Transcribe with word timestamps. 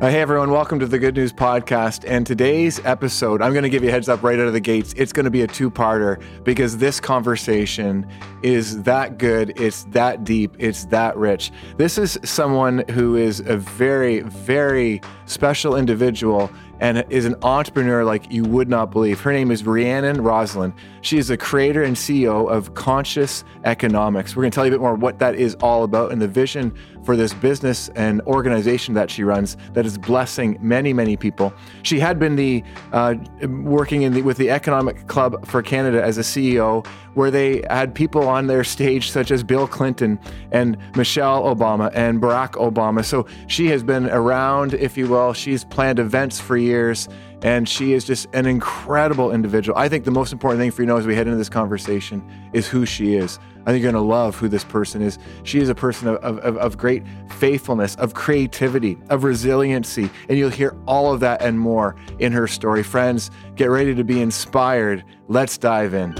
Uh, 0.00 0.08
hey 0.08 0.20
everyone, 0.20 0.52
welcome 0.52 0.78
to 0.78 0.86
the 0.86 0.96
Good 0.96 1.16
News 1.16 1.32
Podcast. 1.32 2.04
And 2.06 2.24
today's 2.24 2.78
episode, 2.84 3.42
I'm 3.42 3.52
going 3.52 3.64
to 3.64 3.68
give 3.68 3.82
you 3.82 3.88
a 3.88 3.92
heads 3.92 4.08
up 4.08 4.22
right 4.22 4.38
out 4.38 4.46
of 4.46 4.52
the 4.52 4.60
gates. 4.60 4.94
It's 4.96 5.12
going 5.12 5.24
to 5.24 5.30
be 5.30 5.42
a 5.42 5.46
two 5.48 5.72
parter 5.72 6.22
because 6.44 6.78
this 6.78 7.00
conversation 7.00 8.06
is 8.44 8.80
that 8.84 9.18
good, 9.18 9.60
it's 9.60 9.82
that 9.86 10.22
deep, 10.22 10.54
it's 10.60 10.84
that 10.84 11.16
rich. 11.16 11.50
This 11.78 11.98
is 11.98 12.16
someone 12.22 12.84
who 12.90 13.16
is 13.16 13.40
a 13.40 13.56
very, 13.56 14.20
very 14.20 15.00
special 15.26 15.74
individual 15.74 16.48
and 16.80 17.04
is 17.10 17.24
an 17.24 17.34
entrepreneur 17.42 18.04
like 18.04 18.30
you 18.30 18.44
would 18.44 18.68
not 18.68 18.92
believe. 18.92 19.20
Her 19.20 19.32
name 19.32 19.50
is 19.50 19.64
Rhiannon 19.64 20.22
Rosalind. 20.22 20.74
She 21.00 21.18
is 21.18 21.26
the 21.26 21.36
creator 21.36 21.82
and 21.82 21.96
CEO 21.96 22.48
of 22.48 22.74
Conscious 22.74 23.42
Economics. 23.64 24.36
We're 24.36 24.42
going 24.42 24.52
to 24.52 24.54
tell 24.54 24.64
you 24.64 24.70
a 24.70 24.74
bit 24.74 24.80
more 24.80 24.94
what 24.94 25.18
that 25.18 25.34
is 25.34 25.56
all 25.56 25.82
about 25.82 26.12
and 26.12 26.22
the 26.22 26.28
vision 26.28 26.72
for 27.08 27.16
this 27.16 27.32
business 27.32 27.88
and 27.94 28.20
organization 28.26 28.92
that 28.92 29.10
she 29.10 29.24
runs 29.24 29.56
that 29.72 29.86
is 29.86 29.96
blessing 29.96 30.58
many, 30.60 30.92
many 30.92 31.16
people. 31.16 31.54
She 31.82 31.98
had 31.98 32.18
been 32.18 32.36
the 32.36 32.62
uh, 32.92 33.14
working 33.48 34.02
in 34.02 34.12
the, 34.12 34.20
with 34.20 34.36
the 34.36 34.50
Economic 34.50 35.06
Club 35.06 35.46
for 35.46 35.62
Canada 35.62 36.04
as 36.04 36.18
a 36.18 36.20
CEO, 36.20 36.86
where 37.14 37.30
they 37.30 37.64
had 37.70 37.94
people 37.94 38.28
on 38.28 38.46
their 38.46 38.62
stage 38.62 39.10
such 39.10 39.30
as 39.30 39.42
Bill 39.42 39.66
Clinton 39.66 40.20
and 40.52 40.76
Michelle 40.96 41.44
Obama 41.44 41.90
and 41.94 42.20
Barack 42.20 42.52
Obama. 42.56 43.02
So 43.02 43.26
she 43.46 43.68
has 43.68 43.82
been 43.82 44.10
around, 44.10 44.74
if 44.74 44.98
you 44.98 45.08
will. 45.08 45.32
She's 45.32 45.64
planned 45.64 45.98
events 45.98 46.38
for 46.38 46.58
years 46.58 47.08
and 47.42 47.68
she 47.68 47.92
is 47.92 48.04
just 48.04 48.26
an 48.34 48.46
incredible 48.46 49.32
individual. 49.32 49.78
I 49.78 49.88
think 49.88 50.04
the 50.04 50.10
most 50.10 50.32
important 50.32 50.60
thing 50.60 50.70
for 50.72 50.82
you 50.82 50.86
to 50.86 50.92
know 50.92 50.98
as 50.98 51.06
we 51.06 51.14
head 51.14 51.26
into 51.26 51.38
this 51.38 51.48
conversation 51.48 52.22
is 52.52 52.66
who 52.66 52.84
she 52.84 53.14
is. 53.14 53.38
I 53.66 53.72
think 53.72 53.82
you're 53.82 53.92
going 53.92 54.02
to 54.02 54.08
love 54.08 54.36
who 54.36 54.48
this 54.48 54.64
person 54.64 55.02
is. 55.02 55.18
She 55.42 55.58
is 55.60 55.68
a 55.68 55.74
person 55.74 56.08
of, 56.08 56.16
of, 56.16 56.56
of 56.56 56.78
great 56.78 57.02
faithfulness, 57.38 57.96
of 57.96 58.14
creativity, 58.14 58.96
of 59.10 59.24
resiliency, 59.24 60.08
and 60.28 60.38
you'll 60.38 60.50
hear 60.50 60.76
all 60.86 61.12
of 61.12 61.20
that 61.20 61.42
and 61.42 61.58
more 61.58 61.96
in 62.18 62.32
her 62.32 62.46
story. 62.46 62.82
Friends, 62.82 63.30
get 63.56 63.66
ready 63.66 63.94
to 63.94 64.04
be 64.04 64.20
inspired. 64.20 65.04
Let's 65.28 65.58
dive 65.58 65.92
in. 65.94 66.12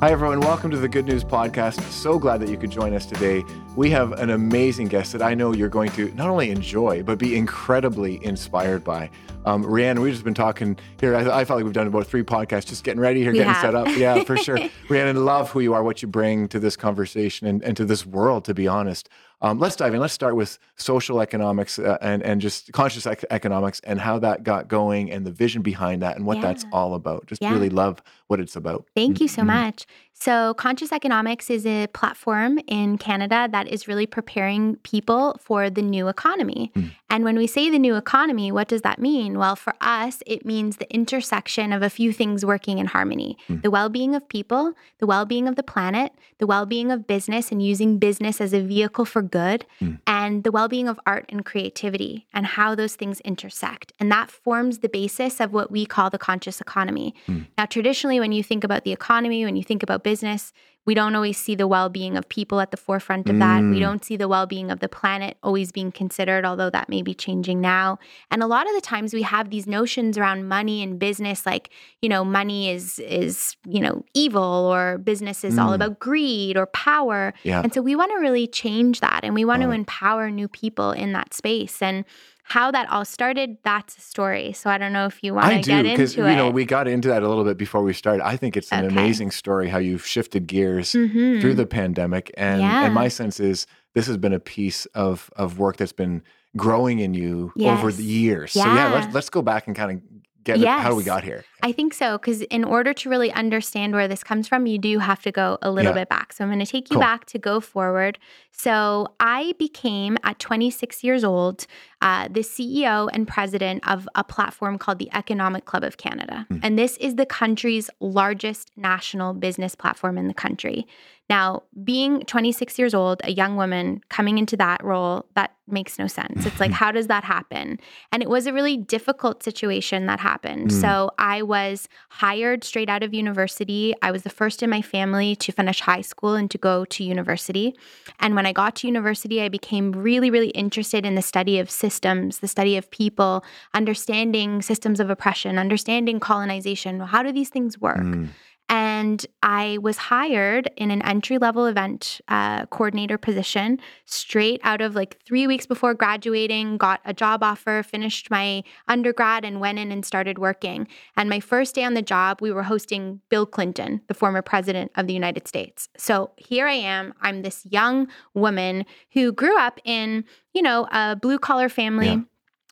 Hi, 0.00 0.10
everyone. 0.10 0.40
Welcome 0.40 0.70
to 0.72 0.76
the 0.76 0.90
Good 0.90 1.06
News 1.06 1.24
Podcast. 1.24 1.80
So 1.90 2.18
glad 2.18 2.40
that 2.42 2.50
you 2.50 2.58
could 2.58 2.70
join 2.70 2.92
us 2.92 3.06
today. 3.06 3.42
We 3.76 3.88
have 3.90 4.12
an 4.12 4.28
amazing 4.28 4.88
guest 4.88 5.12
that 5.12 5.22
I 5.22 5.32
know 5.32 5.54
you're 5.54 5.70
going 5.70 5.90
to 5.92 6.12
not 6.14 6.28
only 6.28 6.50
enjoy, 6.50 7.02
but 7.02 7.18
be 7.18 7.34
incredibly 7.34 8.22
inspired 8.22 8.84
by. 8.84 9.08
Um, 9.46 9.62
Rhiannon, 9.64 10.02
we've 10.02 10.12
just 10.12 10.24
been 10.24 10.34
talking 10.34 10.76
here. 11.00 11.14
I, 11.14 11.20
I, 11.20 11.44
felt 11.44 11.58
like 11.58 11.64
we've 11.64 11.72
done 11.72 11.86
about 11.86 12.08
three 12.08 12.24
podcasts, 12.24 12.66
just 12.66 12.82
getting 12.82 13.00
ready 13.00 13.22
here, 13.22 13.30
we 13.30 13.38
getting 13.38 13.52
have. 13.52 13.62
set 13.62 13.74
up. 13.76 13.86
Yeah, 13.96 14.24
for 14.24 14.36
sure. 14.42 14.58
Rhiannon, 14.88 15.24
love 15.24 15.50
who 15.52 15.60
you 15.60 15.72
are, 15.72 15.84
what 15.84 16.02
you 16.02 16.08
bring 16.08 16.48
to 16.48 16.58
this 16.58 16.76
conversation 16.76 17.46
and, 17.46 17.62
and 17.62 17.76
to 17.76 17.84
this 17.84 18.04
world, 18.04 18.44
to 18.46 18.54
be 18.54 18.66
honest. 18.66 19.08
Um, 19.42 19.60
let's 19.60 19.76
dive 19.76 19.94
in. 19.94 20.00
Let's 20.00 20.14
start 20.14 20.34
with 20.34 20.58
social 20.74 21.20
economics 21.20 21.78
uh, 21.78 21.96
and, 22.00 22.24
and 22.24 22.40
just 22.40 22.72
conscious 22.72 23.06
ec- 23.06 23.24
economics 23.30 23.80
and 23.84 24.00
how 24.00 24.18
that 24.18 24.42
got 24.42 24.66
going 24.66 25.12
and 25.12 25.24
the 25.24 25.30
vision 25.30 25.62
behind 25.62 26.02
that 26.02 26.16
and 26.16 26.26
what 26.26 26.38
yeah. 26.38 26.42
that's 26.42 26.64
all 26.72 26.94
about. 26.94 27.26
Just 27.26 27.40
yeah. 27.40 27.52
really 27.52 27.70
love 27.70 28.02
what 28.28 28.40
it's 28.40 28.56
about. 28.56 28.86
Thank 28.94 29.20
you 29.20 29.28
so 29.28 29.42
mm-hmm. 29.42 29.48
much. 29.48 29.86
So, 30.18 30.54
Conscious 30.54 30.92
Economics 30.92 31.50
is 31.50 31.66
a 31.66 31.88
platform 31.88 32.58
in 32.66 32.96
Canada 32.96 33.48
that 33.52 33.68
is 33.68 33.86
really 33.86 34.06
preparing 34.06 34.76
people 34.76 35.38
for 35.42 35.68
the 35.68 35.82
new 35.82 36.08
economy. 36.08 36.72
Mm. 36.74 36.92
And 37.10 37.22
when 37.22 37.36
we 37.36 37.46
say 37.46 37.68
the 37.68 37.78
new 37.78 37.96
economy, 37.96 38.50
what 38.50 38.66
does 38.66 38.80
that 38.80 38.98
mean? 38.98 39.38
Well, 39.38 39.56
for 39.56 39.74
us, 39.82 40.22
it 40.26 40.46
means 40.46 40.78
the 40.78 40.92
intersection 40.92 41.70
of 41.70 41.82
a 41.82 41.90
few 41.90 42.14
things 42.14 42.46
working 42.46 42.78
in 42.78 42.86
harmony 42.86 43.36
mm. 43.48 43.60
the 43.62 43.70
well 43.70 43.90
being 43.90 44.14
of 44.14 44.26
people, 44.28 44.72
the 45.00 45.06
well 45.06 45.26
being 45.26 45.46
of 45.46 45.56
the 45.56 45.62
planet, 45.62 46.12
the 46.38 46.46
well 46.46 46.64
being 46.64 46.90
of 46.90 47.06
business, 47.06 47.52
and 47.52 47.62
using 47.62 47.98
business 47.98 48.40
as 48.40 48.54
a 48.54 48.62
vehicle 48.62 49.04
for 49.04 49.20
good, 49.20 49.66
mm. 49.82 50.00
and 50.06 50.44
the 50.44 50.50
well 50.50 50.66
being 50.66 50.88
of 50.88 50.98
art 51.06 51.26
and 51.28 51.44
creativity, 51.44 52.26
and 52.32 52.46
how 52.46 52.74
those 52.74 52.96
things 52.96 53.20
intersect. 53.20 53.92
And 54.00 54.10
that 54.10 54.30
forms 54.30 54.78
the 54.78 54.88
basis 54.88 55.40
of 55.40 55.52
what 55.52 55.70
we 55.70 55.84
call 55.84 56.08
the 56.08 56.18
conscious 56.18 56.60
economy. 56.62 57.14
Mm. 57.28 57.46
Now, 57.58 57.66
traditionally, 57.66 58.15
when 58.20 58.32
you 58.32 58.42
think 58.42 58.64
about 58.64 58.84
the 58.84 58.92
economy, 58.92 59.44
when 59.44 59.56
you 59.56 59.62
think 59.62 59.82
about 59.82 60.02
business, 60.02 60.52
we 60.86 60.94
don't 60.94 61.16
always 61.16 61.36
see 61.36 61.56
the 61.56 61.66
well 61.66 61.88
being 61.88 62.16
of 62.16 62.28
people 62.28 62.60
at 62.60 62.70
the 62.70 62.76
forefront 62.76 63.28
of 63.28 63.38
that. 63.40 63.60
We 63.60 63.78
mm. 63.78 63.80
don't 63.80 64.04
see 64.04 64.16
the 64.16 64.28
well 64.28 64.46
being 64.46 64.70
of 64.70 64.78
the 64.78 64.88
planet 64.88 65.36
always 65.42 65.72
being 65.72 65.90
considered, 65.90 66.44
although 66.44 66.70
that 66.70 66.88
may 66.88 67.02
be 67.02 67.12
changing 67.12 67.60
now. 67.60 67.98
And 68.30 68.40
a 68.40 68.46
lot 68.46 68.68
of 68.68 68.74
the 68.74 68.80
times 68.80 69.12
we 69.12 69.22
have 69.22 69.50
these 69.50 69.66
notions 69.66 70.16
around 70.16 70.48
money 70.48 70.84
and 70.84 70.96
business, 70.96 71.44
like, 71.44 71.70
you 72.00 72.08
know, 72.08 72.24
money 72.24 72.70
is, 72.70 73.00
is 73.00 73.56
you 73.66 73.80
know, 73.80 74.04
evil 74.14 74.42
or 74.42 74.98
business 74.98 75.42
is 75.42 75.56
mm. 75.56 75.64
all 75.64 75.72
about 75.72 75.98
greed 75.98 76.56
or 76.56 76.66
power. 76.66 77.34
Yeah. 77.42 77.62
And 77.62 77.74
so 77.74 77.82
we 77.82 77.96
want 77.96 78.12
to 78.12 78.18
really 78.18 78.46
change 78.46 79.00
that 79.00 79.20
and 79.24 79.34
we 79.34 79.44
want 79.44 79.64
oh. 79.64 79.66
to 79.66 79.72
empower 79.72 80.30
new 80.30 80.46
people 80.46 80.92
in 80.92 81.12
that 81.12 81.34
space. 81.34 81.82
And 81.82 82.04
how 82.48 82.70
that 82.70 82.88
all 82.90 83.04
started, 83.04 83.58
that's 83.64 83.98
a 83.98 84.00
story. 84.00 84.52
So 84.52 84.70
I 84.70 84.78
don't 84.78 84.92
know 84.92 85.06
if 85.06 85.18
you 85.20 85.34
want 85.34 85.48
to 85.48 85.54
get 85.54 85.84
into 85.84 85.90
it. 85.90 85.92
I 85.92 85.96
do 85.96 86.02
cuz 86.02 86.16
you 86.16 86.22
know, 86.24 86.48
we 86.48 86.64
got 86.64 86.86
into 86.86 87.08
that 87.08 87.24
a 87.24 87.28
little 87.28 87.42
bit 87.42 87.56
before 87.56 87.82
we 87.82 87.92
started. 87.92 88.24
I 88.24 88.36
think 88.36 88.56
it's 88.56 88.70
an 88.70 88.84
okay. 88.84 88.94
amazing 88.94 89.32
story 89.32 89.68
how 89.68 89.78
you've 89.78 90.06
shifted 90.06 90.46
gears 90.46 90.92
mm-hmm. 90.92 91.40
through 91.40 91.54
the 91.54 91.66
pandemic. 91.66 92.30
And 92.36 92.60
yeah. 92.60 92.84
and 92.84 92.94
my 92.94 93.08
sense 93.08 93.40
is 93.40 93.66
this 93.94 94.06
has 94.06 94.16
been 94.16 94.32
a 94.32 94.38
piece 94.38 94.86
of 94.86 95.28
of 95.34 95.58
work 95.58 95.76
that's 95.76 95.92
been 95.92 96.22
growing 96.56 97.00
in 97.00 97.14
you 97.14 97.52
yes. 97.56 97.76
over 97.76 97.90
the 97.90 98.04
years. 98.04 98.54
Yeah. 98.54 98.62
So 98.62 98.74
yeah, 98.74 98.92
let's 98.94 99.12
let's 99.12 99.28
go 99.28 99.42
back 99.42 99.66
and 99.66 99.74
kind 99.74 99.90
of 99.90 100.02
get 100.46 100.58
yes. 100.58 100.82
how 100.82 100.90
do 100.90 100.96
we 100.96 101.04
got 101.04 101.24
here? 101.24 101.44
I 101.62 101.72
think 101.72 101.92
so. 101.92 102.16
Because 102.16 102.42
in 102.42 102.64
order 102.64 102.94
to 102.94 103.10
really 103.10 103.32
understand 103.32 103.94
where 103.94 104.08
this 104.08 104.22
comes 104.22 104.46
from, 104.46 104.66
you 104.66 104.78
do 104.78 104.98
have 105.00 105.22
to 105.22 105.32
go 105.32 105.58
a 105.60 105.70
little 105.70 105.90
yeah. 105.90 106.00
bit 106.00 106.08
back. 106.08 106.32
So 106.32 106.44
I'm 106.44 106.50
going 106.50 106.64
to 106.64 106.70
take 106.70 106.90
you 106.90 106.94
cool. 106.94 107.00
back 107.00 107.26
to 107.26 107.38
go 107.38 107.60
forward. 107.60 108.18
So 108.52 109.08
I 109.20 109.54
became 109.58 110.16
at 110.22 110.38
26 110.38 111.04
years 111.04 111.24
old 111.24 111.66
uh, 112.00 112.28
the 112.28 112.40
CEO 112.40 113.08
and 113.12 113.26
president 113.26 113.86
of 113.88 114.08
a 114.14 114.22
platform 114.22 114.78
called 114.78 114.98
the 114.98 115.10
Economic 115.14 115.64
Club 115.64 115.82
of 115.82 115.96
Canada. 115.96 116.46
Mm. 116.50 116.60
And 116.62 116.78
this 116.78 116.96
is 116.98 117.16
the 117.16 117.26
country's 117.26 117.90
largest 118.00 118.70
national 118.76 119.34
business 119.34 119.74
platform 119.74 120.16
in 120.16 120.28
the 120.28 120.34
country. 120.34 120.86
Now, 121.28 121.64
being 121.82 122.20
26 122.20 122.78
years 122.78 122.94
old, 122.94 123.20
a 123.24 123.32
young 123.32 123.56
woman 123.56 124.00
coming 124.08 124.38
into 124.38 124.56
that 124.58 124.82
role, 124.84 125.26
that 125.34 125.56
makes 125.66 125.98
no 125.98 126.06
sense. 126.06 126.46
It's 126.46 126.60
like, 126.60 126.70
how 126.82 126.92
does 126.92 127.08
that 127.08 127.24
happen? 127.24 127.80
And 128.12 128.22
it 128.22 128.30
was 128.30 128.46
a 128.46 128.52
really 128.52 128.76
difficult 128.76 129.42
situation 129.42 130.06
that 130.06 130.20
happened. 130.20 130.70
Mm. 130.70 130.80
So 130.80 131.10
I 131.18 131.42
was 131.42 131.88
hired 132.10 132.62
straight 132.62 132.88
out 132.88 133.02
of 133.02 133.12
university. 133.12 133.92
I 134.02 134.12
was 134.12 134.22
the 134.22 134.30
first 134.30 134.62
in 134.62 134.70
my 134.70 134.82
family 134.82 135.34
to 135.36 135.50
finish 135.50 135.80
high 135.80 136.02
school 136.02 136.34
and 136.34 136.48
to 136.52 136.58
go 136.58 136.84
to 136.84 137.02
university. 137.02 137.74
And 138.20 138.36
when 138.36 138.46
I 138.46 138.52
got 138.52 138.76
to 138.76 138.86
university, 138.86 139.42
I 139.42 139.48
became 139.48 139.92
really, 139.92 140.30
really 140.30 140.50
interested 140.50 141.04
in 141.04 141.16
the 141.16 141.22
study 141.22 141.58
of 141.58 141.70
systems, 141.70 142.38
the 142.38 142.48
study 142.48 142.76
of 142.76 142.90
people, 142.90 143.44
understanding 143.74 144.62
systems 144.62 145.00
of 145.00 145.10
oppression, 145.10 145.58
understanding 145.58 146.20
colonization. 146.20 147.00
How 147.00 147.24
do 147.24 147.32
these 147.32 147.48
things 147.48 147.80
work? 147.80 147.98
Mm. 147.98 148.28
And 148.68 149.24
I 149.42 149.78
was 149.80 149.96
hired 149.96 150.68
in 150.76 150.90
an 150.90 151.00
entry 151.02 151.38
level 151.38 151.66
event 151.66 152.20
uh, 152.26 152.66
coordinator 152.66 153.16
position 153.16 153.78
straight 154.04 154.60
out 154.64 154.80
of 154.80 154.96
like 154.96 155.22
three 155.24 155.46
weeks 155.46 155.66
before 155.66 155.94
graduating, 155.94 156.76
got 156.76 157.00
a 157.04 157.14
job 157.14 157.44
offer, 157.44 157.84
finished 157.84 158.28
my 158.30 158.64
undergrad, 158.88 159.44
and 159.44 159.60
went 159.60 159.78
in 159.78 159.92
and 159.92 160.04
started 160.04 160.38
working. 160.38 160.88
And 161.16 161.30
my 161.30 161.38
first 161.38 161.76
day 161.76 161.84
on 161.84 161.94
the 161.94 162.02
job, 162.02 162.40
we 162.40 162.50
were 162.50 162.64
hosting 162.64 163.20
Bill 163.28 163.46
Clinton, 163.46 164.00
the 164.08 164.14
former 164.14 164.42
president 164.42 164.90
of 164.96 165.06
the 165.06 165.14
United 165.14 165.46
States. 165.46 165.88
So 165.96 166.32
here 166.36 166.66
I 166.66 166.74
am. 166.74 167.14
I'm 167.20 167.42
this 167.42 167.64
young 167.66 168.08
woman 168.34 168.84
who 169.12 169.30
grew 169.30 169.56
up 169.56 169.78
in, 169.84 170.24
you 170.54 170.62
know, 170.62 170.88
a 170.90 171.14
blue 171.14 171.38
collar 171.38 171.68
family. 171.68 172.06
Yeah 172.08 172.20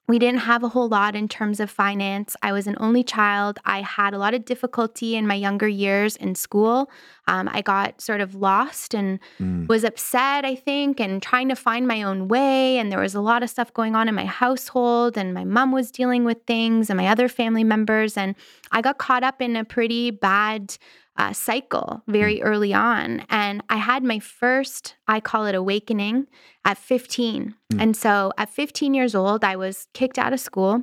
we 0.07 0.19
didn't 0.19 0.41
have 0.41 0.63
a 0.63 0.69
whole 0.69 0.89
lot 0.89 1.17
in 1.17 1.29
terms 1.29 1.61
of 1.61 1.71
finance. 1.71 2.37
I 2.43 2.53
was 2.53 2.67
an 2.67 2.77
only 2.79 3.03
child. 3.03 3.59
I 3.65 3.81
had 3.81 4.13
a 4.13 4.19
lot 4.19 4.35
of 4.35 4.45
difficulty 4.45 5.17
in 5.17 5.27
my 5.27 5.35
younger 5.35 5.67
years 5.67 6.17
in 6.17 6.35
school. 6.35 6.91
Um, 7.27 7.49
I 7.51 7.63
got 7.63 8.03
sort 8.03 8.21
of 8.21 8.35
lost 8.35 8.93
and 8.93 9.19
mm. 9.41 9.67
was 9.67 9.83
upset, 9.83 10.45
I 10.45 10.57
think, 10.57 11.01
and 11.01 11.23
trying 11.23 11.49
to 11.49 11.57
find 11.57 11.89
my 11.89 12.03
own 12.03 12.29
way. 12.29 12.77
And 12.77 12.93
there 12.93 13.01
was 13.01 13.15
a 13.15 13.21
lot 13.23 13.43
of 13.43 13.49
stuff 13.49 13.73
going 13.73 13.95
on 13.95 14.09
in 14.09 14.15
my 14.15 14.27
household, 14.27 15.17
and 15.17 15.33
my 15.33 15.45
mom 15.45 15.73
was 15.73 15.91
dealing 15.91 16.25
with 16.25 16.39
things, 16.47 16.91
and 16.91 16.99
my 16.99 17.07
other 17.07 17.29
family 17.29 17.65
members. 17.65 18.19
And 18.19 18.35
I 18.73 18.83
got 18.83 18.99
caught 18.99 19.23
up 19.23 19.41
in 19.41 19.57
a 19.57 19.65
pretty 19.65 20.11
bad 20.11 20.77
uh, 21.17 21.33
cycle 21.33 22.03
very 22.07 22.39
mm. 22.39 22.45
early 22.45 22.75
on. 22.75 23.25
And 23.31 23.63
I 23.69 23.77
had 23.77 24.03
my 24.03 24.19
first, 24.19 24.97
I 25.07 25.21
call 25.21 25.47
it 25.47 25.55
awakening, 25.55 26.27
at 26.65 26.79
15. 26.79 27.55
Mm. 27.73 27.83
And 27.83 27.97
so 27.97 28.33
at 28.37 28.51
15 28.51 28.95
years 28.95 29.15
old, 29.15 29.45
I 29.45 29.57
was 29.57 29.89
kicked 29.95 30.19
out 30.19 30.33
of 30.33 30.41
school. 30.41 30.83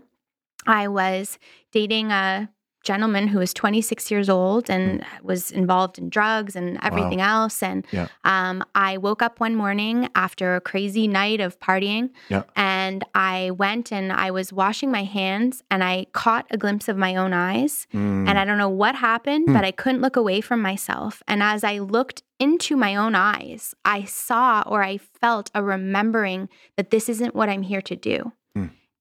I 0.65 0.87
was 0.87 1.39
dating 1.71 2.11
a 2.11 2.49
gentleman 2.83 3.27
who 3.27 3.39
was 3.39 3.53
26 3.53 4.09
years 4.09 4.29
old 4.29 4.69
and 4.69 5.01
mm. 5.01 5.21
was 5.21 5.51
involved 5.51 5.97
in 5.97 6.09
drugs 6.09 6.55
and 6.55 6.79
everything 6.81 7.19
wow. 7.19 7.43
else. 7.43 7.61
And 7.61 7.85
yeah. 7.91 8.07
um, 8.23 8.63
I 8.75 8.97
woke 8.97 9.21
up 9.21 9.39
one 9.39 9.55
morning 9.55 10.09
after 10.15 10.55
a 10.55 10.61
crazy 10.61 11.07
night 11.07 11.39
of 11.41 11.59
partying 11.59 12.09
yeah. 12.29 12.43
and 12.55 13.03
I 13.13 13.51
went 13.51 13.91
and 13.91 14.11
I 14.11 14.31
was 14.31 14.51
washing 14.51 14.91
my 14.91 15.03
hands 15.03 15.63
and 15.69 15.83
I 15.83 16.07
caught 16.13 16.47
a 16.51 16.57
glimpse 16.57 16.87
of 16.87 16.97
my 16.97 17.15
own 17.15 17.33
eyes. 17.33 17.87
Mm. 17.93 18.27
And 18.27 18.39
I 18.39 18.45
don't 18.45 18.57
know 18.57 18.69
what 18.69 18.95
happened, 18.95 19.47
mm. 19.47 19.53
but 19.53 19.63
I 19.63 19.71
couldn't 19.71 20.01
look 20.01 20.15
away 20.15 20.41
from 20.41 20.61
myself. 20.61 21.21
And 21.27 21.43
as 21.43 21.63
I 21.63 21.79
looked 21.79 22.23
into 22.39 22.75
my 22.75 22.95
own 22.95 23.13
eyes, 23.13 23.75
I 23.85 24.03
saw 24.05 24.63
or 24.65 24.83
I 24.83 24.97
felt 24.97 25.51
a 25.53 25.63
remembering 25.63 26.49
that 26.75 26.89
this 26.89 27.07
isn't 27.07 27.35
what 27.35 27.49
I'm 27.49 27.61
here 27.61 27.81
to 27.83 27.95
do. 27.95 28.31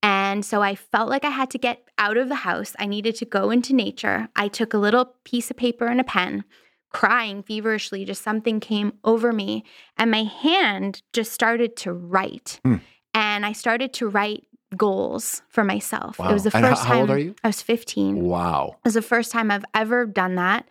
And 0.02 0.44
so 0.44 0.62
I 0.62 0.74
felt 0.74 1.08
like 1.08 1.24
I 1.24 1.30
had 1.30 1.50
to 1.50 1.58
get 1.58 1.82
out 1.98 2.16
of 2.16 2.28
the 2.28 2.36
house. 2.36 2.74
I 2.78 2.86
needed 2.86 3.16
to 3.16 3.24
go 3.24 3.50
into 3.50 3.74
nature. 3.74 4.28
I 4.34 4.48
took 4.48 4.72
a 4.72 4.78
little 4.78 5.14
piece 5.24 5.50
of 5.50 5.56
paper 5.56 5.86
and 5.86 6.00
a 6.00 6.04
pen, 6.04 6.44
crying 6.90 7.42
feverishly, 7.42 8.04
just 8.04 8.22
something 8.22 8.60
came 8.60 8.94
over 9.04 9.32
me. 9.32 9.64
And 9.98 10.10
my 10.10 10.24
hand 10.24 11.02
just 11.12 11.32
started 11.32 11.76
to 11.78 11.92
write. 11.92 12.60
Mm. 12.64 12.80
And 13.12 13.44
I 13.44 13.52
started 13.52 13.92
to 13.94 14.08
write 14.08 14.46
goals 14.76 15.42
for 15.48 15.64
myself. 15.64 16.18
Wow. 16.18 16.30
It 16.30 16.32
was 16.32 16.44
the 16.44 16.50
first 16.50 16.82
how, 16.82 16.88
how 16.88 16.94
time 16.94 17.00
old 17.00 17.10
are 17.10 17.18
you? 17.18 17.34
I 17.42 17.48
was 17.48 17.60
15. 17.60 18.22
Wow. 18.22 18.76
It 18.78 18.84
was 18.84 18.94
the 18.94 19.02
first 19.02 19.32
time 19.32 19.50
I've 19.50 19.64
ever 19.74 20.06
done 20.06 20.36
that. 20.36 20.66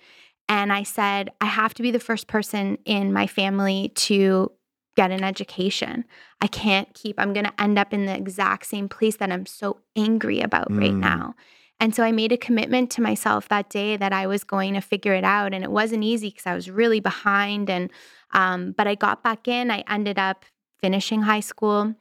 And 0.47 0.73
I 0.73 0.83
said, 0.83 1.29
I 1.41 1.45
have 1.45 1.75
to 1.75 1.83
be 1.83 1.91
the 1.91 1.99
first 1.99 2.27
person 2.27 2.79
in 2.85 3.13
my 3.13 3.27
family 3.27 3.91
to 3.95 4.51
get 4.99 5.11
an 5.11 5.23
education. 5.23 6.03
I 6.41 6.47
can't 6.47 6.93
keep, 6.93 7.17
I'm 7.17 7.31
going 7.31 7.45
to 7.45 7.61
end 7.61 7.79
up 7.79 7.93
in 7.93 8.05
the 8.05 8.13
exact 8.13 8.65
same 8.65 8.89
place 8.89 9.15
that 9.15 9.31
I'm 9.31 9.45
so 9.45 9.77
angry 9.95 10.41
about 10.41 10.69
mm. 10.69 10.77
right 10.77 10.93
now. 10.93 11.35
And 11.79 11.95
so 11.95 12.03
I 12.03 12.11
made 12.11 12.33
a 12.33 12.37
commitment 12.37 12.91
to 12.91 13.01
myself 13.01 13.47
that 13.47 13.69
day 13.69 13.95
that 13.95 14.11
I 14.11 14.27
was 14.27 14.43
going 14.43 14.73
to 14.73 14.81
figure 14.81 15.13
it 15.13 15.23
out. 15.23 15.53
And 15.53 15.63
it 15.63 15.71
wasn't 15.71 16.03
easy 16.03 16.31
because 16.31 16.45
I 16.47 16.53
was 16.53 16.69
really 16.69 16.99
behind. 16.99 17.69
And, 17.69 17.89
um, 18.33 18.73
but 18.73 18.87
I 18.87 18.95
got 18.95 19.23
back 19.23 19.47
in. 19.47 19.71
I 19.71 19.85
ended 19.87 20.19
up 20.19 20.43
finishing 20.81 21.21
high 21.21 21.39
school, 21.39 21.95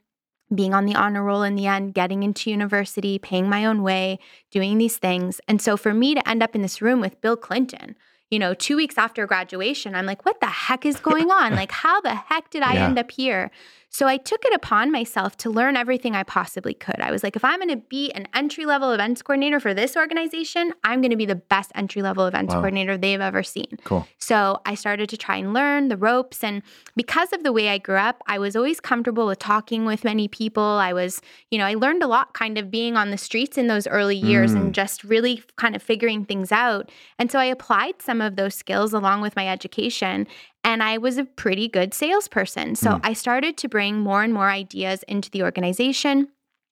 being 0.52 0.74
on 0.74 0.84
the 0.84 0.96
honor 0.96 1.22
roll 1.22 1.44
in 1.44 1.54
the 1.54 1.68
end, 1.68 1.94
getting 1.94 2.24
into 2.24 2.50
university, 2.50 3.16
paying 3.20 3.48
my 3.48 3.64
own 3.64 3.84
way, 3.84 4.18
doing 4.50 4.76
these 4.78 4.96
things. 4.96 5.40
And 5.46 5.62
so 5.62 5.76
for 5.76 5.94
me 5.94 6.16
to 6.16 6.28
end 6.28 6.42
up 6.42 6.56
in 6.56 6.62
this 6.62 6.82
room 6.82 7.00
with 7.00 7.20
Bill 7.20 7.36
Clinton, 7.36 7.94
you 8.30 8.38
know, 8.38 8.54
two 8.54 8.76
weeks 8.76 8.98
after 8.98 9.26
graduation, 9.26 9.94
I'm 9.94 10.06
like, 10.06 10.24
what 10.24 10.40
the 10.40 10.46
heck 10.46 10.84
is 10.84 11.00
going 11.00 11.30
on? 11.30 11.54
like, 11.54 11.72
how 11.72 12.00
the 12.00 12.14
heck 12.14 12.50
did 12.50 12.62
I 12.62 12.74
yeah. 12.74 12.86
end 12.86 12.98
up 12.98 13.10
here? 13.10 13.50
So 13.90 14.06
I 14.06 14.18
took 14.18 14.44
it 14.44 14.54
upon 14.54 14.92
myself 14.92 15.36
to 15.38 15.50
learn 15.50 15.76
everything 15.76 16.14
I 16.14 16.22
possibly 16.22 16.74
could. 16.74 17.00
I 17.00 17.10
was 17.10 17.22
like, 17.22 17.36
if 17.36 17.44
I'm 17.44 17.58
going 17.58 17.70
to 17.70 17.76
be 17.76 18.10
an 18.12 18.28
entry 18.34 18.66
level 18.66 18.92
events 18.92 19.22
coordinator 19.22 19.60
for 19.60 19.72
this 19.72 19.96
organization, 19.96 20.72
I'm 20.84 21.00
going 21.00 21.10
to 21.10 21.16
be 21.16 21.26
the 21.26 21.34
best 21.34 21.72
entry 21.74 22.02
level 22.02 22.26
events 22.26 22.52
wow. 22.52 22.60
coordinator 22.60 22.98
they've 22.98 23.20
ever 23.20 23.42
seen. 23.42 23.78
Cool. 23.84 24.06
So 24.18 24.60
I 24.66 24.74
started 24.74 25.08
to 25.08 25.16
try 25.16 25.36
and 25.36 25.54
learn 25.54 25.88
the 25.88 25.96
ropes. 25.96 26.44
And 26.44 26.62
because 26.96 27.32
of 27.32 27.42
the 27.42 27.52
way 27.52 27.70
I 27.70 27.78
grew 27.78 27.96
up, 27.96 28.22
I 28.26 28.38
was 28.38 28.54
always 28.54 28.78
comfortable 28.78 29.26
with 29.26 29.38
talking 29.38 29.86
with 29.86 30.04
many 30.04 30.28
people. 30.28 30.62
I 30.62 30.92
was, 30.92 31.22
you 31.50 31.58
know, 31.58 31.64
I 31.64 31.74
learned 31.74 32.02
a 32.02 32.08
lot 32.08 32.34
kind 32.34 32.58
of 32.58 32.70
being 32.70 32.96
on 32.96 33.10
the 33.10 33.18
streets 33.18 33.56
in 33.56 33.68
those 33.68 33.86
early 33.86 34.16
years 34.16 34.52
mm. 34.52 34.60
and 34.60 34.74
just 34.74 35.02
really 35.02 35.42
kind 35.56 35.74
of 35.74 35.82
figuring 35.82 36.24
things 36.24 36.52
out. 36.52 36.90
And 37.18 37.32
so 37.32 37.38
I 37.38 37.46
applied 37.46 38.02
some 38.02 38.20
of 38.20 38.36
those 38.36 38.54
skills 38.54 38.92
along 38.92 39.22
with 39.22 39.34
my 39.34 39.48
education 39.48 40.26
and 40.64 40.82
I 40.82 40.98
was 40.98 41.18
a 41.18 41.24
pretty 41.24 41.68
good 41.68 41.94
salesperson. 41.94 42.74
So 42.74 42.92
mm. 42.92 43.00
I 43.02 43.12
started 43.12 43.56
to 43.58 43.68
bring 43.68 44.00
more 44.00 44.22
and 44.22 44.34
more 44.34 44.50
ideas 44.50 45.02
into 45.04 45.30
the 45.30 45.42
organization. 45.42 46.28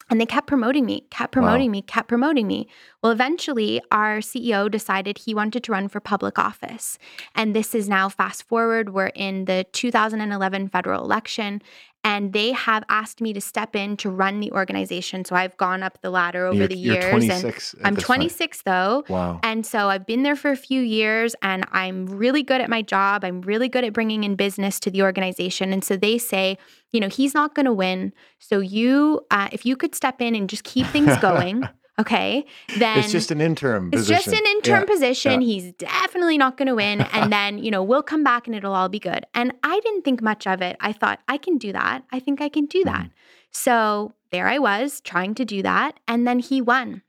And 0.09 0.21
they 0.21 0.27
kept 0.27 0.47
promoting 0.47 0.87
me, 0.87 1.06
kept 1.11 1.33
promoting 1.33 1.71
wow. 1.71 1.73
me, 1.73 1.83
kept 1.83 2.09
promoting 2.09 2.47
me. 2.47 2.69
Well, 3.06 3.12
eventually, 3.12 3.81
our 3.93 4.19
CEO 4.19 4.69
decided 4.69 5.17
he 5.17 5.32
wanted 5.32 5.62
to 5.62 5.70
run 5.70 5.87
for 5.87 6.00
public 6.00 6.41
office. 6.41 6.99
And 7.37 7.55
this 7.55 7.73
is 7.73 7.88
now 7.88 8.08
fast 8.08 8.43
forward, 8.49 8.93
we're 8.93 9.12
in 9.14 9.44
the 9.44 9.64
2011 9.70 10.67
federal 10.70 11.05
election 11.05 11.62
and 12.03 12.32
they 12.32 12.50
have 12.50 12.82
asked 12.88 13.20
me 13.20 13.32
to 13.32 13.41
step 13.41 13.76
in 13.76 13.97
to 13.99 14.11
run 14.11 14.41
the 14.41 14.50
organization. 14.50 15.25
So 15.25 15.37
I've 15.37 15.56
gone 15.56 15.85
up 15.85 16.00
the 16.03 16.11
ladder 16.11 16.47
over 16.47 16.56
you're, 16.56 16.67
the 16.69 16.76
years. 16.76 17.29
and 17.75 17.87
I'm 17.87 17.97
26 17.97 18.62
though. 18.62 19.05
Wow. 19.09 19.38
And 19.44 19.64
so 19.64 19.88
I've 19.88 20.05
been 20.05 20.25
there 20.25 20.35
for 20.35 20.50
a 20.50 20.56
few 20.56 20.81
years 20.81 21.37
and 21.43 21.64
I'm 21.70 22.06
really 22.06 22.43
good 22.43 22.61
at 22.61 22.69
my 22.69 22.82
job. 22.82 23.25
I'm 23.25 23.41
really 23.41 23.69
good 23.69 23.85
at 23.85 23.93
bringing 23.93 24.25
in 24.25 24.35
business 24.35 24.81
to 24.81 24.91
the 24.91 25.02
organization. 25.02 25.73
And 25.73 25.85
so 25.85 25.97
they 25.97 26.19
say, 26.19 26.59
you 26.91 26.99
know, 26.99 27.09
he's 27.09 27.35
not 27.35 27.55
going 27.55 27.67
to 27.67 27.73
win. 27.73 28.12
So 28.41 28.59
you, 28.59 29.25
uh, 29.31 29.49
if 29.52 29.64
you 29.64 29.76
could 29.76 29.94
step 29.94 30.20
in 30.20 30.35
and 30.35 30.50
just 30.50 30.64
keep 30.64 30.88
things 30.88 31.17
going. 31.20 31.69
Okay, 31.99 32.45
then 32.79 32.99
it's 32.99 33.13
just 33.13 33.31
an 33.31 33.41
interim 33.41 33.91
it's 33.93 34.03
position. 34.03 34.17
just 34.17 34.29
an 34.29 34.47
interim 34.47 34.81
yeah. 34.83 34.95
position. 34.95 35.41
Yeah. 35.41 35.47
He's 35.47 35.73
definitely 35.75 36.39
not 36.39 36.57
going 36.57 36.69
to 36.69 36.75
win. 36.75 37.01
And 37.01 37.33
then, 37.33 37.59
you 37.59 37.71
know, 37.71 37.83
we'll 37.83 38.03
come 38.03 38.23
back 38.23 38.47
and 38.47 38.55
it'll 38.55 38.75
all 38.75 38.89
be 38.89 38.99
good. 38.99 39.25
And 39.35 39.53
I 39.63 39.81
didn't 39.81 40.03
think 40.03 40.23
much 40.23 40.47
of 40.47 40.63
it. 40.63 40.77
I 40.81 40.93
thought, 40.93 41.21
I 41.29 41.39
can 41.39 41.59
do 41.59 41.73
that. 41.73 42.05
I 42.13 42.21
think 42.21 42.41
I 42.41 42.49
can 42.49 42.67
do 42.67 42.85
that. 42.85 43.07
Mm. 43.07 43.11
So 43.51 44.13
there 44.31 44.49
I 44.49 44.59
was 44.59 45.01
trying 45.01 45.35
to 45.37 45.45
do 45.45 45.63
that. 45.63 45.99
And 46.07 46.27
then 46.27 46.39
he 46.39 46.61
won. 46.61 47.03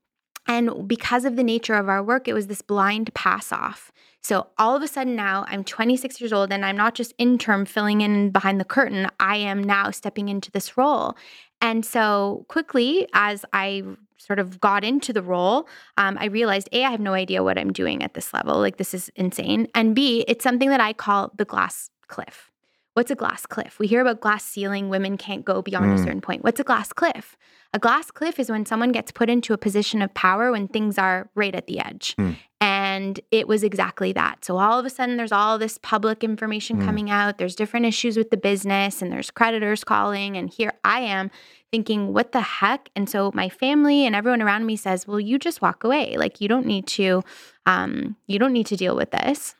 And 0.47 0.87
because 0.87 1.25
of 1.25 1.35
the 1.35 1.43
nature 1.43 1.73
of 1.73 1.89
our 1.89 2.01
work, 2.01 2.27
it 2.27 2.33
was 2.33 2.47
this 2.47 2.61
blind 2.61 3.13
pass 3.13 3.51
off. 3.51 3.91
So 4.23 4.47
all 4.57 4.75
of 4.75 4.81
a 4.81 4.87
sudden 4.87 5.15
now 5.15 5.45
I'm 5.47 5.63
26 5.63 6.19
years 6.19 6.33
old 6.33 6.51
and 6.51 6.65
I'm 6.65 6.77
not 6.77 6.95
just 6.95 7.13
interim 7.17 7.65
filling 7.65 8.01
in 8.01 8.29
behind 8.29 8.59
the 8.59 8.65
curtain. 8.65 9.09
I 9.19 9.37
am 9.37 9.63
now 9.63 9.91
stepping 9.91 10.29
into 10.29 10.51
this 10.51 10.77
role. 10.77 11.17
And 11.61 11.85
so 11.85 12.45
quickly, 12.47 13.07
as 13.13 13.45
I 13.51 13.83
sort 14.17 14.39
of 14.39 14.59
got 14.59 14.83
into 14.83 15.13
the 15.13 15.21
role, 15.21 15.67
um, 15.97 16.17
I 16.19 16.25
realized 16.25 16.69
A, 16.71 16.83
I 16.83 16.91
have 16.91 16.99
no 16.99 17.13
idea 17.13 17.43
what 17.43 17.57
I'm 17.57 17.71
doing 17.71 18.03
at 18.03 18.13
this 18.13 18.33
level. 18.33 18.59
Like, 18.59 18.77
this 18.77 18.93
is 18.93 19.09
insane. 19.15 19.67
And 19.73 19.95
B, 19.95 20.25
it's 20.27 20.43
something 20.43 20.69
that 20.69 20.81
I 20.81 20.93
call 20.93 21.31
the 21.37 21.45
glass 21.45 21.89
cliff. 22.07 22.51
What's 22.93 23.11
a 23.11 23.15
glass 23.15 23.45
cliff? 23.45 23.77
We 23.77 23.85
hear 23.85 24.01
about 24.01 24.21
glass 24.21 24.43
ceiling, 24.43 24.89
women 24.89 25.17
can't 25.17 25.45
go 25.45 25.61
beyond 25.61 25.91
mm. 25.91 25.93
a 25.93 25.97
certain 25.99 26.19
point. 26.19 26.43
What's 26.43 26.59
a 26.59 26.63
glass 26.63 26.91
cliff? 26.91 27.37
A 27.73 27.79
glass 27.79 28.09
cliff 28.09 28.39
is 28.39 28.49
when 28.49 28.65
someone 28.65 28.91
gets 28.91 29.11
put 29.11 29.29
into 29.29 29.53
a 29.53 29.57
position 29.57 30.01
of 30.01 30.11
power 30.15 30.51
when 30.51 30.67
things 30.67 30.97
are 30.97 31.29
right 31.35 31.53
at 31.53 31.67
the 31.67 31.79
edge. 31.79 32.15
Mm. 32.17 32.37
And 32.97 33.19
it 33.29 33.47
was 33.47 33.63
exactly 33.63 34.11
that. 34.13 34.43
So 34.43 34.57
all 34.57 34.79
of 34.79 34.85
a 34.85 34.89
sudden, 34.89 35.17
there's 35.17 35.31
all 35.31 35.59
this 35.59 35.77
public 35.77 36.23
information 36.23 36.81
mm. 36.81 36.85
coming 36.85 37.11
out. 37.11 37.37
There's 37.37 37.55
different 37.55 37.85
issues 37.85 38.17
with 38.17 38.31
the 38.31 38.37
business, 38.37 39.03
and 39.03 39.11
there's 39.11 39.29
creditors 39.29 39.83
calling. 39.83 40.35
And 40.35 40.49
here 40.49 40.73
I 40.83 41.01
am 41.01 41.29
thinking, 41.71 42.11
what 42.11 42.31
the 42.31 42.41
heck? 42.41 42.89
And 42.95 43.07
so 43.07 43.31
my 43.35 43.49
family 43.49 44.07
and 44.07 44.15
everyone 44.15 44.41
around 44.41 44.65
me 44.65 44.75
says, 44.75 45.05
well, 45.05 45.19
you 45.19 45.37
just 45.37 45.61
walk 45.61 45.83
away. 45.83 46.17
Like 46.17 46.41
you 46.41 46.47
don't 46.47 46.65
need 46.65 46.87
to, 46.87 47.21
um, 47.67 48.15
you 48.25 48.39
don't 48.39 48.53
need 48.53 48.65
to 48.67 48.75
deal 48.75 48.95
with 48.95 49.11
this. 49.11 49.53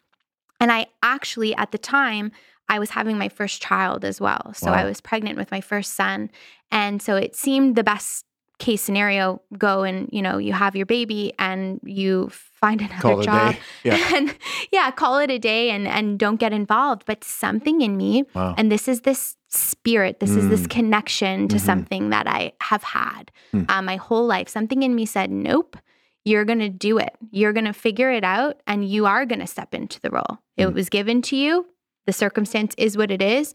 And 0.60 0.72
I 0.72 0.88
actually, 1.04 1.56
at 1.57 1.72
the 1.72 1.78
time, 1.78 2.31
I 2.69 2.80
was 2.80 2.90
having 2.90 3.19
my 3.19 3.30
first 3.30 3.62
child 3.62 4.04
as 4.04 4.19
well. 4.19 4.51
So 4.56 4.72
wow. 4.72 4.80
I 4.80 4.83
was 4.83 5.00
pregnant 5.00 5.38
with 5.38 5.51
my 5.51 5.62
first 5.62 5.94
son. 5.94 6.31
And 6.72 7.04
so 7.04 7.16
it 7.16 7.36
seemed 7.36 7.75
the 7.75 7.83
best 7.83 8.25
case 8.60 8.81
scenario 8.81 9.42
go 9.57 9.83
and 9.83 10.10
you 10.12 10.22
know 10.22 10.38
you 10.38 10.51
have 10.51 10.75
your 10.75 10.86
baby 10.86 11.31
and 11.38 11.80
you 11.83 12.31
find 12.59 12.81
another 12.81 13.21
job 13.24 13.56
yeah. 13.83 14.09
and 14.15 14.36
yeah 14.71 14.89
call 14.92 15.19
it 15.19 15.30
a 15.30 15.38
day 15.38 15.69
and 15.69 15.88
and 15.88 16.18
don't 16.18 16.38
get 16.38 16.51
involved 16.51 17.04
but 17.06 17.23
something 17.23 17.81
in 17.81 17.95
me 17.95 18.23
wow. 18.33 18.56
and 18.57 18.71
this 18.71 18.87
is 18.87 19.02
this 19.02 19.35
spirit 19.47 20.19
this 20.19 20.31
mm. 20.31 20.37
is 20.37 20.49
this 20.49 20.64
mm. 20.64 20.69
connection 20.69 21.47
to 21.47 21.56
mm-hmm. 21.56 21.66
something 21.66 22.09
that 22.09 22.28
i 22.28 22.52
have 22.61 22.83
had 22.83 23.31
mm. 23.54 23.69
um, 23.69 23.85
my 23.85 23.95
whole 23.95 24.26
life 24.26 24.49
something 24.49 24.83
in 24.83 24.95
me 24.95 25.06
said 25.06 25.31
nope 25.31 25.78
you're 26.26 26.45
going 26.45 26.59
to 26.59 26.69
do 26.69 26.97
it 26.97 27.16
you're 27.31 27.54
going 27.54 27.66
to 27.66 27.73
figure 27.73 28.11
it 28.11 28.23
out 28.23 28.59
and 28.66 28.90
you 28.90 29.06
are 29.06 29.26
going 29.26 29.40
to 29.40 29.47
step 29.47 29.73
into 29.73 29.99
the 30.02 30.09
role 30.09 30.23
mm. 30.30 30.40
it 30.57 30.73
was 30.73 30.90
given 30.90 31.21
to 31.21 31.35
you 31.35 31.66
the 32.06 32.14
circumstance 32.14 32.73
is 32.78 32.97
what 32.97 33.11
it 33.11 33.21
is 33.21 33.54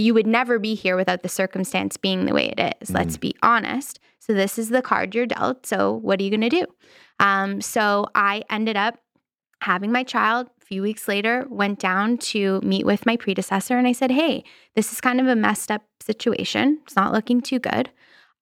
you 0.00 0.14
would 0.14 0.26
never 0.26 0.58
be 0.58 0.74
here 0.74 0.96
without 0.96 1.22
the 1.22 1.28
circumstance 1.28 1.96
being 1.96 2.26
the 2.26 2.34
way 2.34 2.52
it 2.56 2.76
is. 2.80 2.90
Mm. 2.90 2.94
Let's 2.94 3.16
be 3.16 3.34
honest. 3.42 3.98
So 4.26 4.34
this 4.34 4.58
is 4.58 4.70
the 4.70 4.82
card 4.82 5.14
you're 5.14 5.26
dealt. 5.26 5.66
So 5.66 5.92
what 5.92 6.18
are 6.18 6.24
you 6.24 6.30
going 6.30 6.40
to 6.40 6.48
do? 6.48 6.66
Um, 7.20 7.60
so 7.60 8.06
I 8.14 8.42
ended 8.50 8.76
up 8.76 8.98
having 9.60 9.92
my 9.92 10.02
child. 10.02 10.48
A 10.60 10.64
few 10.64 10.82
weeks 10.82 11.06
later, 11.06 11.46
went 11.48 11.78
down 11.78 12.18
to 12.18 12.60
meet 12.62 12.84
with 12.84 13.06
my 13.06 13.16
predecessor, 13.16 13.78
and 13.78 13.86
I 13.86 13.92
said, 13.92 14.10
"Hey, 14.10 14.42
this 14.74 14.92
is 14.92 15.00
kind 15.00 15.20
of 15.20 15.28
a 15.28 15.36
messed 15.36 15.70
up 15.70 15.82
situation. 16.02 16.80
It's 16.82 16.96
not 16.96 17.12
looking 17.12 17.40
too 17.40 17.60
good. 17.60 17.90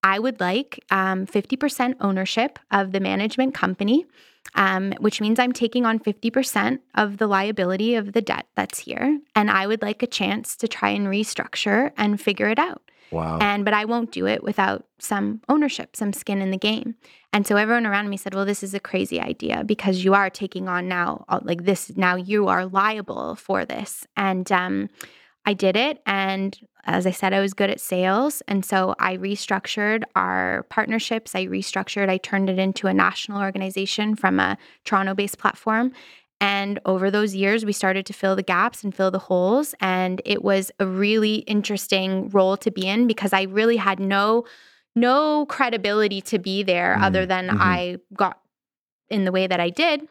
I 0.03 0.19
would 0.19 0.41
like 0.41 0.83
um, 0.91 1.27
50% 1.27 1.97
ownership 2.01 2.59
of 2.71 2.93
the 2.93 3.01
management 3.01 3.55
company." 3.55 4.07
um, 4.55 4.93
which 5.01 5.21
means 5.21 5.39
I'm 5.39 5.53
taking 5.53 5.87
on 5.87 5.99
50% 5.99 6.79
of 6.95 7.19
the 7.19 7.27
liability 7.27 7.95
of 7.95 8.13
the 8.13 8.23
debt 8.23 8.47
that's 8.55 8.81
here. 8.81 9.19
And 9.35 9.51
I 9.51 9.67
would 9.67 9.83
like 9.83 10.03
a 10.03 10.07
chance 10.07 10.57
to 10.57 10.69
try 10.69 10.91
and 10.91 11.07
restructure 11.07 11.93
and 11.97 12.21
figure 12.21 12.49
it 12.49 12.59
out. 12.59 12.83
Wow. 13.15 13.39
And 13.41 13.65
but 13.65 13.75
I 13.75 13.85
won't 13.85 14.11
do 14.11 14.27
it 14.27 14.43
without 14.43 14.87
some 14.99 15.41
ownership, 15.49 15.97
some 15.97 16.13
skin 16.13 16.43
in 16.43 16.51
the 16.51 16.59
game. 16.59 16.97
And 17.33 17.47
so 17.47 17.57
everyone 17.57 17.87
around 17.87 18.11
me 18.11 18.17
said, 18.17 18.35
"Well, 18.35 18.45
this 18.45 18.63
is 18.63 18.75
a 18.75 18.81
crazy 18.81 19.21
idea 19.21 19.65
because 19.65 20.05
you 20.05 20.15
are 20.15 20.29
taking 20.29 20.69
on 20.69 20.89
now 20.89 21.25
like 21.43 21.65
this 21.65 21.97
now 21.97 22.17
you 22.17 22.49
are 22.49 22.67
liable 22.67 23.37
for 23.37 23.65
this." 23.65 24.07
And 24.17 24.51
um 24.53 24.91
I 25.47 25.53
did 25.53 25.77
it. 25.77 26.01
And 26.07 26.59
as 26.85 27.07
I 27.07 27.11
said, 27.11 27.33
I 27.33 27.41
was 27.41 27.55
good 27.55 27.71
at 27.71 27.81
sales. 27.81 28.43
And 28.49 28.65
so 28.65 28.95
I 28.99 29.17
restructured 29.17 30.05
our 30.17 30.65
partnerships. 30.71 31.35
I 31.35 31.47
restructured, 31.47 32.09
I 32.09 32.19
turned 32.19 32.49
it 32.49 32.59
into 32.59 32.87
a 32.87 32.95
national 32.95 33.41
organization 33.41 34.17
from 34.17 34.41
a 34.41 34.57
Toronto 34.85 35.15
based 35.15 35.39
platform. 35.39 35.93
And 36.45 36.79
over 36.85 37.11
those 37.11 37.35
years, 37.35 37.65
we 37.65 37.73
started 37.73 38.05
to 38.05 38.13
fill 38.13 38.37
the 38.37 38.43
gaps 38.43 38.85
and 38.85 38.95
fill 38.95 39.11
the 39.11 39.19
holes. 39.19 39.75
And 39.81 40.21
it 40.27 40.45
was 40.45 40.71
a 40.79 40.85
really 40.87 41.37
interesting 41.37 42.29
role 42.29 42.59
to 42.59 42.71
be 42.71 42.87
in 42.87 43.07
because 43.07 43.33
I 43.33 43.43
really 43.45 43.79
had 43.79 43.99
no 43.99 44.45
no 44.95 45.47
credibility 45.47 46.21
to 46.21 46.39
be 46.39 46.63
there 46.63 46.95
mm-hmm. 46.95 47.05
other 47.05 47.25
than 47.25 47.49
mm-hmm. 47.49 47.63
I 47.63 47.97
got 48.13 48.41
in 49.09 49.25
the 49.25 49.33
way 49.33 49.47
that 49.47 49.59
I 49.59 49.71
did. 49.71 50.07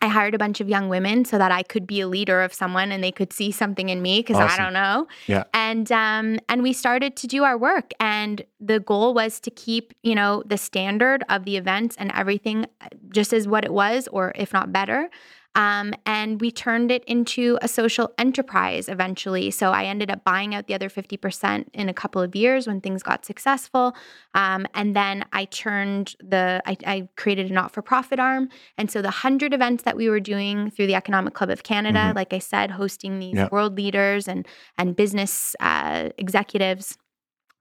I 0.00 0.08
hired 0.08 0.34
a 0.34 0.38
bunch 0.38 0.60
of 0.60 0.68
young 0.68 0.88
women 0.88 1.26
so 1.26 1.36
that 1.36 1.52
I 1.52 1.62
could 1.62 1.86
be 1.86 2.00
a 2.00 2.08
leader 2.08 2.40
of 2.42 2.52
someone 2.54 2.90
and 2.90 3.04
they 3.04 3.12
could 3.12 3.32
see 3.32 3.52
something 3.52 3.88
in 3.90 4.00
me 4.00 4.20
because 4.20 4.36
awesome. 4.36 4.60
I 4.60 4.64
don't 4.64 4.72
know. 4.72 5.08
Yeah. 5.26 5.44
And 5.52 5.92
um 5.92 6.38
and 6.48 6.62
we 6.62 6.72
started 6.72 7.16
to 7.16 7.26
do 7.26 7.44
our 7.44 7.58
work 7.58 7.92
and 8.00 8.42
the 8.60 8.80
goal 8.80 9.12
was 9.12 9.40
to 9.40 9.50
keep, 9.50 9.92
you 10.02 10.14
know, 10.14 10.42
the 10.46 10.56
standard 10.56 11.22
of 11.28 11.44
the 11.44 11.58
events 11.58 11.96
and 11.98 12.10
everything 12.14 12.64
uh, 12.80 12.88
just 13.10 13.34
as 13.34 13.46
what 13.46 13.64
it 13.64 13.72
was 13.72 14.08
or 14.08 14.32
if 14.36 14.54
not 14.54 14.72
better. 14.72 15.10
Um, 15.56 15.94
and 16.04 16.38
we 16.38 16.50
turned 16.50 16.90
it 16.90 17.02
into 17.06 17.58
a 17.62 17.66
social 17.66 18.12
enterprise 18.18 18.90
eventually. 18.90 19.50
So 19.50 19.72
I 19.72 19.84
ended 19.84 20.10
up 20.10 20.22
buying 20.22 20.54
out 20.54 20.66
the 20.66 20.74
other 20.74 20.90
50% 20.90 21.64
in 21.72 21.88
a 21.88 21.94
couple 21.94 22.20
of 22.20 22.36
years 22.36 22.66
when 22.66 22.82
things 22.82 23.02
got 23.02 23.24
successful. 23.24 23.96
Um, 24.34 24.66
and 24.74 24.94
then 24.94 25.24
I 25.32 25.46
turned 25.46 26.14
the, 26.20 26.62
I, 26.66 26.76
I 26.86 27.08
created 27.16 27.50
a 27.50 27.54
not 27.54 27.72
for 27.72 27.80
profit 27.80 28.20
arm. 28.20 28.50
And 28.76 28.90
so 28.90 29.00
the 29.00 29.06
100 29.06 29.54
events 29.54 29.84
that 29.84 29.96
we 29.96 30.10
were 30.10 30.20
doing 30.20 30.70
through 30.70 30.88
the 30.88 30.94
Economic 30.94 31.32
Club 31.32 31.48
of 31.48 31.62
Canada, 31.62 32.00
mm-hmm. 32.00 32.16
like 32.16 32.34
I 32.34 32.38
said, 32.38 32.72
hosting 32.72 33.18
these 33.18 33.36
yep. 33.36 33.50
world 33.50 33.78
leaders 33.78 34.28
and, 34.28 34.46
and 34.76 34.94
business 34.94 35.56
uh, 35.60 36.10
executives, 36.18 36.98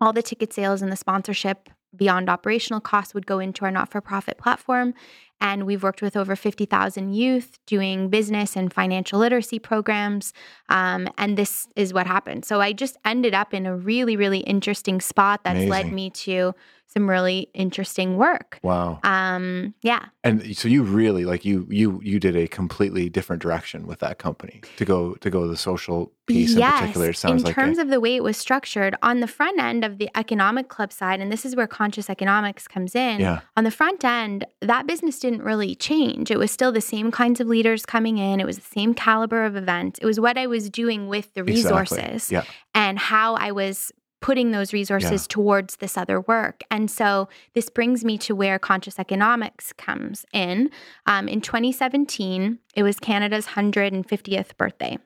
all 0.01 0.11
the 0.11 0.21
ticket 0.21 0.51
sales 0.51 0.81
and 0.81 0.91
the 0.91 0.97
sponsorship 0.97 1.69
beyond 1.95 2.29
operational 2.29 2.81
costs 2.81 3.13
would 3.13 3.25
go 3.25 3.39
into 3.39 3.63
our 3.63 3.71
not 3.71 3.89
for 3.89 4.01
profit 4.01 4.37
platform. 4.37 4.93
And 5.41 5.65
we've 5.65 5.83
worked 5.83 6.01
with 6.01 6.15
over 6.15 6.35
50,000 6.35 7.13
youth 7.13 7.59
doing 7.65 8.09
business 8.09 8.55
and 8.55 8.73
financial 8.73 9.19
literacy 9.19 9.59
programs. 9.59 10.33
Um, 10.69 11.07
and 11.17 11.37
this 11.37 11.67
is 11.75 11.93
what 11.93 12.07
happened. 12.07 12.45
So 12.45 12.61
I 12.61 12.73
just 12.73 12.97
ended 13.05 13.33
up 13.33 13.53
in 13.53 13.65
a 13.65 13.75
really, 13.75 14.15
really 14.15 14.39
interesting 14.39 15.01
spot 15.01 15.41
that's 15.43 15.57
Amazing. 15.57 15.69
led 15.69 15.93
me 15.93 16.09
to 16.11 16.53
some 16.87 17.09
really 17.09 17.49
interesting 17.53 18.17
work. 18.17 18.59
Wow. 18.63 18.99
Um, 19.03 19.73
yeah. 19.81 20.05
And 20.23 20.55
so 20.55 20.67
you 20.67 20.83
really 20.83 21.25
like 21.25 21.43
you 21.43 21.67
you 21.69 21.99
you 22.03 22.19
did 22.19 22.35
a 22.35 22.47
completely 22.47 23.09
different 23.09 23.41
direction 23.41 23.85
with 23.85 23.99
that 23.99 24.17
company 24.17 24.61
to 24.77 24.85
go 24.85 25.15
to 25.15 25.29
go 25.29 25.47
the 25.47 25.57
social 25.57 26.11
piece 26.25 26.53
yes. 26.53 26.73
in 26.73 26.79
particular. 26.79 27.09
It 27.09 27.17
sounds 27.17 27.41
in 27.41 27.45
like 27.47 27.55
terms 27.55 27.77
of 27.79 27.89
the 27.89 27.99
way 27.99 28.15
it 28.15 28.23
was 28.23 28.37
structured 28.37 28.95
on 29.01 29.19
the 29.19 29.27
front 29.27 29.59
end 29.59 29.83
of 29.83 29.97
the 29.97 30.09
economic 30.15 30.69
club 30.69 30.93
side, 30.93 31.19
and 31.19 31.31
this 31.31 31.45
is 31.45 31.55
where 31.55 31.67
conscious 31.67 32.09
economics 32.09 32.67
comes 32.67 32.95
in. 32.95 33.19
Yeah. 33.19 33.41
On 33.57 33.63
the 33.63 33.71
front 33.71 34.03
end, 34.03 34.45
that 34.61 34.87
business 34.87 35.19
didn't 35.25 35.43
really 35.43 35.75
change. 35.75 36.31
It 36.31 36.37
was 36.37 36.51
still 36.51 36.71
the 36.71 36.81
same 36.81 37.11
kinds 37.11 37.39
of 37.39 37.47
leaders 37.47 37.85
coming 37.85 38.17
in. 38.17 38.39
It 38.39 38.45
was 38.45 38.57
the 38.57 38.63
same 38.63 38.93
caliber 38.93 39.43
of 39.43 39.55
event. 39.55 39.99
It 40.01 40.05
was 40.05 40.19
what 40.19 40.37
I 40.37 40.47
was 40.47 40.69
doing 40.69 41.07
with 41.07 41.33
the 41.33 41.43
resources 41.43 41.97
exactly. 41.97 42.35
yeah. 42.35 42.43
and 42.73 42.99
how 42.99 43.35
I 43.35 43.51
was 43.51 43.91
putting 44.21 44.51
those 44.51 44.73
resources 44.73 45.23
yeah. 45.23 45.27
towards 45.29 45.75
this 45.77 45.97
other 45.97 46.21
work. 46.21 46.63
And 46.71 46.89
so 46.89 47.27
this 47.53 47.69
brings 47.69 48.03
me 48.03 48.17
to 48.19 48.33
where 48.35 48.57
conscious 48.57 48.97
economics 48.97 49.73
comes 49.73 50.25
in. 50.33 50.71
Um, 51.05 51.27
in 51.27 51.41
2017, 51.41 52.57
it 52.75 52.83
was 52.83 52.99
Canada's 52.99 53.47
150th 53.47 54.57
birthday. 54.57 54.97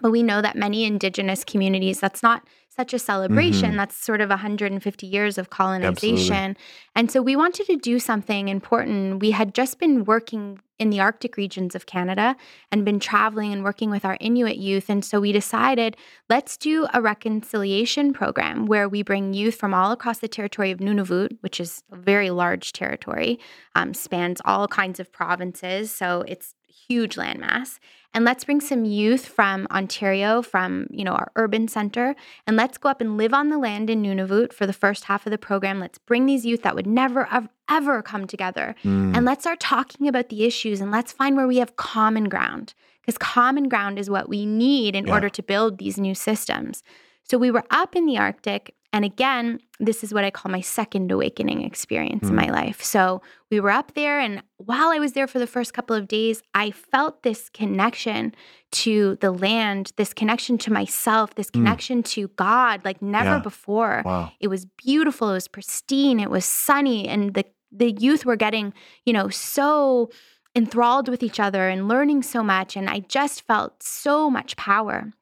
But 0.00 0.10
we 0.10 0.22
know 0.22 0.42
that 0.42 0.56
many 0.56 0.84
Indigenous 0.84 1.44
communities, 1.44 2.00
that's 2.00 2.22
not 2.22 2.46
such 2.76 2.92
a 2.92 2.98
celebration. 2.98 3.70
Mm-hmm. 3.70 3.78
That's 3.78 3.96
sort 3.96 4.20
of 4.20 4.28
150 4.28 5.06
years 5.06 5.38
of 5.38 5.48
colonization. 5.48 6.34
Absolutely. 6.34 6.62
And 6.94 7.10
so 7.10 7.22
we 7.22 7.34
wanted 7.34 7.66
to 7.66 7.76
do 7.76 7.98
something 7.98 8.48
important. 8.48 9.20
We 9.20 9.30
had 9.30 9.54
just 9.54 9.78
been 9.78 10.04
working 10.04 10.60
in 10.78 10.90
the 10.90 11.00
Arctic 11.00 11.38
regions 11.38 11.74
of 11.74 11.86
Canada 11.86 12.36
and 12.70 12.84
been 12.84 13.00
traveling 13.00 13.50
and 13.50 13.64
working 13.64 13.88
with 13.90 14.04
our 14.04 14.18
Inuit 14.20 14.58
youth. 14.58 14.90
And 14.90 15.02
so 15.02 15.20
we 15.20 15.32
decided 15.32 15.96
let's 16.28 16.58
do 16.58 16.86
a 16.92 17.00
reconciliation 17.00 18.12
program 18.12 18.66
where 18.66 18.90
we 18.90 19.02
bring 19.02 19.32
youth 19.32 19.54
from 19.54 19.72
all 19.72 19.90
across 19.90 20.18
the 20.18 20.28
territory 20.28 20.70
of 20.70 20.78
Nunavut, 20.80 21.38
which 21.40 21.60
is 21.60 21.82
a 21.90 21.96
very 21.96 22.28
large 22.28 22.72
territory, 22.72 23.38
um, 23.74 23.94
spans 23.94 24.42
all 24.44 24.68
kinds 24.68 25.00
of 25.00 25.10
provinces. 25.10 25.90
So 25.90 26.24
it's 26.28 26.54
huge 26.88 27.16
landmass 27.16 27.78
and 28.16 28.24
let's 28.24 28.44
bring 28.44 28.62
some 28.62 28.86
youth 28.86 29.26
from 29.26 29.66
Ontario, 29.70 30.40
from 30.40 30.86
you 30.90 31.04
know 31.04 31.12
our 31.12 31.30
urban 31.36 31.68
center, 31.68 32.16
and 32.46 32.56
let's 32.56 32.78
go 32.78 32.88
up 32.88 33.02
and 33.02 33.18
live 33.18 33.34
on 33.34 33.50
the 33.50 33.58
land 33.58 33.90
in 33.90 34.02
Nunavut 34.02 34.54
for 34.54 34.66
the 34.66 34.72
first 34.72 35.04
half 35.04 35.26
of 35.26 35.30
the 35.32 35.36
program. 35.36 35.80
Let's 35.80 35.98
bring 35.98 36.24
these 36.24 36.46
youth 36.46 36.62
that 36.62 36.74
would 36.74 36.86
never 36.86 37.28
ever 37.68 38.00
come 38.00 38.26
together, 38.26 38.74
mm. 38.82 39.14
and 39.14 39.26
let's 39.26 39.42
start 39.42 39.60
talking 39.60 40.08
about 40.08 40.30
the 40.30 40.44
issues, 40.44 40.80
and 40.80 40.90
let's 40.90 41.12
find 41.12 41.36
where 41.36 41.46
we 41.46 41.58
have 41.58 41.76
common 41.76 42.30
ground, 42.30 42.72
because 43.02 43.18
common 43.18 43.68
ground 43.68 43.98
is 43.98 44.08
what 44.08 44.30
we 44.30 44.46
need 44.46 44.96
in 44.96 45.06
yeah. 45.06 45.12
order 45.12 45.28
to 45.28 45.42
build 45.42 45.76
these 45.76 45.98
new 45.98 46.14
systems. 46.14 46.82
So 47.22 47.36
we 47.36 47.50
were 47.50 47.64
up 47.70 47.94
in 47.94 48.06
the 48.06 48.16
Arctic 48.16 48.75
and 48.92 49.04
again, 49.04 49.60
this 49.78 50.02
is 50.02 50.14
what 50.14 50.24
I 50.24 50.30
call 50.30 50.50
my 50.50 50.60
second 50.60 51.10
awakening 51.12 51.62
experience 51.62 52.24
mm. 52.24 52.30
in 52.30 52.36
my 52.36 52.48
life. 52.48 52.82
So 52.82 53.20
we 53.50 53.60
were 53.60 53.70
up 53.70 53.94
there, 53.94 54.18
and 54.18 54.42
while 54.56 54.88
I 54.88 54.98
was 54.98 55.12
there 55.12 55.26
for 55.26 55.38
the 55.38 55.46
first 55.46 55.74
couple 55.74 55.94
of 55.94 56.08
days, 56.08 56.42
I 56.54 56.70
felt 56.70 57.22
this 57.22 57.48
connection 57.50 58.34
to 58.72 59.16
the 59.20 59.30
land, 59.30 59.92
this 59.96 60.12
connection 60.12 60.58
to 60.58 60.72
myself, 60.72 61.34
this 61.34 61.48
hmm. 61.48 61.60
connection 61.60 62.02
mm. 62.02 62.06
to 62.06 62.28
God 62.36 62.84
like 62.84 63.00
never 63.00 63.36
yeah. 63.36 63.40
before. 63.40 64.02
Wow. 64.04 64.32
It 64.40 64.48
was 64.48 64.64
beautiful, 64.64 65.30
it 65.30 65.34
was 65.34 65.48
pristine, 65.48 66.20
it 66.20 66.30
was 66.30 66.44
sunny, 66.44 67.06
and 67.08 67.34
the 67.34 67.44
the 67.72 67.92
youth 67.92 68.24
were 68.24 68.36
getting, 68.36 68.72
you 69.04 69.12
know, 69.12 69.28
so 69.28 70.10
enthralled 70.54 71.08
with 71.08 71.22
each 71.22 71.38
other 71.38 71.68
and 71.68 71.88
learning 71.88 72.22
so 72.22 72.42
much. 72.42 72.76
And 72.76 72.88
I 72.88 73.00
just 73.00 73.42
felt 73.42 73.82
so 73.82 74.30
much 74.30 74.56
power. 74.56 75.12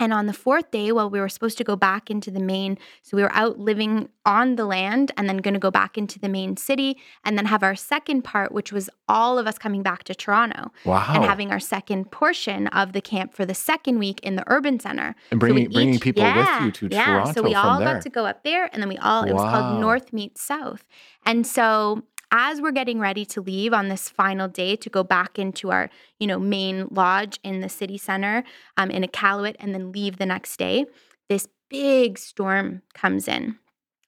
And 0.00 0.14
on 0.14 0.26
the 0.26 0.32
fourth 0.32 0.70
day, 0.70 0.90
while 0.90 1.10
we 1.10 1.20
were 1.20 1.28
supposed 1.28 1.58
to 1.58 1.64
go 1.64 1.76
back 1.76 2.10
into 2.10 2.30
the 2.30 2.40
main, 2.40 2.78
so 3.02 3.16
we 3.16 3.22
were 3.22 3.32
out 3.32 3.58
living 3.58 4.08
on 4.24 4.56
the 4.56 4.64
land 4.64 5.12
and 5.16 5.28
then 5.28 5.36
going 5.36 5.54
to 5.54 5.60
go 5.60 5.70
back 5.70 5.98
into 5.98 6.18
the 6.18 6.28
main 6.28 6.56
city 6.56 6.96
and 7.22 7.36
then 7.36 7.44
have 7.44 7.62
our 7.62 7.74
second 7.74 8.22
part, 8.22 8.50
which 8.50 8.72
was 8.72 8.88
all 9.08 9.38
of 9.38 9.46
us 9.46 9.58
coming 9.58 9.82
back 9.82 10.04
to 10.04 10.14
Toronto. 10.14 10.72
Wow. 10.84 11.12
And 11.14 11.24
having 11.24 11.52
our 11.52 11.60
second 11.60 12.10
portion 12.10 12.66
of 12.68 12.94
the 12.94 13.02
camp 13.02 13.34
for 13.34 13.44
the 13.44 13.54
second 13.54 13.98
week 13.98 14.20
in 14.20 14.36
the 14.36 14.44
urban 14.46 14.80
center. 14.80 15.14
And 15.30 15.38
bringing, 15.38 15.66
so 15.66 15.72
bringing 15.72 15.94
each, 15.94 16.00
people 16.00 16.22
yeah, 16.22 16.64
with 16.64 16.64
you 16.80 16.88
to 16.88 16.94
yeah. 16.94 17.04
Toronto. 17.04 17.32
So 17.32 17.42
we 17.42 17.54
all 17.54 17.78
there. 17.78 17.94
got 17.94 18.02
to 18.02 18.08
go 18.08 18.24
up 18.24 18.42
there 18.42 18.70
and 18.72 18.82
then 18.82 18.88
we 18.88 18.96
all, 18.96 19.24
it 19.24 19.34
wow. 19.34 19.44
was 19.44 19.52
called 19.52 19.80
North 19.80 20.12
Meets 20.14 20.42
South. 20.42 20.86
And 21.26 21.46
so 21.46 22.04
as 22.32 22.60
we're 22.60 22.70
getting 22.70 23.00
ready 23.00 23.24
to 23.26 23.40
leave 23.40 23.72
on 23.72 23.88
this 23.88 24.08
final 24.08 24.48
day 24.48 24.76
to 24.76 24.90
go 24.90 25.02
back 25.02 25.38
into 25.38 25.70
our, 25.70 25.90
you 26.18 26.26
know, 26.26 26.38
main 26.38 26.86
lodge 26.90 27.40
in 27.42 27.60
the 27.60 27.68
city 27.68 27.98
center 27.98 28.44
um, 28.76 28.90
in 28.90 29.02
Iqaluit 29.02 29.56
and 29.58 29.74
then 29.74 29.92
leave 29.92 30.18
the 30.18 30.26
next 30.26 30.56
day, 30.56 30.86
this 31.28 31.48
big 31.68 32.18
storm 32.18 32.82
comes 32.94 33.28
in. 33.28 33.56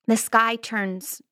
The 0.07 0.17
sky 0.17 0.57
turns 0.57 1.23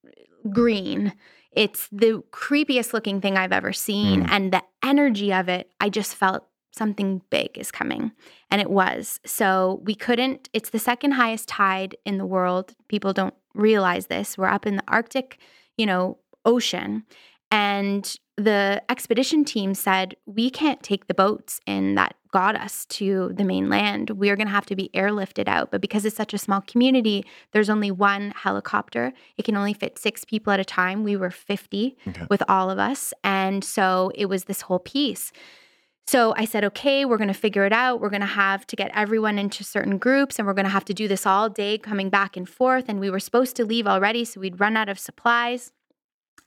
green. 0.50 1.12
It's 1.52 1.88
the 1.90 2.22
creepiest 2.30 2.92
looking 2.92 3.20
thing 3.20 3.36
I've 3.36 3.52
ever 3.52 3.72
seen. 3.72 4.24
Mm. 4.24 4.30
And 4.30 4.52
the 4.52 4.62
energy 4.82 5.32
of 5.32 5.48
it, 5.48 5.70
I 5.80 5.88
just 5.88 6.14
felt 6.14 6.46
something 6.72 7.20
big 7.30 7.58
is 7.58 7.70
coming. 7.70 8.12
And 8.50 8.60
it 8.60 8.70
was. 8.70 9.20
So 9.26 9.80
we 9.84 9.94
couldn't, 9.94 10.48
it's 10.52 10.70
the 10.70 10.78
second 10.78 11.12
highest 11.12 11.48
tide 11.48 11.96
in 12.04 12.18
the 12.18 12.26
world. 12.26 12.74
People 12.88 13.12
don't 13.12 13.34
realize 13.54 14.06
this. 14.06 14.38
We're 14.38 14.46
up 14.46 14.66
in 14.66 14.76
the 14.76 14.84
Arctic, 14.86 15.38
you 15.76 15.86
know, 15.86 16.18
ocean. 16.44 17.04
And 17.50 18.14
the 18.36 18.82
expedition 18.88 19.44
team 19.44 19.74
said, 19.74 20.16
We 20.26 20.50
can't 20.50 20.82
take 20.82 21.06
the 21.06 21.14
boats 21.14 21.60
in 21.66 21.94
that 21.96 22.14
got 22.32 22.54
us 22.54 22.86
to 22.86 23.32
the 23.34 23.44
mainland. 23.44 24.10
We 24.10 24.30
are 24.30 24.36
going 24.36 24.46
to 24.46 24.52
have 24.52 24.66
to 24.66 24.76
be 24.76 24.90
airlifted 24.94 25.48
out. 25.48 25.70
But 25.70 25.80
because 25.80 26.04
it's 26.04 26.16
such 26.16 26.32
a 26.32 26.38
small 26.38 26.60
community, 26.60 27.24
there's 27.52 27.68
only 27.68 27.90
one 27.90 28.32
helicopter. 28.36 29.12
It 29.36 29.44
can 29.44 29.56
only 29.56 29.74
fit 29.74 29.98
six 29.98 30.24
people 30.24 30.52
at 30.52 30.60
a 30.60 30.64
time. 30.64 31.02
We 31.02 31.16
were 31.16 31.30
50 31.30 31.96
okay. 32.08 32.26
with 32.30 32.42
all 32.48 32.70
of 32.70 32.78
us. 32.78 33.12
And 33.24 33.64
so 33.64 34.12
it 34.14 34.26
was 34.26 34.44
this 34.44 34.62
whole 34.62 34.78
piece. 34.78 35.32
So 36.06 36.34
I 36.36 36.44
said, 36.44 36.64
okay, 36.64 37.04
we're 37.04 37.18
going 37.18 37.28
to 37.28 37.34
figure 37.34 37.64
it 37.64 37.72
out. 37.72 38.00
We're 38.00 38.10
going 38.10 38.20
to 38.20 38.26
have 38.26 38.66
to 38.68 38.76
get 38.76 38.90
everyone 38.94 39.38
into 39.38 39.62
certain 39.62 39.98
groups 39.98 40.38
and 40.38 40.46
we're 40.46 40.54
going 40.54 40.64
to 40.64 40.70
have 40.70 40.84
to 40.86 40.94
do 40.94 41.06
this 41.06 41.24
all 41.24 41.48
day, 41.48 41.78
coming 41.78 42.10
back 42.10 42.36
and 42.36 42.48
forth. 42.48 42.86
And 42.88 42.98
we 42.98 43.10
were 43.10 43.20
supposed 43.20 43.54
to 43.56 43.64
leave 43.64 43.86
already, 43.86 44.24
so 44.24 44.40
we'd 44.40 44.58
run 44.58 44.76
out 44.76 44.88
of 44.88 44.98
supplies. 44.98 45.72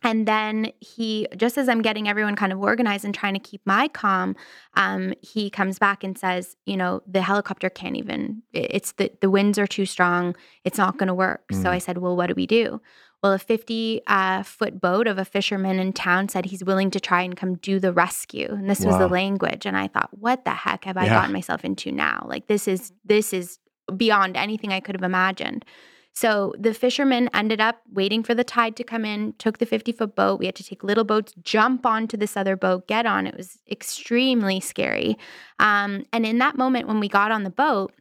And 0.03 0.27
then 0.27 0.71
he, 0.81 1.27
just 1.37 1.57
as 1.57 1.69
I'm 1.69 1.81
getting 1.81 2.09
everyone 2.09 2.35
kind 2.35 2.51
of 2.51 2.59
organized 2.59 3.05
and 3.05 3.15
trying 3.15 3.33
to 3.33 3.39
keep 3.39 3.61
my 3.65 3.87
calm, 3.87 4.35
um, 4.75 5.13
he 5.21 5.49
comes 5.49 5.79
back 5.79 6.03
and 6.03 6.17
says, 6.17 6.57
you 6.65 6.75
know, 6.75 7.01
the 7.07 7.21
helicopter 7.21 7.69
can't 7.69 7.95
even, 7.95 8.43
it's 8.51 8.91
the, 8.93 9.11
the 9.21 9.29
winds 9.29 9.57
are 9.57 9.67
too 9.67 9.85
strong. 9.85 10.35
It's 10.65 10.77
not 10.77 10.97
going 10.97 11.07
to 11.07 11.13
work. 11.13 11.47
Mm. 11.51 11.63
So 11.63 11.71
I 11.71 11.77
said, 11.77 11.99
well, 11.99 12.17
what 12.17 12.27
do 12.27 12.33
we 12.35 12.45
do? 12.45 12.81
Well, 13.23 13.31
a 13.31 13.39
50 13.39 14.01
uh, 14.05 14.43
foot 14.43 14.81
boat 14.81 15.07
of 15.07 15.17
a 15.17 15.23
fisherman 15.23 15.79
in 15.79 15.93
town 15.93 16.27
said 16.27 16.45
he's 16.45 16.65
willing 16.65 16.91
to 16.91 16.99
try 16.99 17.21
and 17.21 17.37
come 17.37 17.55
do 17.55 17.79
the 17.79 17.93
rescue. 17.93 18.49
And 18.49 18.69
this 18.69 18.81
wow. 18.81 18.87
was 18.87 18.97
the 18.97 19.07
language. 19.07 19.65
And 19.65 19.77
I 19.77 19.87
thought, 19.87 20.09
what 20.11 20.43
the 20.43 20.51
heck 20.51 20.83
have 20.83 20.97
I 20.97 21.05
yeah. 21.05 21.13
gotten 21.21 21.31
myself 21.31 21.63
into 21.63 21.93
now? 21.93 22.25
Like, 22.27 22.47
this 22.47 22.67
is, 22.67 22.91
this 23.05 23.31
is 23.31 23.59
beyond 23.95 24.35
anything 24.35 24.73
I 24.73 24.81
could 24.81 24.95
have 24.95 25.03
imagined. 25.03 25.63
So 26.15 26.53
the 26.59 26.73
fishermen 26.75 27.27
ended 27.33 27.59
up 27.59 27.81
waiting 27.91 28.21
for 28.23 28.35
the 28.35 28.43
tide 28.43 28.75
to 28.77 28.83
come 28.83 29.03
in, 29.03 29.33
took 29.39 29.57
the 29.57 29.65
50 29.65 29.91
foot 29.91 30.15
boat. 30.15 30.39
We 30.39 30.45
had 30.45 30.55
to 30.55 30.63
take 30.63 30.83
little 30.83 31.03
boats, 31.03 31.33
jump 31.43 31.85
onto 31.87 32.15
this 32.17 32.37
other 32.37 32.55
boat, 32.55 32.87
get 32.87 33.05
on. 33.07 33.25
It 33.25 33.35
was 33.35 33.57
extremely 33.69 34.59
scary. 34.59 35.17
Um, 35.59 36.05
and 36.13 36.25
in 36.25 36.37
that 36.37 36.55
moment, 36.57 36.87
when 36.87 36.99
we 36.99 37.07
got 37.07 37.31
on 37.31 37.43
the 37.43 37.49
boat, 37.49 37.93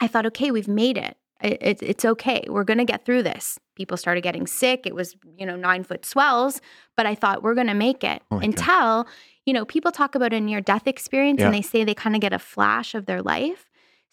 I 0.00 0.08
thought, 0.08 0.26
okay, 0.26 0.50
we've 0.50 0.66
made 0.68 0.96
it. 0.98 1.16
it, 1.40 1.58
it 1.60 1.82
it's 1.82 2.04
okay. 2.04 2.44
We're 2.48 2.64
going 2.64 2.78
to 2.78 2.84
get 2.84 3.04
through 3.04 3.22
this. 3.22 3.58
People 3.76 3.96
started 3.96 4.22
getting 4.22 4.46
sick. 4.48 4.84
It 4.86 4.94
was, 4.94 5.14
you 5.38 5.46
know, 5.46 5.56
nine 5.56 5.84
foot 5.84 6.04
swells, 6.04 6.60
but 6.96 7.06
I 7.06 7.14
thought 7.14 7.42
we're 7.44 7.54
going 7.54 7.68
to 7.68 7.74
make 7.74 8.02
it 8.02 8.22
Oh 8.30 8.38
until, 8.38 9.04
God. 9.04 9.06
you 9.46 9.52
know, 9.52 9.64
people 9.64 9.92
talk 9.92 10.14
about 10.16 10.32
a 10.32 10.40
near 10.40 10.60
death 10.60 10.86
experience 10.88 11.38
Yeah. 11.40 11.46
and 11.46 11.54
they 11.54 11.62
say 11.62 11.84
they 11.84 11.94
kind 11.94 12.14
of 12.16 12.20
get 12.20 12.32
a 12.32 12.38
flash 12.40 12.94
of 12.94 13.06
their 13.06 13.22
life. 13.22 13.70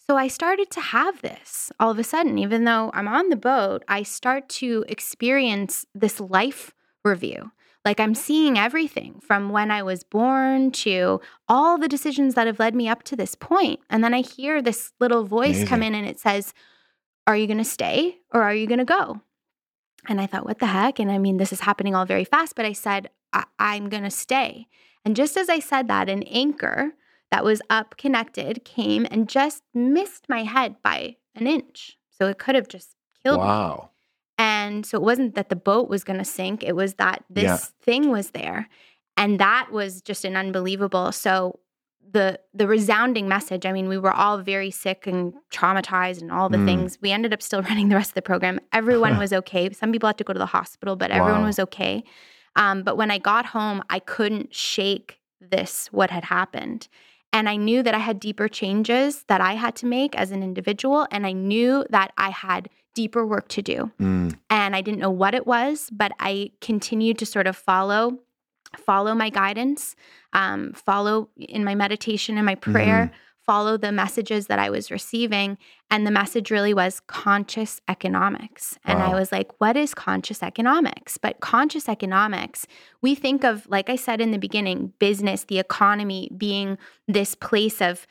So 0.08 0.16
I 0.16 0.28
started 0.28 0.70
to 0.72 0.80
have 0.80 1.22
this 1.22 1.70
all 1.78 1.90
of 1.90 1.98
a 1.98 2.04
sudden, 2.04 2.38
even 2.38 2.64
though 2.64 2.90
I'm 2.94 3.06
on 3.08 3.28
the 3.28 3.36
boat, 3.36 3.84
I 3.88 4.02
start 4.02 4.48
to 4.60 4.84
experience 4.88 5.86
this 5.94 6.18
life 6.20 6.72
review. 7.04 7.52
Like 7.84 8.00
I'm 8.00 8.14
seeing 8.14 8.58
everything 8.58 9.20
from 9.20 9.50
when 9.50 9.70
I 9.70 9.82
was 9.82 10.02
born 10.04 10.70
to 10.72 11.20
all 11.48 11.78
the 11.78 11.88
decisions 11.88 12.34
that 12.34 12.46
have 12.46 12.58
led 12.58 12.74
me 12.74 12.88
up 12.88 13.02
to 13.04 13.16
this 13.16 13.34
point. 13.34 13.80
And 13.88 14.04
then 14.04 14.12
I 14.12 14.20
hear 14.20 14.60
this 14.60 14.92
little 15.00 15.24
voice 15.24 15.64
come 15.64 15.82
in 15.82 15.94
and 15.94 16.06
it 16.06 16.18
says, 16.18 16.52
Are 17.26 17.36
you 17.36 17.46
going 17.46 17.58
to 17.58 17.64
stay 17.64 18.18
or 18.34 18.42
are 18.42 18.54
you 18.54 18.66
going 18.66 18.80
to 18.80 18.84
go? 18.84 19.20
And 20.08 20.20
I 20.20 20.26
thought, 20.26 20.44
What 20.44 20.58
the 20.58 20.66
heck? 20.66 20.98
And 20.98 21.10
I 21.10 21.18
mean, 21.18 21.38
this 21.38 21.52
is 21.52 21.60
happening 21.60 21.94
all 21.94 22.04
very 22.04 22.24
fast, 22.24 22.54
but 22.54 22.66
I 22.66 22.72
said, 22.72 23.08
I- 23.32 23.44
I'm 23.58 23.88
going 23.88 24.02
to 24.04 24.10
stay. 24.10 24.66
And 25.04 25.16
just 25.16 25.36
as 25.38 25.48
I 25.48 25.60
said 25.60 25.88
that, 25.88 26.10
an 26.10 26.22
anchor 26.24 26.92
that 27.30 27.44
was 27.44 27.62
up 27.70 27.96
connected 27.96 28.64
came 28.64 29.06
and 29.10 29.28
just 29.28 29.62
missed 29.74 30.28
my 30.28 30.44
head 30.44 30.76
by 30.82 31.16
an 31.34 31.46
inch. 31.46 31.96
So 32.10 32.26
it 32.28 32.38
could 32.38 32.54
have 32.54 32.68
just 32.68 32.94
killed 33.22 33.40
me. 33.40 33.46
Wow. 33.46 33.90
And 34.38 34.84
so 34.86 34.96
it 34.98 35.02
wasn't 35.02 35.34
that 35.34 35.48
the 35.48 35.56
boat 35.56 35.88
was 35.88 36.02
going 36.04 36.18
to 36.18 36.24
sink, 36.24 36.62
it 36.64 36.74
was 36.74 36.94
that 36.94 37.24
this 37.30 37.44
Yeah. 37.44 37.56
thing 37.82 38.10
was 38.10 38.30
there. 38.30 38.68
And 39.16 39.38
that 39.38 39.70
was 39.70 40.00
just 40.00 40.24
an 40.24 40.36
unbelievable. 40.36 41.12
So 41.12 41.60
the 42.12 42.40
the 42.54 42.66
resounding 42.66 43.28
message, 43.28 43.64
I 43.66 43.72
mean, 43.72 43.86
we 43.88 43.98
were 43.98 44.10
all 44.12 44.38
very 44.38 44.70
sick 44.70 45.06
and 45.06 45.34
traumatized 45.52 46.20
and 46.22 46.32
all 46.32 46.48
the 46.48 46.58
Mm. 46.58 46.64
things. 46.64 46.98
We 47.00 47.12
ended 47.12 47.32
up 47.32 47.42
still 47.42 47.62
running 47.70 47.88
the 47.90 47.94
rest 47.96 48.10
of 48.10 48.14
the 48.14 48.22
program. 48.22 48.58
Everyone 48.72 49.16
was 49.24 49.32
okay. 49.32 49.70
Some 49.72 49.92
people 49.92 50.08
had 50.08 50.18
to 50.18 50.24
go 50.24 50.32
to 50.32 50.38
the 50.38 50.46
hospital, 50.46 50.96
but 50.96 51.10
everyone 51.10 51.42
Wow. 51.42 51.46
was 51.46 51.58
okay. 51.60 52.02
Um, 52.56 52.82
but 52.82 52.96
when 52.96 53.10
I 53.12 53.18
got 53.18 53.46
home, 53.46 53.82
I 53.90 54.00
couldn't 54.00 54.54
shake 54.54 55.20
this 55.40 55.88
what 55.92 56.10
had 56.10 56.24
happened. 56.24 56.88
And 57.32 57.48
I 57.48 57.56
knew 57.56 57.82
that 57.82 57.94
I 57.94 57.98
had 57.98 58.18
deeper 58.18 58.48
changes 58.48 59.24
that 59.28 59.40
I 59.40 59.54
had 59.54 59.76
to 59.76 59.86
make 59.86 60.16
as 60.16 60.30
an 60.30 60.42
individual. 60.42 61.06
And 61.10 61.26
I 61.26 61.32
knew 61.32 61.84
that 61.90 62.12
I 62.18 62.30
had 62.30 62.68
deeper 62.94 63.24
work 63.24 63.48
to 63.48 63.62
do. 63.62 63.90
Mm. 64.00 64.36
And 64.48 64.74
I 64.74 64.80
didn't 64.80 65.00
know 65.00 65.10
what 65.10 65.34
it 65.34 65.46
was, 65.46 65.90
but 65.92 66.12
I 66.18 66.50
continued 66.60 67.18
to 67.18 67.26
sort 67.26 67.46
of 67.46 67.56
follow 67.56 68.18
follow 68.76 69.14
my 69.16 69.30
guidance, 69.30 69.96
um, 70.32 70.72
follow 70.74 71.28
in 71.36 71.64
my 71.64 71.74
meditation 71.74 72.36
and 72.36 72.46
my 72.46 72.54
prayer, 72.54 73.10
follow 73.50 73.76
the 73.76 73.90
messages 73.90 74.46
that 74.46 74.60
I 74.60 74.70
was 74.70 74.92
receiving. 74.92 75.58
And 75.90 76.06
the 76.06 76.12
message 76.12 76.52
really 76.52 76.72
was 76.72 77.00
conscious 77.08 77.80
economics. 77.88 78.78
And 78.84 79.02
I 79.02 79.12
was 79.18 79.32
like, 79.32 79.60
what 79.60 79.76
is 79.76 79.92
conscious 79.92 80.40
economics? 80.40 81.18
But 81.18 81.40
conscious 81.40 81.88
economics, 81.88 82.68
we 83.02 83.16
think 83.16 83.42
of, 83.42 83.68
like 83.68 83.90
I 83.90 83.96
said 83.96 84.20
in 84.20 84.30
the 84.30 84.38
beginning, 84.38 84.92
business, 85.00 85.42
the 85.42 85.58
economy 85.58 86.30
being 86.36 86.78
this 87.08 87.34
place 87.34 87.82
of 87.82 88.06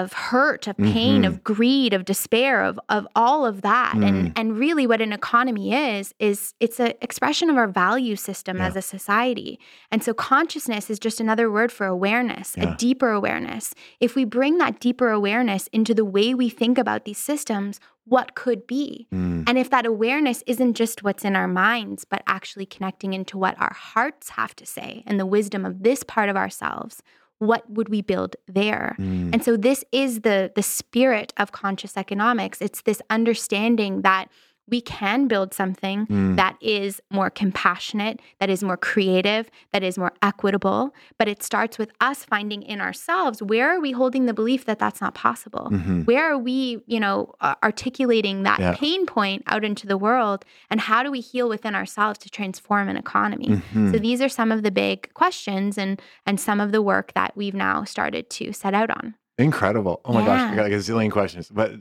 of 0.00 0.12
hurt, 0.14 0.66
of 0.66 0.76
pain, 0.78 1.22
Mhm. 1.22 1.26
of 1.28 1.44
greed, 1.44 1.92
of 1.92 2.04
despair, 2.04 2.62
of 2.64 2.80
of 2.88 3.06
all 3.14 3.44
of 3.46 3.60
that. 3.62 3.92
Mm. 3.94 4.08
And 4.08 4.32
and 4.38 4.58
really 4.58 4.86
what 4.86 5.00
an 5.02 5.12
economy 5.12 5.74
is 5.74 6.14
is 6.18 6.54
it's 6.60 6.80
an 6.80 6.94
expression 7.02 7.50
of 7.50 7.56
our 7.58 7.68
value 7.68 8.16
system 8.16 8.56
Yeah. 8.56 8.66
as 8.68 8.74
a 8.76 8.82
society. 8.82 9.58
And 9.90 10.02
so 10.02 10.14
consciousness 10.14 10.88
is 10.90 10.98
just 10.98 11.20
another 11.20 11.50
word 11.50 11.70
for 11.70 11.86
awareness, 11.86 12.54
Yeah. 12.56 12.72
a 12.72 12.76
deeper 12.76 13.10
awareness. 13.10 13.74
If 14.00 14.14
we 14.16 14.24
bring 14.24 14.58
that 14.58 14.80
deeper 14.80 15.10
awareness 15.10 15.68
into 15.78 15.92
the 15.94 16.04
way 16.16 16.32
we 16.34 16.48
think 16.48 16.78
about 16.78 17.04
these 17.04 17.18
systems, 17.18 17.78
what 18.04 18.34
could 18.34 18.66
be? 18.66 19.06
Mm. 19.14 19.44
And 19.48 19.58
if 19.58 19.68
that 19.70 19.86
awareness 19.86 20.42
isn't 20.46 20.74
just 20.74 21.04
what's 21.04 21.24
in 21.24 21.36
our 21.36 21.46
minds, 21.46 22.04
but 22.04 22.22
actually 22.26 22.66
connecting 22.66 23.12
into 23.12 23.36
what 23.38 23.60
our 23.60 23.74
hearts 23.74 24.30
have 24.30 24.56
to 24.56 24.66
say 24.66 25.04
and 25.06 25.20
the 25.20 25.26
wisdom 25.26 25.64
of 25.66 25.82
this 25.82 26.02
part 26.02 26.28
of 26.30 26.36
ourselves, 26.36 27.02
what 27.42 27.68
would 27.68 27.88
we 27.88 28.02
build 28.02 28.36
there? 28.46 28.94
Mm. 29.00 29.32
And 29.32 29.44
so 29.44 29.56
this 29.56 29.84
is 29.90 30.20
the 30.20 30.52
the 30.54 30.62
spirit 30.62 31.32
of 31.36 31.50
conscious 31.50 31.96
economics. 31.96 32.60
It's 32.60 32.82
this 32.82 33.02
understanding 33.10 34.02
that 34.02 34.28
we 34.68 34.80
can 34.80 35.28
build 35.28 35.52
something 35.52 36.06
Mm. 36.06 36.36
that 36.36 36.56
is 36.60 37.00
more 37.10 37.30
compassionate, 37.30 38.20
that 38.40 38.48
is 38.48 38.62
more 38.62 38.76
creative, 38.76 39.50
that 39.72 39.82
is 39.82 39.98
more 39.98 40.12
equitable, 40.22 40.94
but 41.18 41.28
it 41.28 41.42
starts 41.42 41.78
with 41.78 41.90
us 42.00 42.24
finding 42.24 42.62
in 42.62 42.80
ourselves 42.80 43.42
where 43.42 43.68
are 43.70 43.80
we 43.80 43.92
holding 43.92 44.26
the 44.26 44.34
belief 44.34 44.64
that 44.66 44.78
that's 44.78 45.00
not 45.00 45.14
possible? 45.14 45.68
Mhm. 45.70 46.06
Where 46.06 46.30
are 46.32 46.38
we, 46.38 46.80
you 46.86 47.00
know, 47.00 47.34
uh, 47.40 47.54
articulating 47.62 48.44
that 48.44 48.60
Yeah. 48.60 48.74
pain 48.76 49.04
point 49.06 49.42
out 49.46 49.64
into 49.64 49.86
the 49.86 49.98
world 49.98 50.44
and 50.70 50.80
how 50.80 51.02
do 51.02 51.10
we 51.10 51.20
heal 51.20 51.48
within 51.48 51.74
ourselves 51.74 52.18
to 52.20 52.30
transform 52.30 52.88
an 52.88 52.96
economy? 52.96 53.48
Mhm. 53.74 53.92
So 53.92 53.98
these 53.98 54.20
are 54.22 54.28
some 54.28 54.52
of 54.52 54.62
the 54.62 54.70
big 54.70 55.12
questions 55.14 55.76
and 55.76 56.00
and 56.26 56.38
some 56.40 56.60
of 56.60 56.72
the 56.72 56.80
work 56.82 57.12
that 57.14 57.32
we've 57.36 57.54
now 57.54 57.84
started 57.84 58.30
to 58.30 58.52
set 58.52 58.74
out 58.74 58.90
on. 58.90 59.14
Incredible. 59.38 60.00
Oh 60.04 60.12
my 60.12 60.24
gosh, 60.24 60.40
I 60.52 60.54
got 60.54 60.62
like 60.64 60.72
a 60.72 60.76
zillion 60.76 61.10
questions. 61.10 61.48
But 61.50 61.72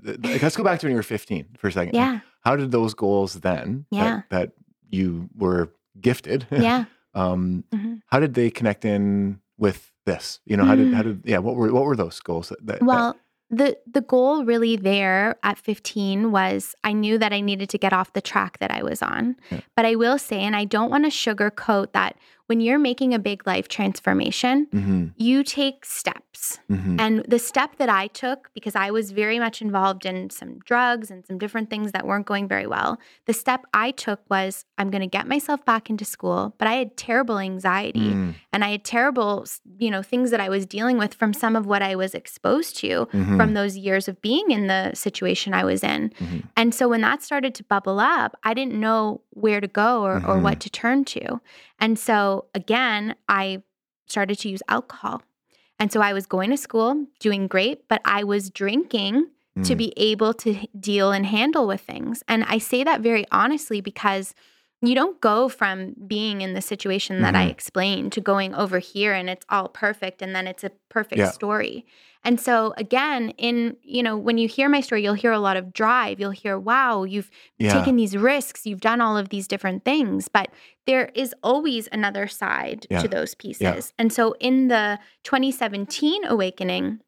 let's 0.42 0.56
go 0.56 0.64
back 0.64 0.80
to 0.80 0.86
when 0.88 0.92
you 0.92 0.98
were 0.98 1.04
15 1.04 1.46
for 1.58 1.68
a 1.68 1.72
second. 1.72 1.96
Yeah. 1.96 2.20
How 2.44 2.56
did 2.56 2.72
those 2.72 2.94
goals 2.94 3.34
then 3.42 3.86
Yeah. 3.92 4.04
that, 4.04 4.30
that 4.30 4.52
you 4.90 5.30
were 5.38 5.72
gifted, 6.00 6.48
Yeah. 6.52 6.86
um, 7.14 7.64
Mhm. 7.74 8.02
how 8.08 8.20
did 8.20 8.34
they 8.34 8.50
connect 8.50 8.86
in 8.86 9.40
with 9.58 9.92
this? 10.06 10.40
You 10.46 10.58
know, 10.58 10.66
how 10.66 10.76
did 10.76 10.94
how 10.94 11.02
Mm. 11.02 11.04
did 11.04 11.22
yeah, 11.26 11.38
what 11.40 11.56
were 11.56 11.72
what 11.74 11.84
were 11.86 11.96
those 11.96 12.20
goals 12.22 12.50
that, 12.50 12.66
that 12.66 12.82
Well, 12.82 13.16
the 13.50 13.78
the 13.86 14.02
goal 14.02 14.46
really 14.46 14.78
there 14.78 15.36
at 15.44 15.58
15 15.60 16.32
was 16.32 16.74
I 16.86 16.94
knew 16.94 17.18
that 17.18 17.34
I 17.34 17.42
needed 17.42 17.70
to 17.72 17.78
get 17.78 17.92
off 17.92 18.14
the 18.14 18.22
track 18.22 18.60
that 18.60 18.72
I 18.72 18.82
was 18.82 19.02
on. 19.02 19.36
Yeah. 19.52 19.60
But 19.76 19.86
I 19.86 19.96
will 19.96 20.18
say 20.18 20.40
and 20.42 20.56
I 20.56 20.64
don't 20.66 20.90
want 20.90 21.04
to 21.04 21.12
sugarcoat 21.12 21.92
that 21.92 22.16
when 22.52 22.60
you're 22.66 22.84
making 22.92 23.14
a 23.14 23.20
big 23.30 23.40
life 23.52 23.68
transformation, 23.78 24.68
Mhm, 24.74 25.12
you 25.28 25.38
take 25.44 25.86
steps. 25.86 26.60
mhm. 26.70 26.96
And 27.04 27.14
the 27.34 27.40
step 27.40 27.72
that 27.82 27.88
I 28.04 28.08
took, 28.24 28.40
because 28.58 28.76
I 28.76 28.90
was 28.98 29.06
very 29.24 29.38
much 29.46 29.58
involved 29.62 30.04
in 30.12 30.30
some 30.40 30.52
drugs 30.72 31.08
and 31.12 31.20
some 31.28 31.38
different 31.44 31.70
things 31.70 31.92
that 31.94 32.04
weren't 32.08 32.26
going 32.34 32.48
very 32.56 32.68
well, 32.76 32.92
the 33.30 33.34
step 33.44 33.62
I 33.86 33.88
took 34.06 34.20
was 34.36 34.66
I'm 34.80 34.90
going 34.94 35.06
to 35.10 35.14
get 35.18 35.28
myself 35.36 35.60
back 35.72 35.84
into 35.92 36.04
school. 36.16 36.42
But 36.60 36.68
I 36.68 36.76
had 36.82 36.90
terrible 36.98 37.38
anxiety 37.52 38.10
Mm, 38.16 38.34
and 38.54 38.62
I 38.68 38.70
had 38.76 38.84
terrible, 38.84 39.34
you 39.86 39.92
know, 39.94 40.02
things 40.14 40.28
that 40.32 40.42
I 40.48 40.50
was 40.56 40.64
dealing 40.66 40.98
with 41.04 41.14
from 41.14 41.32
some 41.44 41.56
of 41.60 41.64
what 41.72 41.82
I 41.92 41.94
was 42.04 42.12
exposed 42.22 42.74
to 42.84 42.92
mhm, 43.14 43.38
from 43.38 43.50
those 43.60 43.74
years 43.88 44.08
of 44.12 44.16
being 44.30 44.48
in 44.58 44.64
the 44.74 44.84
situation 45.08 45.50
I 45.54 45.64
was 45.72 45.82
in. 45.94 46.02
mhm. 46.20 46.44
And 46.60 46.70
so 46.78 46.84
when 46.92 47.02
that 47.08 47.20
started 47.30 47.54
to 47.60 47.64
bubble 47.74 48.00
up, 48.00 48.32
I 48.50 48.52
didn't 48.60 48.78
know 48.86 49.22
where 49.44 49.62
to 49.62 49.68
go 49.84 49.92
or, 50.08 50.16
or 50.30 50.36
Mhm. 50.38 50.44
what 50.48 50.58
to 50.66 50.70
turn 50.82 51.00
to. 51.16 51.26
And 51.82 52.00
so 52.00 52.46
again, 52.56 53.16
I 53.28 53.64
started 54.08 54.40
to 54.40 54.50
use 54.50 54.62
alcohol. 54.70 55.22
And 55.80 55.92
so 55.92 56.00
I 56.00 56.14
was 56.14 56.26
going 56.28 56.52
to 56.52 56.58
school, 56.58 57.08
doing 57.20 57.48
great, 57.48 57.88
but 57.90 58.02
I 58.06 58.24
was 58.24 58.50
drinking 58.52 59.28
to 59.64 59.74
Mm. 59.76 59.78
be 59.78 59.94
able 59.98 60.34
to 60.36 60.56
deal 60.80 61.12
and 61.12 61.26
handle 61.26 61.68
with 61.68 61.82
things. 61.82 62.24
And 62.28 62.46
I 62.46 62.58
say 62.60 62.84
that 62.86 63.02
very 63.02 63.26
honestly 63.32 63.82
because 63.82 64.34
you 64.82 64.96
don't 64.96 65.22
go 65.22 65.48
from 65.48 65.94
being 66.08 66.42
in 66.42 66.54
the 66.54 66.62
situation 66.62 67.22
that 67.22 67.36
I 67.36 67.46
Mhm. 67.46 67.50
explained 67.50 68.12
to 68.14 68.22
going 68.22 68.56
over 68.56 68.80
here 68.80 69.14
and 69.14 69.30
it's 69.30 69.46
all 69.50 69.70
perfect 69.70 70.22
and 70.22 70.36
then 70.36 70.48
it's 70.48 70.64
a 70.64 70.72
perfect 70.90 71.20
Yeah. 71.20 71.32
story. 71.32 71.86
And 72.24 72.40
so 72.40 72.74
again, 72.78 73.30
in 73.38 73.78
you 73.84 74.02
know, 74.04 74.18
when 74.18 74.38
you 74.38 74.48
hear 74.48 74.70
my 74.70 74.82
story, 74.82 75.04
you'll 75.04 75.14
hear 75.14 75.32
a 75.32 75.40
lot 75.40 75.58
of 75.58 75.74
drive. 75.74 76.20
You'll 76.20 76.32
hear, 76.32 76.58
"Wow, 76.60 77.04
you've 77.04 77.30
Yeah. 77.60 77.74
taken 77.74 77.96
these 77.96 78.16
risks, 78.18 78.66
you've 78.66 78.82
done 78.82 79.02
all 79.02 79.18
of 79.18 79.30
these 79.30 79.48
different 79.48 79.86
things." 79.86 80.28
But 80.28 80.50
there 80.88 81.12
is 81.16 81.34
always 81.44 81.88
another 81.92 82.28
side 82.28 82.88
Yeah. 82.90 83.02
to 83.02 83.08
those 83.08 83.36
pieces. 83.36 83.94
And 84.00 84.12
so 84.14 84.34
in 84.40 84.68
the 84.68 85.00
2017 85.24 86.24
awakening, 86.26 87.00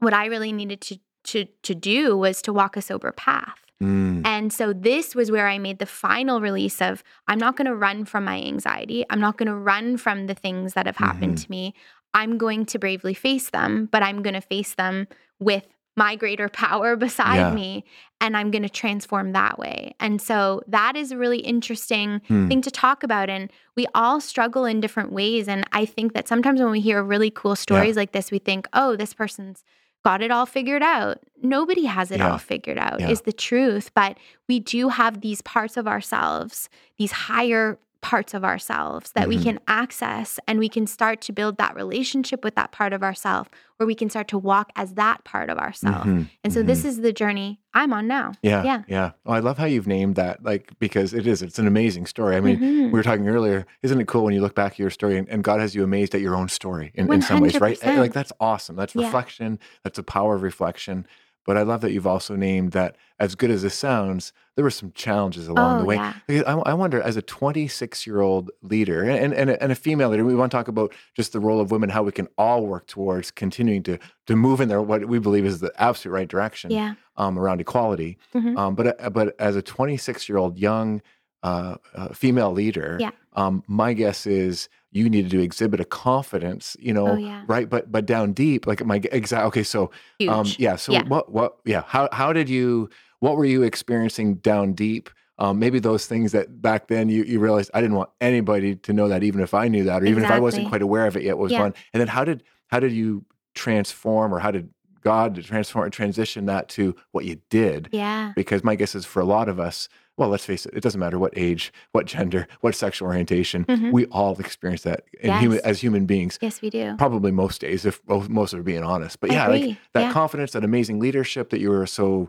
what 0.00 0.14
I 0.14 0.26
really 0.26 0.52
needed 0.52 0.80
to 0.82 0.98
to 1.24 1.44
to 1.62 1.74
do 1.74 2.16
was 2.16 2.42
to 2.42 2.52
walk 2.52 2.76
a 2.76 2.82
sober 2.82 3.12
path. 3.12 3.69
Mm, 3.82 4.22
And 4.26 4.52
so 4.52 4.72
this 4.72 5.14
was 5.14 5.30
where 5.30 5.48
I 5.48 5.58
made 5.58 5.78
the 5.78 5.86
final 5.86 6.40
release 6.40 6.82
of 6.82 7.02
I'm 7.28 7.38
not 7.38 7.56
going 7.56 7.66
to 7.66 7.74
run 7.74 8.04
from 8.04 8.24
my 8.24 8.36
anxiety. 8.40 9.04
I'm 9.08 9.20
not 9.20 9.38
going 9.38 9.46
to 9.48 9.54
run 9.54 9.96
from 9.96 10.26
the 10.26 10.34
things 10.34 10.74
that 10.74 10.86
have 10.86 10.96
happened 10.98 11.36
Mhm. 11.38 11.44
to 11.44 11.50
me. 11.50 11.74
I'm 12.12 12.36
going 12.38 12.66
to 12.66 12.78
bravely 12.78 13.14
face 13.14 13.50
them, 13.50 13.88
but 13.90 14.02
I'm 14.02 14.22
going 14.22 14.34
to 14.34 14.40
face 14.40 14.74
them 14.74 15.06
with 15.38 15.66
my 15.96 16.14
greater 16.16 16.48
power 16.66 16.96
beside 16.96 17.36
Yeah. 17.36 17.54
me 17.54 17.84
and 18.20 18.36
I'm 18.36 18.50
going 18.50 18.62
to 18.62 18.68
transform 18.68 19.32
that 19.32 19.58
way. 19.58 19.94
And 19.98 20.20
so 20.20 20.62
that 20.68 20.96
is 20.96 21.10
a 21.12 21.16
really 21.16 21.38
interesting 21.40 22.20
Hmm. 22.28 22.48
thing 22.48 22.62
to 22.62 22.70
talk 22.70 23.02
about 23.02 23.30
and 23.30 23.50
we 23.76 23.86
all 23.94 24.20
struggle 24.20 24.64
in 24.66 24.80
different 24.80 25.12
ways 25.12 25.48
and 25.48 25.64
I 25.72 25.86
think 25.86 26.12
that 26.12 26.28
sometimes 26.28 26.60
when 26.60 26.70
we 26.70 26.80
hear 26.80 27.02
really 27.02 27.30
cool 27.30 27.56
stories 27.56 27.96
like 27.96 28.12
this 28.12 28.30
we 28.30 28.38
think, 28.38 28.68
"Oh, 28.72 28.94
this 28.96 29.14
person's 29.14 29.64
got 30.04 30.22
it 30.22 30.30
all 30.30 30.46
figured 30.46 30.82
out. 30.82 31.18
Nobody 31.42 31.84
has 31.84 32.10
it 32.10 32.18
Yeah. 32.18 32.30
all 32.32 32.38
figured 32.38 32.78
out, 32.78 33.00
Yeah. 33.00 33.10
is 33.10 33.22
the 33.22 33.32
truth. 33.32 33.90
But 33.94 34.16
we 34.48 34.60
do 34.60 34.88
have 34.88 35.20
these 35.20 35.42
parts 35.42 35.76
of 35.76 35.86
ourselves, 35.86 36.68
these 36.98 37.12
higher 37.12 37.78
parts 38.02 38.32
of 38.32 38.42
ourselves 38.44 39.12
that 39.12 39.28
we 39.28 39.36
Mhm. 39.36 39.42
can 39.42 39.60
access 39.68 40.40
and 40.48 40.58
we 40.58 40.70
can 40.70 40.86
start 40.86 41.20
to 41.20 41.32
build 41.32 41.58
that 41.58 41.74
relationship 41.74 42.42
with 42.42 42.54
that 42.54 42.72
part 42.72 42.94
of 42.94 43.02
ourself 43.02 43.48
where 43.76 43.86
we 43.86 43.94
can 43.94 44.08
start 44.08 44.26
to 44.28 44.38
walk 44.38 44.70
as 44.74 44.94
that 44.94 45.22
part 45.24 45.50
of 45.50 45.58
ourselves. 45.58 46.06
Mhm, 46.06 46.28
And 46.42 46.52
so 46.52 46.62
mhm. 46.62 46.66
this 46.66 46.84
is 46.84 47.02
the 47.02 47.12
journey 47.12 47.60
I'm 47.74 47.92
on 47.92 48.06
now. 48.08 48.32
Yeah, 48.42 48.62
Yeah. 48.64 48.82
yeah. 48.88 49.10
Oh, 49.26 49.32
I 49.32 49.40
love 49.40 49.58
how 49.58 49.66
you've 49.66 49.86
named 49.86 50.14
that, 50.16 50.42
like 50.42 50.72
because 50.78 51.12
it 51.12 51.26
is. 51.26 51.42
It's 51.42 51.58
an 51.58 51.66
amazing 51.66 52.06
story. 52.06 52.36
I 52.36 52.40
mean, 52.40 52.58
Mhm. 52.58 52.84
we 52.86 52.90
were 52.92 53.02
talking 53.02 53.28
earlier. 53.28 53.66
Isn't 53.82 54.00
it 54.00 54.08
cool 54.08 54.24
when 54.24 54.34
you 54.34 54.40
look 54.40 54.54
back 54.54 54.72
at 54.72 54.78
your 54.78 54.90
story 54.90 55.18
and, 55.18 55.28
and 55.28 55.44
God 55.44 55.60
has 55.60 55.74
you 55.74 55.84
amazed 55.84 56.14
at 56.14 56.20
your 56.22 56.34
own 56.34 56.48
story 56.48 56.92
in, 56.94 57.12
in 57.12 57.20
some 57.22 57.40
ways, 57.40 57.60
right? 57.60 57.78
Like 57.84 58.12
that's 58.14 58.32
awesome. 58.40 58.76
That's 58.76 58.94
Yeah. 58.94 59.04
reflection. 59.04 59.58
That's 59.84 59.96
the 59.96 60.02
power 60.02 60.34
of 60.34 60.42
reflection. 60.42 61.06
But 61.46 61.56
I 61.56 61.62
love 61.62 61.80
that 61.80 61.92
you've 61.92 62.06
also 62.06 62.36
named 62.36 62.72
that. 62.72 62.96
As 63.18 63.34
good 63.34 63.50
as 63.50 63.60
this 63.60 63.74
sounds, 63.74 64.32
there 64.56 64.62
were 64.64 64.70
some 64.70 64.92
challenges 64.92 65.46
along 65.46 65.76
the 65.78 65.82
Oh, 65.82 65.86
way. 65.86 65.96
yeah. 65.96 66.14
I, 66.46 66.52
I 66.52 66.72
wonder, 66.72 67.02
as 67.02 67.16
a 67.18 67.22
26 67.22 68.06
year 68.06 68.22
old 68.22 68.50
leader 68.62 69.02
and, 69.02 69.34
and, 69.34 69.50
and 69.50 69.70
a 69.70 69.74
female 69.74 70.08
leader, 70.08 70.24
we 70.24 70.34
want 70.34 70.50
to 70.50 70.56
talk 70.56 70.68
about 70.68 70.94
just 71.14 71.32
the 71.34 71.40
role 71.40 71.60
of 71.60 71.70
women, 71.70 71.90
how 71.90 72.02
we 72.02 72.12
can 72.12 72.28
all 72.38 72.66
work 72.66 72.86
towards 72.86 73.30
continuing 73.30 73.82
to 73.82 73.98
to 74.26 74.36
move 74.36 74.60
in 74.62 74.68
there 74.70 74.80
what 74.80 75.04
we 75.06 75.18
believe 75.18 75.44
is 75.44 75.60
the 75.60 75.70
absolute 75.76 76.14
right 76.14 76.28
direction 76.28 76.70
Yeah. 76.70 76.94
um, 77.18 77.38
around 77.38 77.60
equality. 77.60 78.16
Mhm. 78.34 78.56
Um, 78.56 78.74
but 78.74 78.98
uh, 79.04 79.10
but 79.10 79.34
as 79.38 79.54
a 79.54 79.60
26 79.62 80.28
year 80.30 80.38
old 80.38 80.56
young 80.58 81.02
uh, 81.42 81.76
uh, 81.94 82.08
female 82.08 82.52
leader, 82.52 82.96
Yeah. 83.00 83.10
um, 83.34 83.62
my 83.66 83.92
guess 83.94 84.26
is 84.26 84.68
you 84.92 85.08
needed 85.08 85.30
to 85.30 85.40
exhibit 85.40 85.80
a 85.80 85.84
confidence, 85.84 86.76
you 86.80 86.92
know, 86.92 87.08
Oh, 87.08 87.16
yeah. 87.16 87.44
right? 87.46 87.68
But 87.68 87.90
but 87.92 88.04
down 88.06 88.32
deep, 88.32 88.66
like 88.66 88.84
my 88.84 89.00
exact. 89.12 89.46
Okay, 89.46 89.62
so 89.62 89.90
Huge. 90.18 90.30
um, 90.30 90.46
yeah. 90.58 90.76
So 90.76 90.92
Yeah. 90.92 91.04
what 91.08 91.30
what 91.32 91.56
yeah? 91.64 91.82
How 91.86 92.08
how 92.12 92.32
did 92.32 92.48
you? 92.48 92.90
What 93.20 93.36
were 93.36 93.44
you 93.44 93.62
experiencing 93.62 94.36
down 94.36 94.72
deep? 94.72 95.10
Um, 95.38 95.58
maybe 95.58 95.78
those 95.78 96.06
things 96.06 96.32
that 96.32 96.60
back 96.60 96.88
then 96.88 97.08
you, 97.08 97.22
you 97.22 97.38
realized 97.40 97.70
I 97.72 97.80
didn't 97.80 97.96
want 97.96 98.10
anybody 98.20 98.74
to 98.76 98.92
know 98.92 99.08
that, 99.08 99.22
even 99.22 99.40
if 99.40 99.54
I 99.54 99.68
knew 99.68 99.84
that, 99.84 100.02
or 100.02 100.06
even 100.06 100.22
if 100.24 100.30
I 100.30 100.38
wasn't 100.38 100.68
quite 100.68 100.82
aware 100.82 101.06
of 101.06 101.16
it 101.16 101.22
yet, 101.22 101.38
was 101.38 101.52
Yeah. 101.52 101.60
one. 101.62 101.74
And 101.94 102.00
then 102.00 102.08
how 102.08 102.24
did 102.24 102.42
how 102.68 102.80
did 102.80 102.92
you 102.92 103.24
transform, 103.54 104.34
or 104.34 104.38
how 104.40 104.50
did 104.50 104.70
God 105.02 105.42
transform 105.44 105.84
and 105.84 105.92
transition 105.92 106.46
that 106.46 106.68
to 106.70 106.94
what 107.12 107.24
you 107.24 107.40
did? 107.48 107.88
yeah. 107.92 108.32
because 108.36 108.62
my 108.64 108.74
guess 108.74 108.94
is 108.94 109.04
for 109.06 109.20
a 109.20 109.24
lot 109.24 109.48
of 109.48 109.58
us 109.60 109.88
well 110.20 110.28
let's 110.28 110.44
face 110.44 110.66
it 110.66 110.74
it 110.74 110.82
doesn't 110.82 111.00
matter 111.00 111.18
what 111.18 111.32
age 111.34 111.72
what 111.92 112.04
gender 112.06 112.46
what 112.60 112.74
sexual 112.76 113.08
orientation 113.08 113.64
Mhm. 113.64 113.90
we 113.90 114.04
all 114.06 114.38
experience 114.38 114.82
that 114.82 115.02
in 115.20 115.32
human, 115.38 115.60
as 115.64 115.80
human 115.80 116.04
beings 116.06 116.38
Yes, 116.40 116.60
we 116.62 116.68
do. 116.70 116.94
probably 116.98 117.32
most 117.32 117.60
days 117.62 117.84
if 117.86 118.00
most 118.06 118.54
are 118.54 118.62
being 118.62 118.84
honest 118.84 119.18
but 119.20 119.32
yeah 119.32 119.48
like 119.48 119.76
that 119.94 120.00
Yeah. 120.02 120.12
confidence 120.12 120.52
that 120.52 120.62
amazing 120.62 121.00
leadership 121.00 121.50
that 121.50 121.60
you 121.60 121.70
were 121.70 121.86
so 121.86 122.28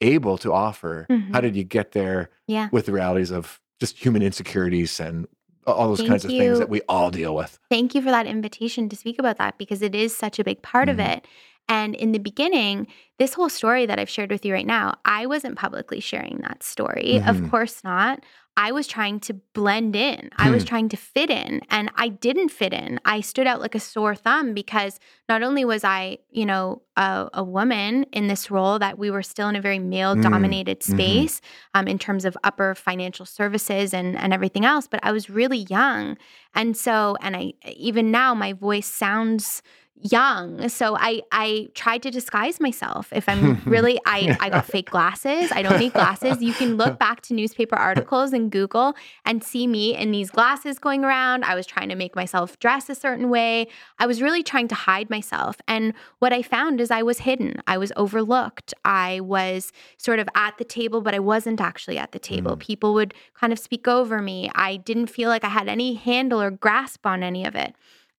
able 0.00 0.38
to 0.38 0.52
offer 0.52 1.06
how 1.10 1.16
Mhm. 1.16 1.42
did 1.42 1.56
you 1.56 1.64
get 1.64 1.92
there 1.92 2.30
Yeah. 2.46 2.68
with 2.72 2.86
the 2.86 2.92
realities 2.92 3.30
of 3.32 3.60
just 3.80 3.98
human 3.98 4.22
insecurities 4.22 4.98
and 5.00 5.26
all 5.66 5.88
those 5.88 5.98
Thank 5.98 6.10
kinds 6.10 6.24
of 6.24 6.30
things 6.30 6.58
that 6.58 6.68
we 6.68 6.80
all 6.88 7.10
deal 7.10 7.34
with 7.34 7.58
Thank 7.70 7.94
you 7.94 8.02
for 8.02 8.10
that 8.10 8.26
invitation 8.26 8.88
to 8.88 8.96
speak 8.96 9.18
about 9.18 9.36
that 9.38 9.58
because 9.58 9.82
it 9.82 9.94
is 9.94 10.16
such 10.16 10.38
a 10.38 10.44
big 10.44 10.62
part 10.62 10.88
of 10.88 10.96
Mhm. 10.96 11.08
it. 11.18 11.26
And 11.68 11.94
in 11.94 12.12
the 12.12 12.18
beginning, 12.18 12.86
this 13.18 13.34
whole 13.34 13.48
story 13.48 13.86
that 13.86 13.98
I've 13.98 14.10
shared 14.10 14.30
with 14.30 14.44
you 14.44 14.52
right 14.52 14.66
now, 14.66 14.94
I 15.04 15.26
wasn't 15.26 15.56
publicly 15.56 16.00
sharing 16.00 16.38
that 16.42 16.62
story. 16.62 17.20
Mhm. 17.22 17.28
Of 17.28 17.50
course 17.50 17.82
not. 17.84 18.22
I 18.54 18.70
was 18.72 18.86
trying 18.86 19.18
to 19.20 19.34
blend 19.54 19.96
in. 19.96 20.28
I 20.36 20.50
was 20.50 20.62
Hmm. 20.62 20.68
trying 20.68 20.88
to 20.90 20.96
fit 20.98 21.30
in 21.30 21.62
and 21.70 21.90
I 21.96 22.08
didn't 22.08 22.50
fit 22.50 22.74
in. 22.74 23.00
I 23.06 23.22
stood 23.22 23.46
out 23.46 23.62
like 23.62 23.74
a 23.74 23.80
sore 23.80 24.14
thumb 24.14 24.52
because 24.52 25.00
not 25.26 25.42
only 25.42 25.64
was 25.64 25.84
I, 25.84 26.18
you 26.30 26.44
know, 26.44 26.82
a, 26.98 27.30
a 27.32 27.42
woman 27.42 28.04
in 28.12 28.26
this 28.26 28.50
role 28.50 28.78
that 28.78 28.98
we 28.98 29.10
were 29.10 29.22
still 29.22 29.48
in 29.48 29.56
a 29.56 29.60
very 29.62 29.78
male 29.78 30.14
dominated 30.16 30.80
Mhm. 30.80 30.90
space 30.90 31.40
um, 31.72 31.88
in 31.88 31.98
terms 31.98 32.26
of 32.26 32.36
upper 32.44 32.74
financial 32.74 33.24
services 33.24 33.94
and, 33.94 34.18
and 34.18 34.34
everything 34.34 34.66
else, 34.66 34.86
but 34.86 35.00
I 35.02 35.12
was 35.12 35.30
really 35.30 35.64
young. 35.70 36.18
And 36.54 36.76
so, 36.76 37.16
and 37.22 37.34
I, 37.34 37.54
even 37.64 38.10
now, 38.10 38.34
my 38.34 38.52
voice 38.52 38.86
sounds 38.86 39.62
young 40.00 40.68
so 40.68 40.96
i 40.98 41.22
i 41.30 41.68
tried 41.74 42.02
to 42.02 42.10
disguise 42.10 42.60
myself. 42.60 43.12
If 43.12 43.28
i'm 43.28 43.62
really 43.66 44.00
i 44.04 44.36
i 44.40 44.50
got 44.50 44.66
fake 44.66 44.90
glasses. 44.90 45.52
I 45.52 45.62
don't 45.62 45.78
need 45.78 45.92
glasses. 45.92 46.42
You 46.42 46.52
can 46.52 46.76
look 46.76 46.98
back 46.98 47.20
to 47.22 47.34
newspaper 47.34 47.76
articles 47.76 48.32
and 48.32 48.50
google 48.50 48.94
and 49.24 49.44
see 49.44 49.66
me 49.66 49.96
in 49.96 50.10
these 50.10 50.30
glasses 50.30 50.78
going 50.78 51.04
around. 51.04 51.44
I 51.44 51.54
was 51.54 51.66
trying 51.66 51.88
to 51.90 51.94
make 51.94 52.16
myself 52.16 52.58
dress 52.58 52.88
a 52.88 52.94
certain 52.94 53.30
way. 53.30 53.68
I 53.98 54.06
was 54.06 54.20
really 54.20 54.42
trying 54.42 54.68
to 54.68 54.74
hide 54.74 55.08
myself. 55.08 55.56
And 55.68 55.94
what 56.18 56.32
i 56.32 56.42
found 56.42 56.80
is 56.80 56.90
i 56.90 57.02
was 57.02 57.20
hidden. 57.20 57.62
I 57.66 57.78
was 57.78 57.92
overlooked. 57.96 58.74
I 58.84 59.20
was 59.20 59.72
sort 59.98 60.18
of 60.18 60.28
at 60.34 60.58
the 60.58 60.64
table 60.64 61.00
but 61.00 61.14
i 61.14 61.20
wasn't 61.20 61.60
actually 61.60 61.98
at 61.98 62.12
the 62.12 62.18
table. 62.18 62.56
Mm. 62.56 62.60
people 62.60 62.94
would 62.94 63.14
kind 63.34 63.52
of 63.52 63.58
speak 63.58 63.86
over 63.86 64.20
me. 64.20 64.50
I 64.54 64.76
didn't 64.76 65.06
feel 65.06 65.28
like 65.28 65.44
i 65.44 65.48
had 65.48 65.68
any 65.68 65.94
handle 65.94 66.40
or 66.42 66.50
grasp 66.50 67.06
on 67.06 67.22
any 67.22 67.44
of 67.44 67.54
it 67.54 67.74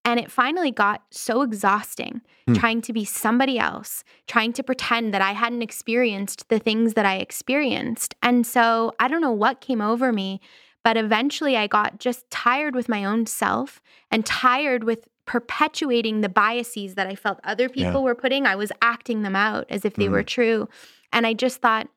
and 0.06 0.20
it 0.20 0.32
finally 0.32 0.72
got 0.72 1.02
so 1.12 1.42
exhausting 1.42 2.22
Hmm. 2.48 2.56
trying 2.56 2.82
to 2.82 2.92
be 2.92 3.06
somebody 3.06 3.58
else, 3.58 4.04
trying 4.28 4.52
to 4.54 4.64
pretend 4.64 5.14
that 5.14 5.22
I 5.22 5.32
hadn't 5.32 5.62
experienced 5.62 6.50
the 6.50 6.60
things 6.60 6.94
that 6.96 7.06
I 7.06 7.16
experienced. 7.18 8.16
And 8.22 8.46
so 8.46 8.94
I 9.00 9.08
don't 9.08 9.22
know 9.22 9.32
what 9.32 9.62
came 9.62 9.80
over 9.82 10.12
me, 10.12 10.42
but 10.84 10.98
eventually 10.98 11.56
I 11.56 11.68
got 11.68 12.00
just 12.00 12.30
tired 12.30 12.76
with 12.76 12.90
my 12.90 13.06
own 13.06 13.26
self 13.28 13.82
and 14.12 14.26
tired 14.26 14.84
with 14.84 15.08
perpetuating 15.26 16.20
the 16.20 16.28
biases 16.28 16.96
that 16.96 17.08
I 17.08 17.16
felt 17.16 17.40
other 17.46 17.70
people 17.70 18.02
Yeah. 18.02 18.08
were 18.08 18.16
putting. 18.16 18.46
I 18.46 18.58
was 18.58 18.74
acting 18.82 19.22
them 19.22 19.38
out 19.38 19.66
as 19.70 19.86
if 19.86 19.94
they 19.94 20.10
were 20.10 20.24
true. 20.24 20.68
And 21.14 21.26
I 21.26 21.34
just 21.34 21.62
thought, 21.62 21.88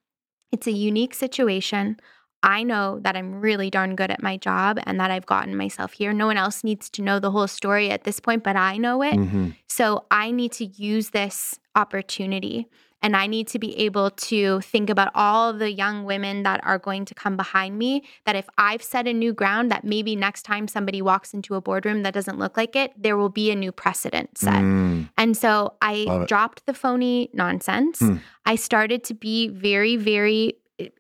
it's 0.53 0.69
a 0.69 0.73
unique 0.73 1.13
situation. 1.15 1.99
I 2.47 2.63
know 2.63 3.01
that 3.01 3.17
I'm 3.17 3.41
really 3.41 3.71
darn 3.71 3.97
good 3.97 4.11
at 4.11 4.23
my 4.23 4.37
job 4.37 4.79
and 4.85 5.01
that 5.01 5.11
I've 5.11 5.27
gotten 5.27 5.57
myself 5.57 5.93
here. 5.93 6.13
No 6.13 6.27
one 6.27 6.37
else 6.37 6.63
needs 6.63 6.89
to 6.91 7.03
know 7.03 7.19
the 7.19 7.33
whole 7.33 7.49
story 7.49 7.91
at 7.91 8.05
this 8.05 8.21
point, 8.21 8.45
but 8.45 8.55
I 8.55 8.77
know 8.77 9.03
it. 9.03 9.15
Mhm. 9.15 9.57
So 9.67 10.05
I 10.13 10.31
need 10.31 10.53
to 10.53 10.65
use 10.65 11.11
this 11.11 11.59
opportunity 11.75 12.69
and 13.03 13.17
I 13.17 13.27
need 13.27 13.47
to 13.49 13.59
be 13.59 13.77
able 13.79 14.11
to 14.11 14.61
think 14.61 14.89
about 14.91 15.11
all 15.15 15.53
the 15.53 15.71
young 15.71 16.05
women 16.05 16.45
that 16.45 16.61
are 16.65 16.79
going 16.79 17.05
to 17.07 17.15
come 17.15 17.37
behind 17.37 17.79
me. 17.79 18.05
That 18.25 18.37
if 18.37 18.49
I've 18.57 18.83
set 18.83 19.07
a 19.07 19.13
new 19.13 19.33
ground, 19.33 19.71
that 19.71 19.85
maybe 19.85 20.17
next 20.17 20.43
time 20.43 20.67
somebody 20.67 21.03
walks 21.03 21.35
into 21.35 21.57
a 21.57 21.61
boardroom 21.61 22.05
that 22.05 22.15
doesn't 22.15 22.39
look 22.39 22.57
like 22.57 22.75
it, 22.75 22.93
there 22.97 23.17
will 23.17 23.29
be 23.29 23.51
a 23.51 23.55
new 23.57 23.73
precedent 23.73 24.39
set. 24.39 24.63
Mm. 24.63 25.11
And 25.19 25.37
so 25.37 25.75
I 25.83 26.25
dropped 26.27 26.65
the 26.67 26.75
phony 26.75 27.29
nonsense. 27.33 27.99
Hmm. 27.99 28.17
I 28.45 28.55
started 28.57 29.05
to 29.05 29.15
be 29.15 29.49
very, 29.49 29.97
very 29.97 30.55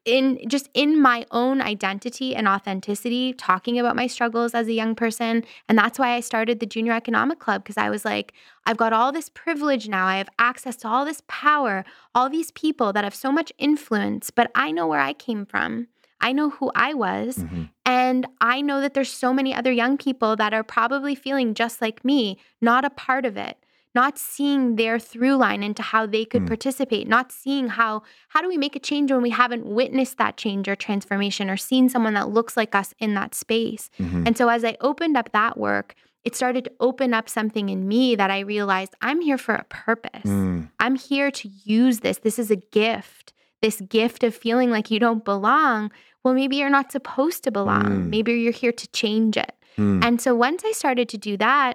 in 0.04 0.38
just 0.48 0.68
in 0.72 1.00
my 1.00 1.26
own 1.30 1.60
identity 1.60 2.34
and 2.34 2.48
authenticity, 2.48 3.32
talking 3.34 3.78
about 3.78 3.96
my 3.96 4.06
struggles 4.06 4.54
as 4.54 4.68
a 4.68 4.72
young 4.72 4.94
person. 4.94 5.44
And 5.68 5.76
that's 5.76 5.98
why 5.98 6.14
I 6.14 6.20
started 6.20 6.60
the 6.60 6.66
Junior 6.66 6.92
Economic 6.92 7.38
Club 7.38 7.62
because 7.62 7.76
I 7.76 7.90
was 7.90 8.04
like, 8.04 8.32
I've 8.64 8.78
got 8.78 8.92
all 8.92 9.12
this 9.12 9.28
privilege 9.28 9.88
now. 9.88 10.06
I 10.06 10.16
have 10.16 10.30
access 10.38 10.76
to 10.76 10.88
all 10.88 11.04
this 11.04 11.22
power, 11.28 11.84
all 12.14 12.30
these 12.30 12.50
people 12.52 12.92
that 12.94 13.04
have 13.04 13.14
so 13.14 13.30
much 13.30 13.52
influence, 13.58 14.30
but 14.30 14.50
I 14.54 14.72
know 14.72 14.86
where 14.86 15.00
I 15.00 15.12
came 15.12 15.44
from. 15.44 15.88
I 16.20 16.32
know 16.32 16.50
who 16.50 16.72
I 16.74 16.94
was. 16.94 17.36
Mhm. 17.38 17.68
And 17.84 18.26
I 18.40 18.62
know 18.62 18.80
that 18.80 18.94
there's 18.94 19.12
so 19.12 19.34
many 19.34 19.54
other 19.54 19.70
young 19.70 19.98
people 19.98 20.36
that 20.36 20.54
are 20.54 20.64
probably 20.64 21.14
feeling 21.14 21.52
just 21.52 21.82
like 21.82 22.04
me, 22.04 22.38
not 22.62 22.86
a 22.86 22.90
part 22.90 23.26
of 23.26 23.36
it, 23.36 23.58
not 24.00 24.18
seeing 24.18 24.62
their 24.80 24.96
through 25.10 25.36
line 25.44 25.62
into 25.68 25.82
how 25.92 26.02
they 26.14 26.24
could 26.30 26.42
Mm. 26.44 26.52
participate, 26.54 27.06
not 27.16 27.26
seeing 27.40 27.66
how 27.78 27.92
how 28.32 28.40
do 28.42 28.48
we 28.54 28.58
make 28.64 28.76
a 28.76 28.84
change 28.90 29.08
when 29.12 29.22
we 29.28 29.30
haven't 29.42 29.64
witnessed 29.80 30.16
that 30.22 30.34
change 30.44 30.64
or 30.70 30.76
transformation 30.88 31.48
or 31.52 31.56
seen 31.70 31.84
someone 31.94 32.14
that 32.18 32.28
looks 32.38 32.54
like 32.60 32.74
us 32.82 32.90
in 33.04 33.10
that 33.18 33.34
space. 33.34 33.84
Mhm. 33.98 34.22
And 34.26 34.34
so 34.38 34.44
as 34.56 34.62
I 34.70 34.76
opened 34.90 35.16
up 35.20 35.28
that 35.32 35.54
work, 35.68 35.88
it 36.26 36.34
started 36.40 36.62
to 36.64 36.72
open 36.88 37.10
up 37.18 37.26
something 37.38 37.66
in 37.74 37.80
me 37.94 38.04
that 38.20 38.30
I 38.36 38.40
realized 38.56 38.92
I'm 39.08 39.20
here 39.28 39.38
for 39.46 39.54
a 39.54 39.64
purpose. 39.86 40.24
Mm. 40.40 40.68
I'm 40.84 40.96
here 41.10 41.30
to 41.40 41.46
use 41.64 41.96
this. 42.00 42.18
This 42.26 42.38
is 42.42 42.50
a 42.50 42.60
gift. 42.80 43.32
This 43.62 43.80
gift 43.98 44.20
of 44.28 44.34
feeling 44.34 44.70
like 44.76 44.90
you 44.92 44.98
don't 45.06 45.24
belong. 45.24 45.90
Well, 46.22 46.34
maybe 46.34 46.56
you're 46.56 46.76
not 46.78 46.90
supposed 46.92 47.40
to 47.44 47.50
belong. 47.58 47.84
Mm. 47.90 48.06
Maybe 48.14 48.32
you're 48.42 48.60
here 48.64 48.76
to 48.82 48.86
change 49.02 49.36
it. 49.46 49.52
Mm. 49.78 50.04
And 50.04 50.14
so 50.20 50.30
once 50.48 50.60
I 50.70 50.72
started 50.72 51.08
to 51.14 51.18
do 51.30 51.36
that, 51.48 51.72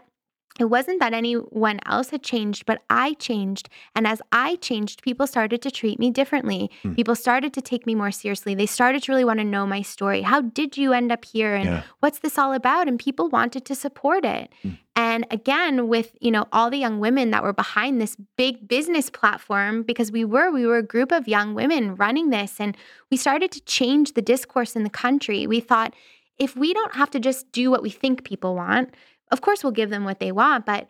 it 0.61 0.69
wasn't 0.69 0.99
that 0.99 1.13
anyone 1.13 1.79
else 1.85 2.11
had 2.11 2.23
changed, 2.23 2.65
but 2.65 2.81
I 2.89 3.13
changed. 3.15 3.67
And 3.95 4.07
as 4.07 4.21
I 4.31 4.55
changed, 4.57 5.01
people 5.01 5.27
started 5.27 5.61
to 5.63 5.71
treat 5.71 5.99
me 5.99 6.11
differently. 6.11 6.69
Hmm. 6.83 6.93
People 6.93 7.15
started 7.15 7.51
to 7.53 7.61
take 7.61 7.85
me 7.85 7.95
more 7.95 8.11
seriously. 8.11 8.53
They 8.55 8.67
started 8.67 9.03
to 9.03 9.11
really 9.11 9.25
want 9.25 9.39
to 9.39 9.43
know 9.43 9.65
my 9.65 9.81
story. 9.81 10.21
How 10.21 10.41
did 10.41 10.77
you 10.77 10.93
end 10.93 11.11
up 11.11 11.25
here? 11.25 11.55
And 11.55 11.65
Yeah. 11.65 11.83
what's 11.99 12.19
this 12.19 12.37
all 12.37 12.53
about? 12.53 12.87
And 12.87 12.97
people 12.99 13.27
wanted 13.29 13.65
to 13.65 13.75
support 13.75 14.23
it. 14.23 14.49
Hmm. 14.61 14.69
And 14.95 15.25
again, 15.31 15.87
with 15.87 16.15
you 16.19 16.31
know 16.31 16.45
all 16.51 16.69
the 16.69 16.77
young 16.77 16.99
women 16.99 17.31
that 17.31 17.43
were 17.43 17.53
behind 17.53 17.99
this 17.99 18.17
big 18.37 18.67
business 18.67 19.09
platform, 19.09 19.83
because 19.83 20.11
we 20.11 20.23
were 20.25 20.51
we 20.51 20.65
were 20.67 20.77
a 20.77 20.83
group 20.83 21.11
of 21.11 21.27
young 21.27 21.55
women 21.55 21.95
running 21.95 22.29
this, 22.29 22.59
and 22.59 22.75
we 23.09 23.17
started 23.17 23.51
to 23.53 23.61
change 23.61 24.13
the 24.13 24.21
discourse 24.21 24.75
in 24.75 24.83
the 24.83 24.89
country. 24.89 25.47
We 25.47 25.59
thought 25.61 25.93
if 26.37 26.55
we 26.57 26.73
don't 26.73 26.95
have 26.95 27.09
to 27.11 27.19
just 27.19 27.51
do 27.51 27.71
what 27.71 27.81
we 27.81 27.89
think 27.89 28.23
people 28.23 28.53
want, 28.55 28.93
of 29.31 29.41
course 29.41 29.63
we'll 29.63 29.71
give 29.71 29.89
them 29.89 30.03
what 30.03 30.19
they 30.19 30.31
want, 30.31 30.65
but 30.65 30.87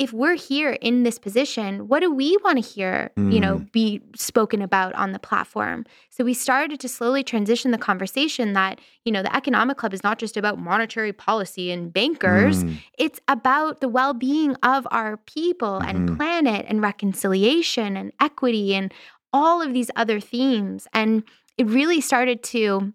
if 0.00 0.14
we're 0.14 0.34
here 0.34 0.78
in 0.80 1.02
this 1.02 1.18
position, 1.18 1.86
what 1.86 2.00
do 2.00 2.10
we 2.10 2.34
want 2.42 2.56
to 2.56 2.66
hear, 2.66 3.10
mm. 3.18 3.30
you 3.30 3.38
know, 3.38 3.58
mm. 3.58 3.70
be 3.70 4.00
spoken 4.16 4.62
about 4.62 4.94
on 4.94 5.12
the 5.12 5.18
platform? 5.18 5.84
So 6.08 6.24
we 6.24 6.32
started 6.32 6.80
to 6.80 6.88
slowly 6.88 7.22
transition 7.22 7.70
the 7.70 7.76
conversation 7.76 8.54
that, 8.54 8.80
you 9.04 9.12
know, 9.12 9.22
the 9.22 9.36
economic 9.36 9.76
club 9.76 9.92
is 9.92 10.02
not 10.02 10.18
just 10.18 10.38
about 10.38 10.58
monetary 10.58 11.12
policy 11.12 11.70
and 11.70 11.92
bankers. 11.92 12.64
Mm. 12.64 12.78
It's 12.96 13.20
about 13.28 13.82
the 13.82 13.90
well-being 13.90 14.56
of 14.62 14.88
our 14.90 15.18
people 15.18 15.80
mm-hmm. 15.80 15.90
and 15.90 16.16
planet 16.16 16.64
and 16.66 16.80
reconciliation 16.80 17.98
and 17.98 18.10
equity 18.20 18.74
and 18.74 18.94
all 19.34 19.60
of 19.60 19.74
these 19.74 19.90
other 19.96 20.18
themes. 20.18 20.88
And 20.94 21.24
it 21.58 21.66
really 21.66 22.00
started 22.00 22.42
to 22.44 22.94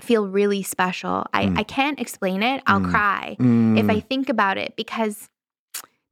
feel 0.00 0.28
really 0.28 0.62
special. 0.62 1.26
I, 1.32 1.46
mm. 1.46 1.58
I 1.58 1.62
can't 1.62 2.00
explain 2.00 2.42
it. 2.42 2.62
I'll 2.66 2.80
mm. 2.80 2.90
cry 2.90 3.36
mm. 3.38 3.78
if 3.78 3.88
I 3.88 4.00
mm. 4.00 4.08
think 4.08 4.28
about 4.28 4.58
it 4.58 4.76
because 4.76 5.28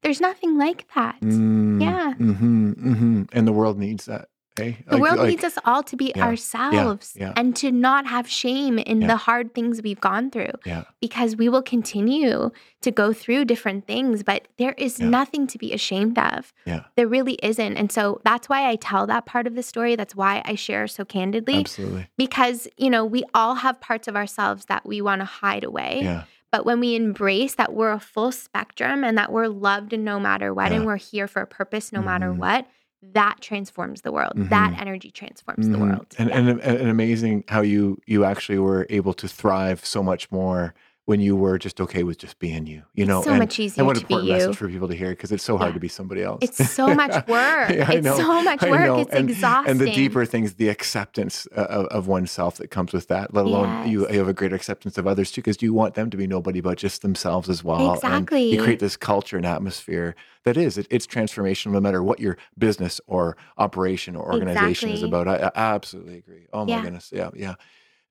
there's 0.03 0.21
nothing 0.21 0.59
like 0.59 0.87
that. 0.95 1.21
Mm. 1.21 1.81
Yeah. 1.81 2.15
Mm-hmm, 2.19 2.73
mm-hmm. 2.73 3.23
And 3.33 3.47
the 3.47 3.53
world 3.53 3.79
needs 3.79 4.07
that. 4.07 4.29
The 4.57 4.77
like, 4.93 5.03
world 5.03 5.19
like, 5.19 5.29
needs 5.29 5.45
us 5.45 5.59
all 5.65 5.83
to 5.83 5.97
be 5.97 6.13
yeah, 6.15 6.25
ourselves 6.25 7.15
yeah, 7.17 7.27
yeah. 7.27 7.33
and 7.37 7.57
to 7.57 7.73
not 7.73 8.07
have 8.07 8.29
shame 8.29 8.79
in 8.79 9.01
the 9.01 9.17
hard 9.17 9.53
things 9.55 9.83
we've 9.83 10.01
gone 10.01 10.31
through. 10.31 10.53
Because 11.01 11.37
we 11.37 11.49
will 11.49 11.63
continue 11.63 12.51
to 12.83 12.91
go 12.91 13.13
through 13.13 13.47
different 13.47 13.87
things, 13.87 14.23
but 14.23 14.47
there 14.59 14.75
is 14.79 15.01
nothing 15.01 15.47
to 15.49 15.59
be 15.59 15.73
ashamed 15.73 16.19
of. 16.19 16.53
There 16.97 17.09
really 17.09 17.39
isn't. 17.43 17.77
And 17.77 17.91
so 17.91 18.21
that's 18.25 18.49
why 18.49 18.69
I 18.69 18.77
tell 18.77 19.07
that 19.07 19.27
part 19.27 19.47
of 19.47 19.55
the 19.55 19.63
story. 19.63 19.97
That's 19.97 20.15
why 20.15 20.43
I 20.45 20.55
share 20.55 20.87
so 20.87 21.05
candidly. 21.05 21.61
Absolutely. 21.61 22.09
Because, 22.17 22.69
you 22.77 22.91
know, 22.91 23.05
we 23.05 23.25
all 23.35 23.57
have 23.57 23.81
parts 23.81 24.07
of 24.07 24.17
ourselves 24.17 24.67
that 24.67 24.87
we 24.87 25.01
want 25.01 25.21
to 25.21 25.27
hide 25.27 25.65
away. 25.65 26.25
But 26.53 26.65
when 26.65 26.79
we 26.79 26.95
embrace 26.95 27.57
that 27.57 27.75
we're 27.75 27.91
a 27.91 27.99
full 27.99 28.31
spectrum 28.31 29.03
and 29.03 29.19
that 29.19 29.33
we're 29.33 29.49
loved 29.49 29.99
no 29.99 30.21
matter 30.21 30.55
what 30.55 30.71
and 30.71 30.87
we're 30.87 30.95
here 30.95 31.27
for 31.27 31.43
a 31.43 31.47
purpose 31.49 31.91
no 31.91 31.99
mm-hmm. 31.99 32.07
matter 32.07 32.33
what, 32.33 32.69
that 33.13 33.41
transforms 33.41 34.03
the 34.03 34.13
world. 34.13 34.33
Mm-hmm. 34.37 34.49
That 34.49 34.79
energy 34.81 35.11
transforms 35.11 35.67
mm-hmm. 35.67 35.73
the 35.73 35.79
world. 35.79 36.07
And, 36.19 36.31
yeah. 36.31 36.39
and, 36.39 36.61
and 36.61 36.89
amazing 36.89 37.45
how 37.49 37.61
you 37.61 38.01
you 38.07 38.25
actually 38.25 38.59
were 38.59 38.87
able 38.91 39.15
to 39.15 39.29
thrive 39.29 39.85
so 39.85 40.03
much 40.03 40.31
more 40.31 40.75
when 41.07 41.21
you 41.21 41.37
were 41.37 41.59
just 41.59 41.81
okay 41.83 42.03
with 42.03 42.17
just 42.17 42.39
being 42.39 42.67
you, 42.67 42.83
you 42.95 43.05
know, 43.05 43.19
it's 43.19 43.27
so 43.27 43.33
and, 43.33 43.41
much 43.41 43.59
easier 43.59 43.83
and 43.83 43.87
what 43.87 43.97
an 43.97 44.03
important 44.03 44.31
message 44.31 44.57
for 44.57 44.69
people 44.69 44.89
to 44.89 44.95
hear 44.95 45.11
because 45.11 45.31
it's 45.33 45.45
so 45.45 45.59
hard 45.59 45.71
yeah. 45.71 45.75
to 45.75 45.81
be 45.81 45.89
somebody 45.89 46.23
else. 46.23 46.39
It's 46.41 46.71
so 46.71 46.95
much 46.95 47.13
work. 47.29 47.71
yeah, 47.71 47.91
it's 47.91 48.05
know, 48.05 48.17
so 48.17 48.43
much 48.43 48.63
work. 48.63 49.01
It's 49.01 49.13
and, 49.13 49.29
exhausting. 49.29 49.71
And 49.71 49.81
the 49.81 49.93
deeper 49.93 50.25
things, 50.25 50.55
the 50.55 50.71
acceptance 50.71 51.47
uh, 51.55 51.61
of, 51.61 51.87
of, 51.87 52.09
oneself 52.09 52.57
that 52.57 52.71
comes 52.71 52.95
with 52.95 53.09
that, 53.09 53.35
let 53.35 53.45
alone 53.45 53.69
yes. 53.69 53.89
you, 53.89 54.09
you, 54.09 54.19
have 54.19 54.29
a 54.29 54.33
greater 54.33 54.57
acceptance 54.57 54.97
of 54.97 55.07
others 55.07 55.31
too, 55.31 55.43
because 55.43 55.61
you 55.61 55.75
want 55.75 55.95
them 55.95 56.09
to 56.09 56.17
be 56.17 56.27
nobody 56.27 56.63
but 56.63 56.79
just 56.79 57.03
themselves 57.03 57.51
as 57.51 57.63
well. 57.63 57.95
Exactly. 57.95 58.45
And 58.45 58.53
you 58.53 58.63
create 58.63 58.81
this 58.81 58.97
culture 58.97 59.37
and 59.37 59.45
atmosphere 59.45 60.15
that 60.45 60.57
is 60.57 60.79
it, 60.79 60.87
it's 60.91 61.07
transformational 61.07 61.73
no 61.73 61.81
matter 61.81 62.03
what 62.03 62.21
your 62.21 62.39
business 62.57 63.01
or 63.07 63.37
operation 63.59 64.17
or 64.17 64.33
organization 64.33 64.89
exactly. 64.89 64.93
is 64.95 65.03
about. 65.03 65.29
I, 65.29 65.51
I, 65.55 65.75
absolutely 65.75 66.17
agree. 66.17 66.47
Oh 66.53 66.65
my 66.65 66.73
yeah. 66.73 66.83
goodness, 66.83 67.11
yeah, 67.13 67.31
yeah. 67.35 67.55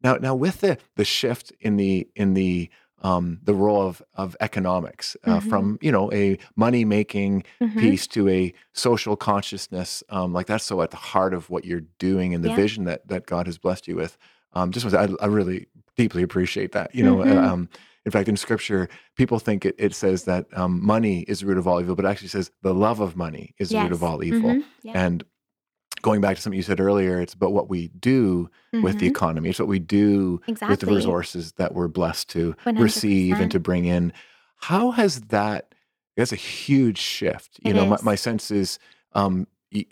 Now, 0.04 0.16
now 0.16 0.36
with 0.36 0.62
the 0.62 0.78
the 0.96 1.06
shift 1.06 1.52
in 1.62 1.78
the 1.78 2.08
in 2.16 2.34
the 2.34 2.70
um, 3.04 3.40
the 3.44 3.54
role 3.54 3.82
of 3.82 4.02
of 4.16 4.36
economics 4.40 5.16
uh, 5.26 5.38
mm-hmm. 5.38 5.50
from 5.50 5.78
you 5.82 5.92
know 5.92 6.12
a 6.12 6.38
money 6.56 6.86
making 6.86 7.44
mm-hmm. 7.62 7.80
piece 7.80 8.08
to 8.08 8.28
a 8.30 8.54
social 8.74 9.16
consciousness. 9.16 10.04
Um, 10.10 10.34
like 10.34 10.48
that's 10.48 10.64
so 10.64 10.82
at 10.82 10.92
the 10.92 10.98
heart 10.98 11.34
of 11.34 11.50
what 11.50 11.66
you're 11.66 11.84
doing 12.00 12.34
and 12.34 12.44
the 12.44 12.50
yeah. 12.50 12.56
vision 12.56 12.86
that 12.86 13.08
that 13.08 13.26
God 13.26 13.46
has 13.46 13.58
blessed 13.58 13.88
you 13.88 13.96
with. 13.96 14.18
Um, 14.54 14.72
just 14.72 14.86
I, 14.94 15.10
I, 15.20 15.26
really 15.26 15.66
deeply 15.98 16.22
appreciate 16.22 16.74
that. 16.74 16.94
You 16.94 17.04
know, 17.04 17.16
mm-hmm. 17.18 17.38
um, 17.38 17.70
in 18.06 18.12
fact, 18.12 18.30
in 18.30 18.38
Scripture, 18.38 18.88
people 19.16 19.40
think 19.40 19.66
it, 19.66 19.76
it 19.78 19.96
says 19.96 20.26
that 20.26 20.46
um, 20.54 20.86
money 20.86 21.22
is 21.22 21.40
the 21.40 21.48
root 21.48 21.58
of 21.58 21.68
all 21.68 21.82
evil, 21.82 21.96
but 21.96 22.06
it 22.06 22.08
actually 22.08 22.28
says 22.28 22.52
the 22.62 22.74
love 22.74 23.00
of 23.00 23.16
money 23.16 23.56
is 23.58 23.72
yes. 23.72 23.80
the 23.80 23.84
root 23.84 23.94
of 23.94 24.04
all 24.04 24.24
evil. 24.24 24.52
Mm-hmm. 24.52 24.62
Yeah. 24.84 25.06
And 25.06 25.24
going 26.04 26.22
back 26.22 26.36
to 26.36 26.42
something 26.42 26.58
you 26.58 26.64
said 26.64 26.80
earlier, 26.80 27.20
it's 27.20 27.34
about 27.34 27.54
what 27.54 27.70
we 27.70 27.88
do 27.88 28.50
mm-hmm. 28.72 28.84
with 28.84 29.00
the 29.00 29.08
mm-hmm. 29.08 29.16
economy. 29.16 29.50
It's 29.50 29.58
what 29.58 29.70
we 29.70 29.80
do 29.80 30.42
exactly. 30.48 30.74
with 30.74 30.82
the 30.82 30.94
resources 30.94 31.54
that 31.54 31.74
we're 31.74 31.88
blessed 31.88 32.30
to 32.32 32.54
100%. 32.66 32.80
receive 32.80 33.40
and 33.40 33.50
to 33.52 33.60
bring 33.60 33.86
in. 33.86 34.14
How 34.58 34.92
has 34.92 35.22
that? 35.22 35.74
That's 36.16 36.34
a 36.34 36.36
huge 36.36 37.00
shift. 37.00 37.60
You 37.64 37.72
it 37.72 37.76
know, 37.76 37.86
my, 37.88 37.98
my, 38.04 38.16
sense 38.16 38.52
is 38.52 38.78
um, 39.14 39.48
y- 39.74 39.86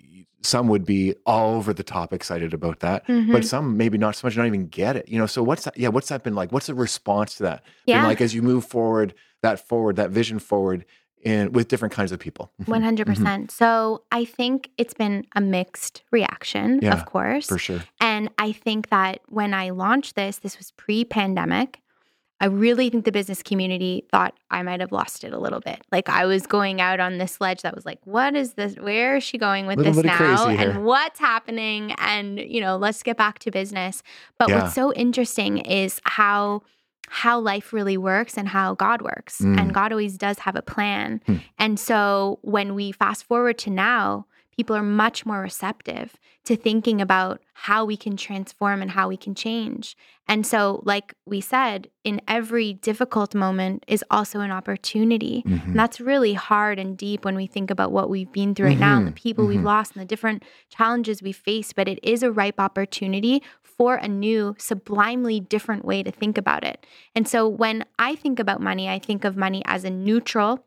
some 0.43 0.67
would 0.67 0.85
be 0.85 1.15
all 1.25 1.55
over 1.55 1.73
the 1.73 1.83
top 1.83 2.13
excited 2.13 2.53
about 2.53 2.81
that, 2.81 3.07
mm-hmm. 3.07 3.31
but 3.31 3.45
some 3.45 3.77
maybe 3.77 3.97
not 3.97 4.15
so 4.15 4.27
much, 4.27 4.37
not 4.37 4.45
even 4.45 4.67
get 4.67 4.95
it. 4.95 5.07
You 5.07 5.17
know, 5.17 5.25
so 5.25 5.41
what's 5.41 5.63
that? 5.63 5.77
Yeah, 5.77 5.87
what's 5.87 6.09
that 6.09 6.23
been 6.23 6.35
like? 6.35 6.51
What's 6.51 6.67
the 6.67 6.75
response 6.75 7.35
to 7.35 7.43
that? 7.43 7.63
Yeah, 7.85 8.01
been 8.01 8.09
like 8.09 8.21
as 8.21 8.35
you 8.35 8.41
move 8.41 8.65
forward, 8.65 9.15
that 9.41 9.67
forward, 9.67 9.95
that 9.95 10.11
vision 10.11 10.39
forward 10.39 10.85
and 11.25 11.55
with 11.55 11.67
different 11.67 11.93
kinds 11.93 12.11
of 12.11 12.19
people. 12.19 12.51
100%. 12.63 12.97
Mm-hmm. 12.97 13.25
mm-hmm. 13.25 13.45
So 13.49 14.03
I 14.11 14.25
think 14.25 14.69
it's 14.77 14.93
been 14.93 15.25
a 15.35 15.41
mixed 15.41 16.03
reaction, 16.11 16.79
yeah, 16.81 16.93
of 16.93 17.05
course. 17.05 17.47
For 17.47 17.57
sure. 17.57 17.83
And 17.99 18.29
I 18.37 18.51
think 18.51 18.89
that 18.89 19.21
when 19.29 19.53
I 19.53 19.69
launched 19.69 20.15
this, 20.15 20.37
this 20.37 20.57
was 20.57 20.71
pre 20.71 21.05
pandemic. 21.05 21.81
I 22.41 22.45
really 22.45 22.89
think 22.89 23.05
the 23.05 23.11
business 23.11 23.43
community 23.43 24.03
thought 24.11 24.33
I 24.49 24.63
might 24.63 24.79
have 24.79 24.91
lost 24.91 25.23
it 25.23 25.31
a 25.31 25.37
little 25.37 25.59
bit. 25.59 25.79
Like 25.91 26.09
I 26.09 26.25
was 26.25 26.47
going 26.47 26.81
out 26.81 26.99
on 26.99 27.19
this 27.19 27.39
ledge 27.39 27.61
that 27.61 27.75
was 27.75 27.85
like, 27.85 27.99
what 28.03 28.35
is 28.35 28.53
this? 28.53 28.75
Where 28.77 29.17
is 29.17 29.23
she 29.23 29.37
going 29.37 29.67
with 29.67 29.77
this 29.77 29.95
now? 29.97 30.47
And 30.47 30.83
what's 30.83 31.19
happening? 31.19 31.91
And, 31.99 32.39
you 32.39 32.59
know, 32.59 32.77
let's 32.77 33.03
get 33.03 33.15
back 33.15 33.37
to 33.39 33.51
business. 33.51 34.01
But 34.39 34.49
yeah. 34.49 34.63
what's 34.63 34.73
so 34.73 34.91
interesting 34.93 35.59
is 35.59 36.01
how 36.05 36.63
how 37.09 37.39
life 37.39 37.73
really 37.73 37.97
works 37.97 38.37
and 38.37 38.47
how 38.47 38.73
God 38.75 39.01
works. 39.01 39.41
Mm. 39.41 39.59
And 39.59 39.73
God 39.73 39.91
always 39.91 40.17
does 40.17 40.39
have 40.39 40.55
a 40.55 40.61
plan. 40.61 41.21
Mm. 41.27 41.41
And 41.59 41.79
so 41.79 42.39
when 42.41 42.73
we 42.73 42.91
fast 42.91 43.25
forward 43.25 43.57
to 43.59 43.69
now, 43.69 44.25
people 44.55 44.75
are 44.75 44.83
much 44.83 45.25
more 45.25 45.41
receptive 45.41 46.17
to 46.45 46.55
thinking 46.55 47.01
about 47.01 47.41
how 47.53 47.85
we 47.85 47.95
can 47.95 48.17
transform 48.17 48.81
and 48.81 48.91
how 48.91 49.07
we 49.07 49.17
can 49.17 49.35
change. 49.35 49.95
And 50.27 50.47
so, 50.47 50.81
like 50.85 51.13
we 51.25 51.41
said, 51.41 51.89
in 52.03 52.21
every 52.27 52.73
difficult 52.73 53.35
moment 53.35 53.83
is 53.87 54.03
also 54.09 54.39
an 54.39 54.49
opportunity. 54.51 55.43
Mm-hmm. 55.45 55.71
And 55.71 55.79
that's 55.79 55.99
really 55.99 56.33
hard 56.33 56.79
and 56.79 56.97
deep 56.97 57.25
when 57.25 57.35
we 57.35 57.47
think 57.47 57.69
about 57.69 57.91
what 57.91 58.09
we've 58.09 58.31
been 58.31 58.55
through 58.55 58.67
right 58.67 58.71
mm-hmm. 58.73 58.81
now 58.81 58.97
and 58.97 59.07
the 59.07 59.11
people 59.11 59.43
mm-hmm. 59.43 59.57
we've 59.57 59.63
lost 59.63 59.93
and 59.93 60.01
the 60.01 60.05
different 60.05 60.43
challenges 60.69 61.21
we 61.21 61.31
face. 61.31 61.73
But 61.73 61.87
it 61.87 61.99
is 62.01 62.23
a 62.23 62.31
ripe 62.31 62.59
opportunity 62.59 63.43
for 63.81 63.95
a 63.95 64.07
new, 64.07 64.55
sublimely 64.59 65.39
different 65.39 65.83
way 65.83 66.03
to 66.03 66.11
think 66.11 66.37
about 66.37 66.63
it. 66.63 66.85
And 67.15 67.27
so, 67.27 67.47
when 67.47 67.83
I 67.97 68.13
think 68.13 68.37
about 68.37 68.61
money, 68.61 68.87
I 68.87 68.99
think 68.99 69.25
of 69.25 69.35
money 69.35 69.63
as 69.65 69.83
a 69.83 69.89
neutral 69.89 70.63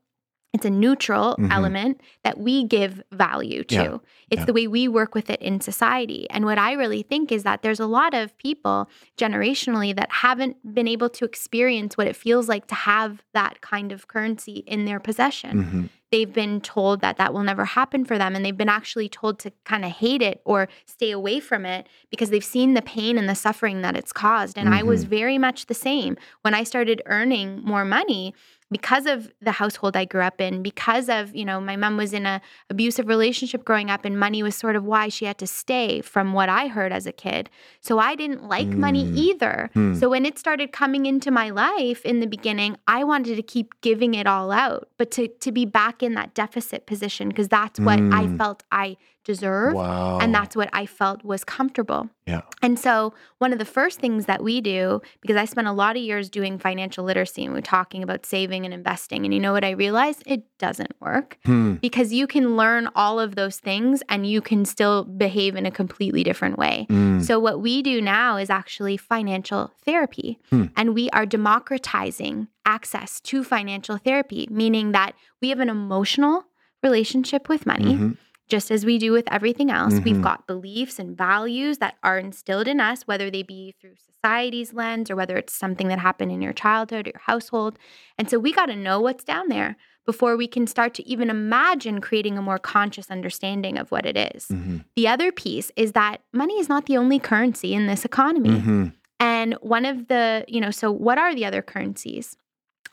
it's 0.54 0.64
a 0.64 0.70
neutral 0.70 1.32
mm-hmm. 1.32 1.50
element 1.50 2.00
that 2.22 2.38
we 2.38 2.62
give 2.62 3.02
value 3.10 3.64
to. 3.64 3.74
Yeah. 3.74 3.98
It's 4.30 4.40
yeah. 4.40 4.44
the 4.44 4.52
way 4.52 4.68
we 4.68 4.86
work 4.86 5.12
with 5.14 5.28
it 5.28 5.42
in 5.42 5.60
society. 5.60 6.30
And 6.30 6.44
what 6.44 6.58
I 6.58 6.72
really 6.74 7.02
think 7.02 7.32
is 7.32 7.42
that 7.42 7.62
there's 7.62 7.80
a 7.80 7.86
lot 7.86 8.14
of 8.14 8.38
people 8.38 8.88
generationally 9.18 9.94
that 9.96 10.10
haven't 10.10 10.56
been 10.72 10.86
able 10.86 11.10
to 11.10 11.24
experience 11.24 11.96
what 11.96 12.06
it 12.06 12.14
feels 12.14 12.48
like 12.48 12.68
to 12.68 12.74
have 12.76 13.24
that 13.34 13.62
kind 13.62 13.90
of 13.90 14.06
currency 14.06 14.62
in 14.68 14.84
their 14.84 15.00
possession. 15.00 15.64
Mm-hmm. 15.64 15.84
They've 16.12 16.32
been 16.32 16.60
told 16.60 17.00
that 17.00 17.16
that 17.16 17.34
will 17.34 17.42
never 17.42 17.64
happen 17.64 18.04
for 18.04 18.16
them. 18.16 18.36
And 18.36 18.44
they've 18.44 18.56
been 18.56 18.68
actually 18.68 19.08
told 19.08 19.40
to 19.40 19.52
kind 19.64 19.84
of 19.84 19.90
hate 19.90 20.22
it 20.22 20.40
or 20.44 20.68
stay 20.86 21.10
away 21.10 21.40
from 21.40 21.66
it 21.66 21.88
because 22.08 22.30
they've 22.30 22.44
seen 22.44 22.74
the 22.74 22.82
pain 22.82 23.18
and 23.18 23.28
the 23.28 23.34
suffering 23.34 23.82
that 23.82 23.96
it's 23.96 24.12
caused. 24.12 24.56
And 24.56 24.68
mm-hmm. 24.68 24.78
I 24.78 24.82
was 24.84 25.00
mm-hmm. 25.00 25.10
very 25.10 25.38
much 25.38 25.66
the 25.66 25.74
same. 25.74 26.16
When 26.42 26.54
I 26.54 26.62
started 26.62 27.02
earning 27.06 27.60
more 27.64 27.84
money, 27.84 28.32
because 28.74 29.06
of 29.06 29.32
the 29.40 29.52
household 29.52 29.96
I 29.96 30.04
grew 30.04 30.22
up 30.22 30.40
in, 30.40 30.60
because 30.60 31.08
of, 31.08 31.32
you 31.32 31.44
know, 31.44 31.60
my 31.60 31.76
mom 31.76 31.96
was 31.96 32.12
in 32.12 32.26
a 32.26 32.42
abusive 32.68 33.06
relationship 33.06 33.64
growing 33.64 33.88
up 33.88 34.04
and 34.04 34.18
money 34.18 34.42
was 34.42 34.56
sort 34.56 34.74
of 34.74 34.82
why 34.82 35.08
she 35.08 35.26
had 35.26 35.38
to 35.38 35.46
stay 35.46 36.00
from 36.00 36.32
what 36.32 36.48
I 36.48 36.66
heard 36.66 36.90
as 36.90 37.06
a 37.06 37.12
kid. 37.12 37.48
So 37.80 38.00
I 38.00 38.16
didn't 38.16 38.48
like 38.48 38.66
mm. 38.66 38.78
money 38.78 39.04
either. 39.04 39.70
Mm. 39.76 39.96
So 40.00 40.10
when 40.10 40.26
it 40.26 40.40
started 40.40 40.72
coming 40.72 41.06
into 41.06 41.30
my 41.30 41.50
life 41.50 42.04
in 42.04 42.18
the 42.18 42.26
beginning, 42.26 42.76
I 42.88 43.04
wanted 43.04 43.36
to 43.36 43.44
keep 43.44 43.80
giving 43.80 44.14
it 44.14 44.26
all 44.26 44.50
out, 44.50 44.88
but 44.98 45.12
to 45.12 45.28
to 45.28 45.52
be 45.52 45.66
back 45.66 46.02
in 46.02 46.14
that 46.14 46.34
deficit 46.34 46.86
position 46.86 47.28
because 47.28 47.46
that's 47.46 47.78
what 47.78 48.00
mm. 48.00 48.12
I 48.12 48.36
felt 48.36 48.64
I 48.72 48.96
deserved. 49.24 49.74
Wow. 49.74 50.18
And 50.20 50.34
that's 50.34 50.54
what 50.54 50.68
I 50.72 50.86
felt 50.86 51.24
was 51.24 51.44
comfortable. 51.44 52.08
Yeah. 52.26 52.42
And 52.62 52.78
so, 52.78 53.12
one 53.38 53.52
of 53.52 53.58
the 53.58 53.64
first 53.64 53.98
things 53.98 54.26
that 54.26 54.42
we 54.42 54.60
do, 54.60 55.02
because 55.20 55.36
I 55.36 55.44
spent 55.44 55.66
a 55.66 55.72
lot 55.72 55.96
of 55.96 56.02
years 56.02 56.30
doing 56.30 56.58
financial 56.58 57.04
literacy 57.04 57.44
and 57.44 57.52
we're 57.52 57.60
talking 57.60 58.02
about 58.02 58.24
saving 58.24 58.64
and 58.64 58.72
investing. 58.72 59.24
And 59.24 59.34
you 59.34 59.40
know 59.40 59.52
what 59.52 59.64
I 59.64 59.70
realized? 59.70 60.22
It 60.26 60.44
doesn't 60.58 60.94
work 61.00 61.38
hmm. 61.44 61.74
because 61.74 62.12
you 62.12 62.26
can 62.26 62.56
learn 62.56 62.88
all 62.94 63.20
of 63.20 63.34
those 63.34 63.58
things 63.58 64.02
and 64.08 64.26
you 64.26 64.40
can 64.40 64.64
still 64.64 65.04
behave 65.04 65.56
in 65.56 65.66
a 65.66 65.70
completely 65.70 66.22
different 66.22 66.58
way. 66.58 66.86
Hmm. 66.88 67.20
So, 67.20 67.38
what 67.38 67.60
we 67.60 67.82
do 67.82 68.00
now 68.00 68.36
is 68.36 68.48
actually 68.48 68.96
financial 68.96 69.72
therapy. 69.84 70.38
Hmm. 70.50 70.66
And 70.76 70.94
we 70.94 71.10
are 71.10 71.26
democratizing 71.26 72.48
access 72.64 73.20
to 73.20 73.44
financial 73.44 73.98
therapy, 73.98 74.48
meaning 74.50 74.92
that 74.92 75.14
we 75.42 75.50
have 75.50 75.60
an 75.60 75.68
emotional 75.68 76.46
relationship 76.82 77.48
with 77.48 77.66
money. 77.66 77.94
Mm-hmm 77.94 78.12
just 78.48 78.70
as 78.70 78.84
we 78.84 78.98
do 78.98 79.12
with 79.12 79.30
everything 79.32 79.70
else, 79.70 79.94
mm-hmm. 79.94 80.04
we've 80.04 80.22
got 80.22 80.46
beliefs 80.46 80.98
and 80.98 81.16
values 81.16 81.78
that 81.78 81.96
are 82.02 82.18
instilled 82.18 82.68
in 82.68 82.80
us, 82.80 83.02
whether 83.06 83.30
they 83.30 83.42
be 83.42 83.74
through 83.80 83.94
society's 83.96 84.74
lens 84.74 85.10
or 85.10 85.16
whether 85.16 85.36
it's 85.36 85.54
something 85.54 85.88
that 85.88 85.98
happened 85.98 86.30
in 86.30 86.42
your 86.42 86.52
childhood 86.52 87.06
or 87.06 87.10
your 87.10 87.20
household. 87.24 87.78
And 88.18 88.28
so 88.28 88.38
we 88.38 88.52
got 88.52 88.66
to 88.66 88.76
know 88.76 89.00
what's 89.00 89.24
down 89.24 89.48
there. 89.48 89.76
before 90.06 90.36
we 90.36 90.46
can 90.46 90.66
start 90.66 90.94
to 90.94 91.08
even 91.08 91.30
imagine 91.30 92.00
creating 92.00 92.36
a 92.36 92.42
more 92.42 92.58
conscious 92.58 93.10
understanding 93.10 93.78
of 93.78 93.90
what 93.90 94.04
it 94.04 94.16
is. 94.34 94.46
Mm-hmm. 94.48 94.78
The 94.96 95.08
other 95.08 95.32
piece 95.32 95.70
is 95.76 95.92
that 95.92 96.20
money 96.32 96.58
is 96.58 96.68
not 96.68 96.86
the 96.86 96.96
only 96.96 97.18
currency 97.18 97.74
in 97.74 97.86
this 97.86 98.04
economy. 98.04 98.50
Mm-hmm. 98.50 98.86
And 99.20 99.54
one 99.60 99.86
of 99.86 100.08
the, 100.08 100.44
you 100.48 100.60
know, 100.60 100.70
so 100.70 100.92
what 100.92 101.18
are 101.18 101.34
the 101.34 101.46
other 101.46 101.62
currencies? 101.62 102.36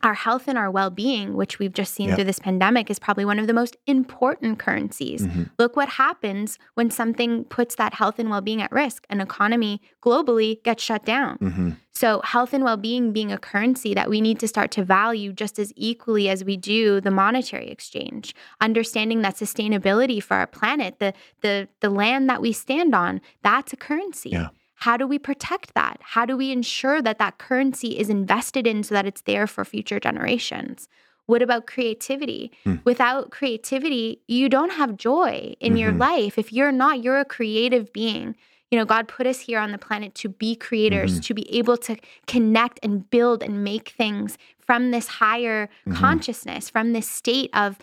Our 0.04 0.14
health 0.14 0.48
and 0.48 0.58
our 0.58 0.70
well-being 0.70 1.36
which 1.36 1.60
we've 1.60 1.74
just 1.74 1.94
seen 1.94 2.08
yep. 2.08 2.18
through 2.18 2.26
this 2.26 2.40
pandemic 2.40 2.90
is 2.90 3.00
probably 3.00 3.26
one 3.26 3.40
of 3.40 3.48
the 3.48 3.54
most 3.54 3.78
important 3.88 4.60
currencies 4.60 5.24
mm-hmm. 5.24 5.44
look 5.60 5.76
what 5.76 5.90
happens 5.90 6.58
when 6.76 6.90
something 6.90 7.44
puts 7.46 7.76
that 7.76 7.94
health 7.94 8.20
and 8.20 8.30
well-being 8.30 8.62
at 8.62 8.72
risk 8.72 9.06
an 9.10 9.22
economy 9.22 9.82
globally 10.02 10.62
gets 10.64 10.84
shut 10.84 11.06
down 11.06 11.38
mm-hmm. 11.38 11.72
so 11.92 12.22
health 12.24 12.54
and 12.54 12.64
well-being 12.64 13.12
being 13.12 13.32
a 13.32 13.38
currency 13.38 13.94
that 13.94 14.10
we 14.10 14.22
need 14.22 14.40
to 14.40 14.48
start 14.48 14.72
to 14.72 14.84
value 14.84 15.32
just 15.34 15.60
as 15.60 15.72
equally 15.76 16.30
as 16.30 16.44
we 16.44 16.58
do 16.58 17.00
the 17.02 17.12
monetary 17.12 17.70
exchange 17.70 18.36
understanding 18.60 19.22
that 19.22 19.36
sustainability 19.36 20.22
for 20.22 20.36
our 20.36 20.48
planet 20.48 21.00
the 21.00 21.14
the 21.42 21.68
the 21.80 21.90
land 21.90 22.30
that 22.30 22.42
we 22.42 22.52
stand 22.52 22.96
on 22.96 23.22
that's 23.44 23.74
a 23.74 23.78
currency 23.78 24.30
yeah. 24.30 24.50
How 24.82 24.98
do 24.98 25.06
we 25.06 25.20
protect 25.20 25.76
that? 25.76 26.00
How 26.02 26.26
do 26.26 26.36
we 26.36 26.52
ensure 26.52 27.04
that 27.04 27.20
that 27.20 27.38
currency 27.38 28.00
is 28.00 28.10
invested 28.10 28.66
in 28.66 28.82
so 28.82 28.96
that 28.96 29.06
it's 29.06 29.22
there 29.22 29.46
for 29.46 29.64
future 29.64 30.00
generations? 30.00 30.90
What 31.28 31.44
about 31.44 31.68
creativity? 31.68 32.52
Mm. 32.66 32.84
Without 32.84 33.30
creativity, 33.30 34.22
you 34.28 34.50
don't 34.50 34.72
have 34.72 34.98
joy 34.98 35.54
in 35.60 35.74
mm-hmm. 35.74 35.78
your 35.78 35.92
life. 35.92 36.40
If 36.40 36.52
you're 36.52 36.72
not, 36.72 37.04
you're 37.04 37.20
a 37.20 37.26
creative 37.26 37.94
being. 37.94 38.36
You 38.72 38.80
know, 38.80 38.86
God 38.86 39.08
put 39.08 39.28
us 39.28 39.42
here 39.42 39.60
on 39.60 39.72
the 39.72 39.78
planet 39.78 40.16
to 40.16 40.30
be 40.30 40.56
creators, 40.56 41.12
mm-hmm. 41.12 41.22
to 41.22 41.34
be 41.36 41.56
able 41.56 41.78
to 41.78 41.96
connect 42.26 42.80
and 42.82 43.08
build 43.08 43.44
and 43.44 43.64
make 43.64 43.90
things 43.90 44.40
from 44.58 44.90
this 44.90 45.08
higher 45.08 45.68
mm-hmm. 45.86 45.94
consciousness, 45.94 46.72
from 46.72 46.94
this 46.94 47.08
state 47.08 47.52
of 47.54 47.78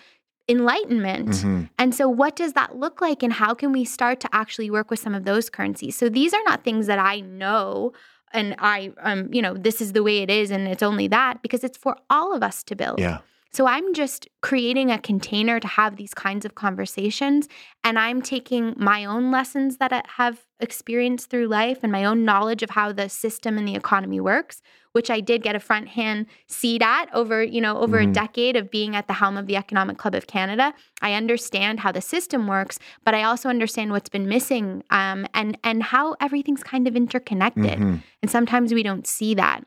enlightenment. 0.48 1.28
Mm-hmm. 1.28 1.64
And 1.78 1.94
so, 1.94 2.08
what 2.08 2.36
does 2.36 2.54
that 2.54 2.76
look 2.76 3.00
like, 3.00 3.22
and 3.22 3.32
how 3.32 3.54
can 3.54 3.72
we 3.72 3.84
start 3.84 4.20
to 4.20 4.28
actually 4.32 4.70
work 4.70 4.90
with 4.90 5.00
some 5.00 5.14
of 5.14 5.24
those 5.24 5.50
currencies? 5.50 5.96
So, 5.96 6.08
these 6.08 6.32
are 6.32 6.42
not 6.44 6.64
things 6.64 6.86
that 6.86 6.98
I 6.98 7.20
know 7.20 7.92
and 8.32 8.54
I, 8.58 8.92
um, 9.00 9.32
you 9.32 9.42
know, 9.42 9.54
this 9.54 9.80
is 9.80 9.92
the 9.92 10.02
way 10.02 10.18
it 10.18 10.30
is, 10.30 10.50
and 10.50 10.68
it's 10.68 10.82
only 10.82 11.08
that 11.08 11.42
because 11.42 11.64
it's 11.64 11.78
for 11.78 11.96
all 12.10 12.34
of 12.34 12.42
us 12.42 12.62
to 12.64 12.76
build. 12.76 12.98
Yeah. 12.98 13.18
So 13.50 13.66
I'm 13.66 13.94
just 13.94 14.28
creating 14.42 14.90
a 14.90 14.98
container 14.98 15.58
to 15.58 15.66
have 15.66 15.96
these 15.96 16.12
kinds 16.12 16.44
of 16.44 16.54
conversations. 16.54 17.48
And 17.82 17.98
I'm 17.98 18.20
taking 18.20 18.74
my 18.76 19.04
own 19.04 19.30
lessons 19.30 19.78
that 19.78 19.92
I 19.92 20.02
have 20.16 20.44
experienced 20.60 21.30
through 21.30 21.46
life 21.46 21.78
and 21.82 21.90
my 21.90 22.04
own 22.04 22.24
knowledge 22.24 22.62
of 22.62 22.70
how 22.70 22.92
the 22.92 23.08
system 23.08 23.56
and 23.56 23.66
the 23.66 23.74
economy 23.74 24.20
works, 24.20 24.60
which 24.92 25.10
I 25.10 25.20
did 25.20 25.42
get 25.42 25.56
a 25.56 25.60
front 25.60 25.88
hand 25.88 26.26
seat 26.46 26.82
at 26.82 27.06
over, 27.14 27.42
you 27.42 27.60
know, 27.60 27.78
over 27.78 27.98
mm-hmm. 27.98 28.10
a 28.10 28.14
decade 28.14 28.56
of 28.56 28.70
being 28.70 28.94
at 28.94 29.06
the 29.06 29.14
helm 29.14 29.36
of 29.36 29.46
the 29.46 29.56
Economic 29.56 29.96
Club 29.96 30.14
of 30.14 30.26
Canada. 30.26 30.74
I 31.00 31.14
understand 31.14 31.80
how 31.80 31.92
the 31.92 32.02
system 32.02 32.46
works, 32.48 32.78
but 33.04 33.14
I 33.14 33.22
also 33.22 33.48
understand 33.48 33.92
what's 33.92 34.10
been 34.10 34.28
missing 34.28 34.82
um, 34.90 35.26
and 35.32 35.56
and 35.64 35.82
how 35.82 36.16
everything's 36.20 36.62
kind 36.62 36.86
of 36.86 36.96
interconnected. 36.96 37.78
Mm-hmm. 37.78 37.96
And 38.22 38.30
sometimes 38.30 38.74
we 38.74 38.82
don't 38.82 39.06
see 39.06 39.34
that. 39.34 39.64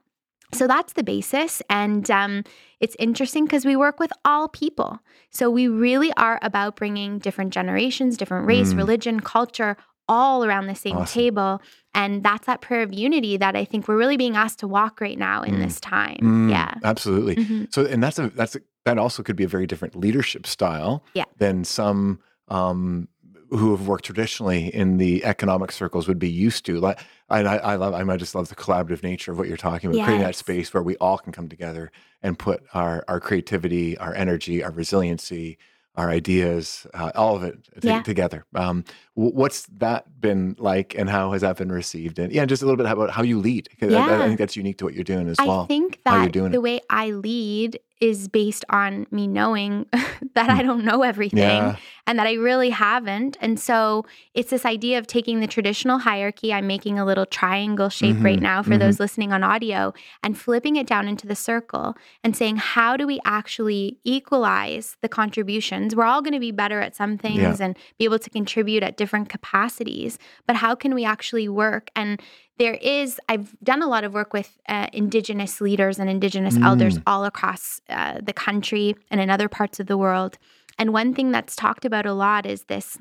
So 0.53 0.67
that's 0.67 0.93
the 0.93 1.03
basis. 1.03 1.61
And 1.69 2.09
um, 2.11 2.43
it's 2.79 2.95
interesting 2.99 3.45
because 3.45 3.65
we 3.65 3.75
work 3.75 3.99
with 3.99 4.11
all 4.25 4.47
people. 4.47 4.99
So 5.29 5.49
we 5.49 5.67
really 5.67 6.11
are 6.13 6.39
about 6.41 6.75
bringing 6.75 7.19
different 7.19 7.53
generations, 7.53 8.17
different 8.17 8.47
race, 8.47 8.73
mm. 8.73 8.77
religion, 8.77 9.19
culture, 9.19 9.77
all 10.07 10.43
around 10.43 10.67
the 10.67 10.75
same 10.75 10.97
awesome. 10.97 11.21
table. 11.21 11.61
And 11.93 12.21
that's 12.23 12.45
that 12.45 12.61
prayer 12.61 12.81
of 12.81 12.93
unity 12.93 13.37
that 13.37 13.55
I 13.55 13.63
think 13.63 13.87
we're 13.87 13.97
really 13.97 14.17
being 14.17 14.35
asked 14.35 14.59
to 14.59 14.67
walk 14.67 14.99
right 14.99 15.17
now 15.17 15.43
in 15.43 15.55
mm. 15.55 15.63
this 15.63 15.79
time. 15.79 16.19
Mm, 16.21 16.51
yeah. 16.51 16.73
Absolutely. 16.83 17.35
Mm-hmm. 17.37 17.63
So 17.69 17.85
and 17.85 18.03
that's 18.03 18.19
a 18.19 18.29
that's 18.29 18.55
a, 18.55 18.61
that 18.85 18.97
also 18.97 19.23
could 19.23 19.35
be 19.35 19.43
a 19.43 19.47
very 19.47 19.67
different 19.67 19.95
leadership 19.95 20.45
style 20.45 21.03
yeah. 21.13 21.25
than 21.37 21.63
some 21.63 22.19
um, 22.47 23.07
who 23.51 23.75
have 23.75 23.85
worked 23.85 24.05
traditionally 24.05 24.73
in 24.73 24.97
the 24.97 25.23
economic 25.25 25.71
circles 25.71 26.07
would 26.07 26.19
be 26.19 26.29
used 26.29 26.65
to. 26.65 26.79
Like, 26.79 26.99
I, 27.29 27.41
I 27.41 27.75
love, 27.75 27.93
I 27.93 28.17
just 28.17 28.33
love 28.33 28.47
the 28.47 28.55
collaborative 28.55 29.03
nature 29.03 29.31
of 29.31 29.37
what 29.37 29.47
you're 29.47 29.57
talking 29.57 29.89
about, 29.89 29.97
yes. 29.97 30.05
creating 30.05 30.25
that 30.25 30.35
space 30.35 30.73
where 30.73 30.81
we 30.83 30.95
all 30.97 31.17
can 31.17 31.31
come 31.31 31.49
together 31.49 31.91
and 32.23 32.39
put 32.39 32.63
our 32.73 33.03
our 33.07 33.19
creativity, 33.19 33.97
our 33.97 34.13
energy, 34.15 34.63
our 34.63 34.71
resiliency, 34.71 35.57
our 35.95 36.09
ideas, 36.09 36.87
uh, 36.93 37.11
all 37.15 37.35
of 37.35 37.43
it 37.43 37.57
t- 37.81 37.89
yeah. 37.89 38.01
together. 38.01 38.45
Um, 38.55 38.85
what's 39.15 39.65
that 39.77 40.21
been 40.21 40.55
like, 40.57 40.95
and 40.97 41.09
how 41.09 41.33
has 41.33 41.41
that 41.41 41.57
been 41.57 41.71
received? 41.71 42.19
And 42.19 42.31
yeah, 42.31 42.45
just 42.45 42.61
a 42.61 42.65
little 42.65 42.77
bit 42.77 42.85
about 42.89 43.11
how 43.11 43.23
you 43.23 43.39
lead. 43.39 43.67
Yeah. 43.81 44.05
I, 44.05 44.23
I, 44.23 44.27
think 44.27 44.39
that's 44.39 44.55
unique 44.55 44.77
to 44.77 44.85
what 44.85 44.93
you're 44.93 45.03
doing 45.03 45.27
as 45.27 45.37
well. 45.39 45.63
I 45.63 45.67
think 45.67 45.99
that 46.05 46.31
the 46.31 46.53
it. 46.53 46.61
way 46.61 46.79
I 46.89 47.11
lead 47.11 47.79
is 48.01 48.27
based 48.27 48.65
on 48.69 49.05
me 49.11 49.27
knowing 49.27 49.85
that 50.35 50.49
I 50.49 50.57
hmm. 50.57 50.67
don't 50.67 50.83
know 50.85 51.03
everything 51.03 51.37
yeah. 51.39 51.75
and 52.07 52.17
that 52.17 52.25
I 52.25 52.33
really 52.33 52.71
haven't. 52.71 53.37
And 53.39 53.59
so 53.59 54.05
it's 54.33 54.49
this 54.49 54.65
idea 54.65 54.97
of 54.97 55.05
taking 55.05 55.39
the 55.39 55.47
traditional 55.47 55.99
hierarchy. 55.99 56.51
I'm 56.51 56.65
making 56.65 56.97
a 56.97 57.05
little 57.05 57.27
triangle 57.27 57.89
shape 57.89 58.15
mm-hmm. 58.15 58.25
right 58.25 58.39
now 58.41 58.63
for 58.63 58.71
mm-hmm. 58.71 58.79
those 58.79 58.99
listening 58.99 59.31
on 59.31 59.43
audio 59.43 59.93
and 60.23 60.35
flipping 60.37 60.75
it 60.77 60.87
down 60.87 61.07
into 61.07 61.27
the 61.27 61.35
circle 61.35 61.95
and 62.23 62.35
saying, 62.35 62.57
how 62.57 62.97
do 62.97 63.05
we 63.05 63.19
actually 63.23 63.99
equalize 64.03 64.97
the 65.01 65.09
contributions? 65.09 65.95
We're 65.95 66.05
all 66.05 66.23
going 66.23 66.33
to 66.33 66.39
be 66.39 66.51
better 66.51 66.81
at 66.81 66.95
some 66.95 67.19
things 67.19 67.59
yeah. 67.59 67.65
and 67.65 67.77
be 67.99 68.05
able 68.05 68.19
to 68.19 68.29
contribute 68.31 68.81
at 68.81 68.97
different 68.97 69.29
capacities, 69.29 70.17
but 70.47 70.55
how 70.55 70.73
can 70.73 70.95
we 70.95 71.05
actually 71.05 71.47
work? 71.47 71.91
And 71.95 72.19
there 72.61 72.75
is 72.75 73.19
i've 73.27 73.55
done 73.63 73.81
a 73.81 73.87
lot 73.87 74.03
of 74.03 74.13
work 74.13 74.33
with 74.33 74.59
uh, 74.69 74.87
indigenous 74.93 75.59
leaders 75.61 75.97
and 75.99 76.09
indigenous 76.09 76.55
mm. 76.55 76.65
elders 76.65 76.99
all 77.07 77.25
across 77.25 77.81
uh, 77.89 78.19
the 78.21 78.33
country 78.33 78.95
and 79.09 79.19
in 79.19 79.29
other 79.29 79.49
parts 79.49 79.79
of 79.79 79.87
the 79.87 79.97
world 79.97 80.37
and 80.77 80.93
one 80.93 81.13
thing 81.13 81.31
that's 81.31 81.55
talked 81.55 81.85
about 81.85 82.05
a 82.05 82.13
lot 82.13 82.45
is 82.45 82.63
this 82.65 82.97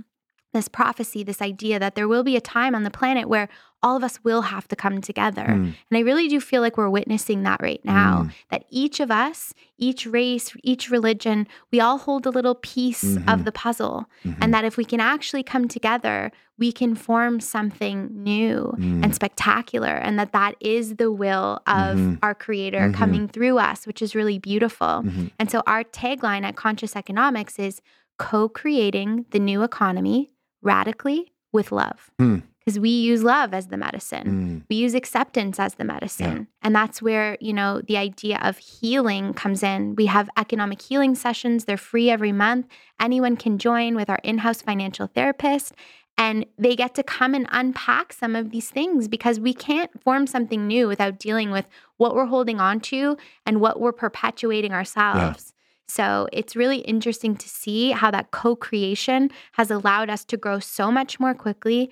this 0.53 0.69
prophecy, 0.69 1.23
this 1.23 1.41
idea 1.41 1.79
that 1.79 1.95
there 1.95 2.09
will 2.09 2.25
be 2.25 2.37
a 2.37 2.41
time 2.41 2.75
on 2.75 2.83
the 2.83 2.91
planet 2.91 3.29
where 3.29 3.49
all 3.83 3.97
of 3.97 4.05
us 4.05 4.23
will 4.23 4.43
have 4.43 4.69
to 4.69 4.77
come 4.77 5.01
together. 5.01 5.47
Mm. 5.47 5.75
And 5.91 5.97
I 5.97 6.01
really 6.01 6.29
do 6.29 6.41
feel 6.41 6.61
like 6.61 6.77
we're 6.77 6.91
witnessing 6.91 7.43
that 7.45 7.63
right 7.63 7.83
now. 7.85 8.25
Mm. 8.25 8.33
That 8.51 8.65
each 8.69 9.01
of 9.01 9.11
us, 9.11 9.55
each 9.79 10.07
race, 10.07 10.55
each 10.63 10.91
religion, 10.91 11.47
we 11.73 11.81
all 11.81 11.99
hold 11.99 12.27
a 12.27 12.31
little 12.31 12.55
piece 12.55 13.03
mm-hmm. 13.03 13.29
of 13.29 13.45
the 13.45 13.53
puzzle. 13.53 14.07
Mm-hmm. 14.25 14.43
And 14.43 14.55
that 14.55 14.65
if 14.65 14.77
we 14.77 14.85
can 14.85 15.01
actually 15.01 15.43
come 15.43 15.67
together, 15.67 16.31
we 16.59 16.73
can 16.73 16.95
form 16.95 17.41
something 17.41 18.11
new 18.13 18.75
mm. 18.79 19.03
and 19.03 19.15
spectacular. 19.15 19.95
And 19.97 20.19
that 20.19 20.33
that 20.33 20.57
is 20.61 20.97
the 20.97 21.11
will 21.11 21.63
of 21.67 21.97
mm-hmm. 21.97 22.15
our 22.23 22.35
creator 22.35 22.81
mm-hmm. 22.81 22.95
coming 22.95 23.29
through 23.29 23.59
us, 23.59 23.87
which 23.87 24.03
is 24.03 24.15
really 24.15 24.39
beautiful. 24.39 24.87
Mm-hmm. 24.87 25.27
And 25.39 25.51
so 25.51 25.63
our 25.67 25.85
tagline 25.85 26.43
at 26.43 26.57
Conscious 26.57 26.95
Economics 26.97 27.59
is 27.59 27.81
co 28.19 28.51
creating 28.51 29.25
the 29.31 29.39
new 29.39 29.63
economy 29.63 30.35
radically 30.61 31.33
with 31.51 31.73
love. 31.73 32.11
Mm 32.21 32.43
because 32.61 32.79
we 32.79 32.91
use 32.91 33.23
love 33.23 33.55
as 33.55 33.69
the 33.69 33.77
medicine. 33.77 34.27
Mm. 34.27 34.65
We 34.69 34.77
use 34.77 34.95
acceptance 34.95 35.59
as 35.59 35.75
the 35.75 35.85
medicine. 35.85 36.37
Yeah. 36.37 36.45
And 36.63 36.75
that's 36.75 37.01
where, 37.01 37.39
you 37.41 37.53
know, 37.53 37.81
the 37.81 37.97
idea 37.97 38.39
of 38.43 38.59
healing 38.59 39.33
comes 39.33 39.63
in. 39.63 39.95
We 39.97 40.07
have 40.07 40.29
economic 40.37 40.83
healing 40.83 41.15
sessions, 41.15 41.65
they're 41.65 41.79
free 41.79 42.11
every 42.11 42.33
month. 42.33 42.67
Anyone 43.01 43.37
can 43.37 43.59
join 43.59 43.97
with 43.97 44.11
our 44.11 44.21
in 44.23 44.39
house 44.39 44.61
financial 44.61 45.07
therapist. 45.07 45.75
And 46.19 46.45
they 46.59 46.77
get 46.77 46.95
to 46.97 47.03
come 47.03 47.35
and 47.35 47.47
unpack 47.51 48.13
some 48.13 48.37
of 48.37 48.51
these 48.51 48.69
things 48.69 49.09
because 49.09 49.41
we 49.41 49.55
can't 49.55 49.91
form 50.03 50.27
something 50.27 50.67
new 50.67 50.87
without 50.87 51.19
dealing 51.19 51.51
with 51.51 51.67
what 51.97 52.15
we're 52.15 52.27
holding 52.27 52.61
on 52.61 52.81
to 52.81 53.17
and 53.47 53.59
what 53.59 53.81
we're 53.81 53.93
perpetuating 53.93 54.73
ourselves. 54.73 55.55
Yeah. 55.55 55.57
So 55.89 56.29
it's 56.33 56.55
really 56.55 56.79
interesting 56.81 57.37
to 57.37 57.49
see 57.49 57.91
how 57.93 58.11
that 58.11 58.31
co 58.33 58.55
creation 58.55 59.31
has 59.53 59.71
allowed 59.71 60.11
us 60.11 60.25
to 60.27 60.37
grow 60.37 60.61
so 60.61 60.93
much 60.93 61.19
more 61.19 61.35
quickly, 61.35 61.91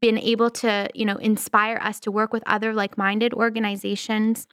been 0.00 0.18
able 0.18 0.50
to, 0.50 0.88
you 0.94 1.04
know, 1.04 1.16
inspire 1.16 1.78
us 1.82 2.00
to 2.00 2.10
work 2.10 2.32
with 2.32 2.42
other 2.46 2.74
like 2.74 2.96
minded 2.96 3.34
organizations 3.34 4.46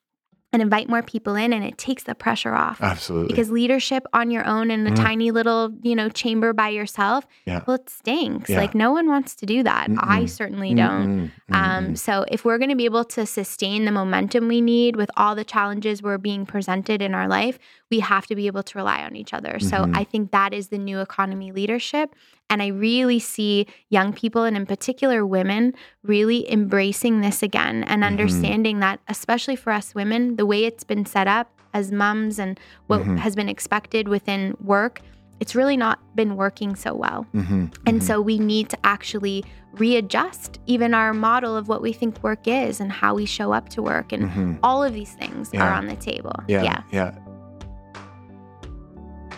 and 0.54 0.62
invite 0.62 0.88
more 0.88 1.04
people 1.04 1.36
in 1.36 1.52
and 1.52 1.64
it 1.64 1.78
takes 1.78 2.04
the 2.04 2.16
pressure 2.16 2.54
off. 2.54 2.82
Absolutely. 2.82 3.28
Because 3.28 3.52
leadership 3.52 4.06
on 4.14 4.32
your 4.32 4.46
own 4.46 4.72
in 4.72 4.88
a 4.88 4.92
mm. 4.92 4.96
tiny 4.96 5.30
little, 5.32 5.72
you 5.82 5.94
know, 5.94 6.08
chamber 6.08 6.54
by 6.54 6.70
yourself, 6.70 7.28
yeah. 7.46 7.64
well, 7.68 7.76
it 7.76 7.90
stinks. 7.90 8.50
Yeah. 8.50 8.58
Like 8.58 8.74
no 8.74 8.92
one 8.92 9.08
wants 9.08 9.36
to 9.36 9.46
do 9.46 9.62
that. 9.64 9.90
Mm-mm. 9.90 10.00
I 10.02 10.26
certainly 10.26 10.74
don't. 10.74 11.32
Mm-mm. 11.52 11.56
Um, 11.56 11.96
so 11.98 12.26
if 12.32 12.46
we're 12.46 12.58
going 12.58 12.70
to 12.70 12.78
be 12.78 12.86
able 12.86 13.04
to 13.06 13.26
sustain 13.26 13.84
the 13.84 13.92
momentum 13.92 14.48
we 14.48 14.62
need 14.62 14.96
with 14.96 15.12
all 15.18 15.36
the 15.36 15.44
challenges 15.44 16.02
we're 16.02 16.18
being 16.18 16.46
presented 16.46 17.02
in 17.02 17.14
our 17.14 17.28
life, 17.28 17.60
we 17.90 18.00
have 18.00 18.28
to 18.28 18.36
be 18.36 18.48
able 18.48 18.64
to 18.64 18.78
rely 18.78 19.04
on 19.04 19.16
each 19.16 19.34
other. 19.34 19.54
Mm-hmm. 19.54 19.68
So 19.68 19.90
I 19.94 20.04
think 20.04 20.32
that 20.32 20.54
is 20.54 20.70
the 20.70 20.78
new 20.78 21.00
economy 21.00 21.52
leadership. 21.52 22.16
And 22.50 22.62
I 22.62 22.68
really 22.68 23.20
see 23.20 23.68
young 23.90 24.14
people, 24.14 24.44
and 24.44 24.56
in 24.56 24.66
particular 24.66 25.26
women, 25.26 25.74
really 26.04 26.50
embracing 26.52 27.22
this 27.22 27.44
again 27.44 27.84
and 27.84 28.04
mm-hmm. 28.04 28.04
understanding 28.04 28.80
that, 28.80 29.00
especially 29.08 29.56
for 29.56 29.72
us 29.72 29.94
women, 29.94 30.36
the 30.38 30.46
way 30.46 30.66
it's 30.66 30.84
been 30.84 31.06
set 31.06 31.28
up 31.28 31.50
as 31.74 31.92
mums 31.92 32.40
and 32.40 32.60
what 32.88 33.02
mm-hmm. 33.02 33.18
has 33.18 33.36
been 33.36 33.50
expected 33.50 34.08
within 34.08 34.56
work, 34.62 35.02
it's 35.40 35.56
really 35.56 35.78
not 35.78 36.00
been 36.16 36.36
working 36.36 36.76
so 36.76 36.94
well. 36.94 37.26
Mm-hmm. 37.34 37.54
And 37.54 37.72
mm-hmm. 37.86 38.00
so 38.00 38.22
we 38.22 38.40
need 38.40 38.70
to 38.70 38.78
actually 38.84 39.44
readjust 39.74 40.60
even 40.66 40.94
our 40.94 41.14
model 41.14 41.56
of 41.56 41.68
what 41.68 41.82
we 41.82 41.94
think 41.94 42.24
work 42.24 42.48
is 42.48 42.80
and 42.80 42.92
how 42.92 43.14
we 43.14 43.26
show 43.26 43.52
up 43.52 43.70
to 43.70 43.82
work. 43.82 44.12
And 44.12 44.24
mm-hmm. 44.24 44.54
all 44.64 44.84
of 44.84 44.94
these 44.94 45.14
things 45.14 45.52
yeah. 45.54 45.68
are 45.68 45.74
on 45.74 45.86
the 45.86 45.96
table. 45.96 46.34
Yeah. 46.48 46.64
Yeah. 46.64 46.82
yeah. 46.92 47.16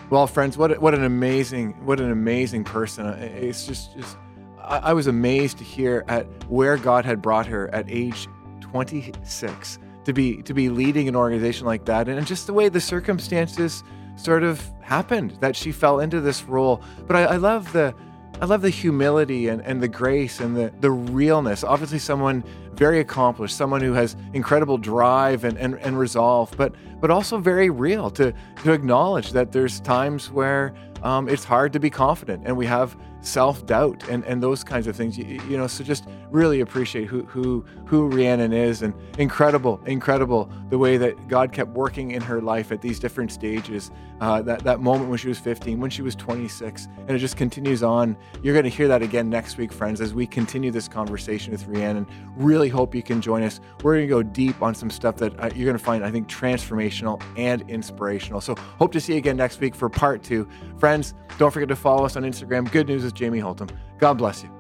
Well, 0.10 0.26
friends, 0.26 0.57
what 0.57 0.82
what 0.82 0.95
an 0.95 1.03
amazing 1.03 1.74
what 1.86 1.99
an 1.99 2.12
amazing 2.12 2.64
person. 2.64 3.05
It's 3.05 3.68
just 3.68 3.95
just 3.95 4.18
I, 4.60 4.78
I 4.80 4.93
was 4.93 5.05
amazed 5.05 5.60
to 5.60 5.64
hear 5.64 6.03
at 6.07 6.26
where 6.49 6.78
God 6.78 7.05
had 7.05 7.22
brought 7.22 7.45
her 7.45 7.74
at 7.74 7.86
age 7.88 8.28
26 8.62 9.78
to 10.05 10.14
be 10.14 10.41
to 10.41 10.53
be 10.53 10.70
leading 10.70 11.07
an 11.07 11.16
organization 11.16 11.68
like 11.68 11.86
that, 11.86 12.10
and 12.10 12.26
just 12.26 12.47
the 12.47 12.53
way 12.53 12.70
the 12.70 12.82
circumstances 12.82 13.84
sort 14.16 14.41
of 14.41 14.68
happened 14.82 15.38
that 15.41 15.55
she 15.55 15.72
fell 15.72 15.99
into 15.99 16.22
this 16.22 16.43
role. 16.43 16.82
But 17.05 17.16
I, 17.16 17.24
I 17.26 17.36
love 17.36 17.72
the 17.72 17.93
I 18.41 18.45
love 18.45 18.61
the 18.61 18.69
humility 18.69 19.49
and, 19.49 19.61
and 19.63 19.81
the 19.81 19.87
grace 19.89 20.39
and 20.39 20.55
the, 20.55 20.71
the 20.79 20.91
realness. 20.91 21.63
Obviously, 21.63 21.99
someone 21.99 22.43
very 22.73 23.01
accomplished, 23.01 23.57
someone 23.57 23.81
who 23.81 23.91
has 23.91 24.15
incredible 24.33 24.77
drive 24.77 25.43
and, 25.43 25.57
and, 25.57 25.75
and 25.75 25.99
resolve, 25.99 26.53
but 26.55 26.73
but 27.01 27.11
also 27.11 27.37
very 27.37 27.69
real 27.69 28.09
to 28.11 28.33
to 28.63 28.71
acknowledge 28.71 29.33
that 29.33 29.51
there's 29.51 29.81
times 29.81 30.31
where 30.31 30.73
um, 31.03 31.27
it's 31.27 31.43
hard 31.43 31.73
to 31.73 31.79
be 31.79 31.89
confident 31.89 32.43
and 32.45 32.55
we 32.55 32.65
have 32.65 32.95
self 33.21 33.65
doubt 33.65 34.07
and, 34.09 34.23
and 34.23 34.41
those 34.41 34.63
kinds 34.63 34.87
of 34.87 34.95
things. 34.95 35.17
You, 35.17 35.41
you, 35.49 35.57
know, 35.57 35.67
so 35.67 35.83
just 35.83 36.05
really 36.31 36.61
appreciate 36.61 37.07
who 37.07 37.23
who 37.23 37.65
who 37.85 38.07
Rhiannon 38.07 38.53
is 38.53 38.81
and 38.81 38.93
incredible, 39.17 39.81
incredible 39.85 40.49
the 40.69 40.77
way 40.77 40.97
that 40.97 41.27
God 41.27 41.51
kept 41.51 41.71
working 41.71 42.11
in 42.11 42.21
her 42.21 42.41
life 42.41 42.71
at 42.71 42.81
these 42.81 42.99
different 42.99 43.31
stages. 43.31 43.91
Uh, 44.22 44.41
that 44.41 44.63
that 44.63 44.80
moment 44.82 45.09
when 45.09 45.17
she 45.17 45.28
was 45.28 45.39
15, 45.39 45.80
when 45.80 45.89
she 45.89 46.01
was 46.01 46.15
26, 46.15 46.88
and 46.97 47.11
it 47.11 47.20
just 47.20 47.38
continues 47.38 47.84
on. 47.84 48.17
You're 48.43 48.53
going 48.53 48.63
to 48.63 48.70
hear 48.70 48.88
that 48.88 49.01
again 49.01 49.30
next 49.30 49.57
week, 49.57 49.72
friends, 49.72 50.01
as 50.01 50.13
we 50.13 50.28
continue 50.28 50.72
this 50.72 50.88
conversation 50.88 51.51
with 51.51 51.65
Rhiannon. 51.67 52.07
Really 52.36 52.70
hope 52.70 52.93
you 52.93 53.03
can 53.03 53.22
join 53.22 53.43
us. 53.43 53.59
We're 53.84 53.95
going 53.95 54.07
to 54.07 54.09
go 54.09 54.24
deep 54.24 54.61
on 54.61 54.76
some 54.76 54.89
stuff 54.89 55.15
that 55.17 55.39
uh, 55.39 55.49
you're 55.55 55.65
going 55.65 55.78
to 55.78 55.84
find, 55.84 56.03
I 56.03 56.11
think, 56.11 56.28
transformational 56.28 57.22
and 57.38 57.67
inspirational. 57.70 58.41
So 58.41 58.55
hope 58.78 58.91
to 58.93 59.01
see 59.01 59.13
you 59.13 59.20
again 59.20 59.38
next 59.38 59.59
week 59.59 59.76
for 59.76 59.89
part 59.89 60.24
two. 60.24 60.47
Friends, 60.78 61.13
don't 61.38 61.51
forget 61.51 61.70
to 61.70 61.76
follow 61.76 62.05
us 62.05 62.15
on 62.15 62.24
Instagram. 62.24 62.70
Good 62.72 62.88
news 62.88 63.03
is 63.03 63.13
Jamie 63.13 63.39
Holtom. 63.39 63.70
God 63.99 64.17
bless 64.17 64.43
you. 64.43 64.59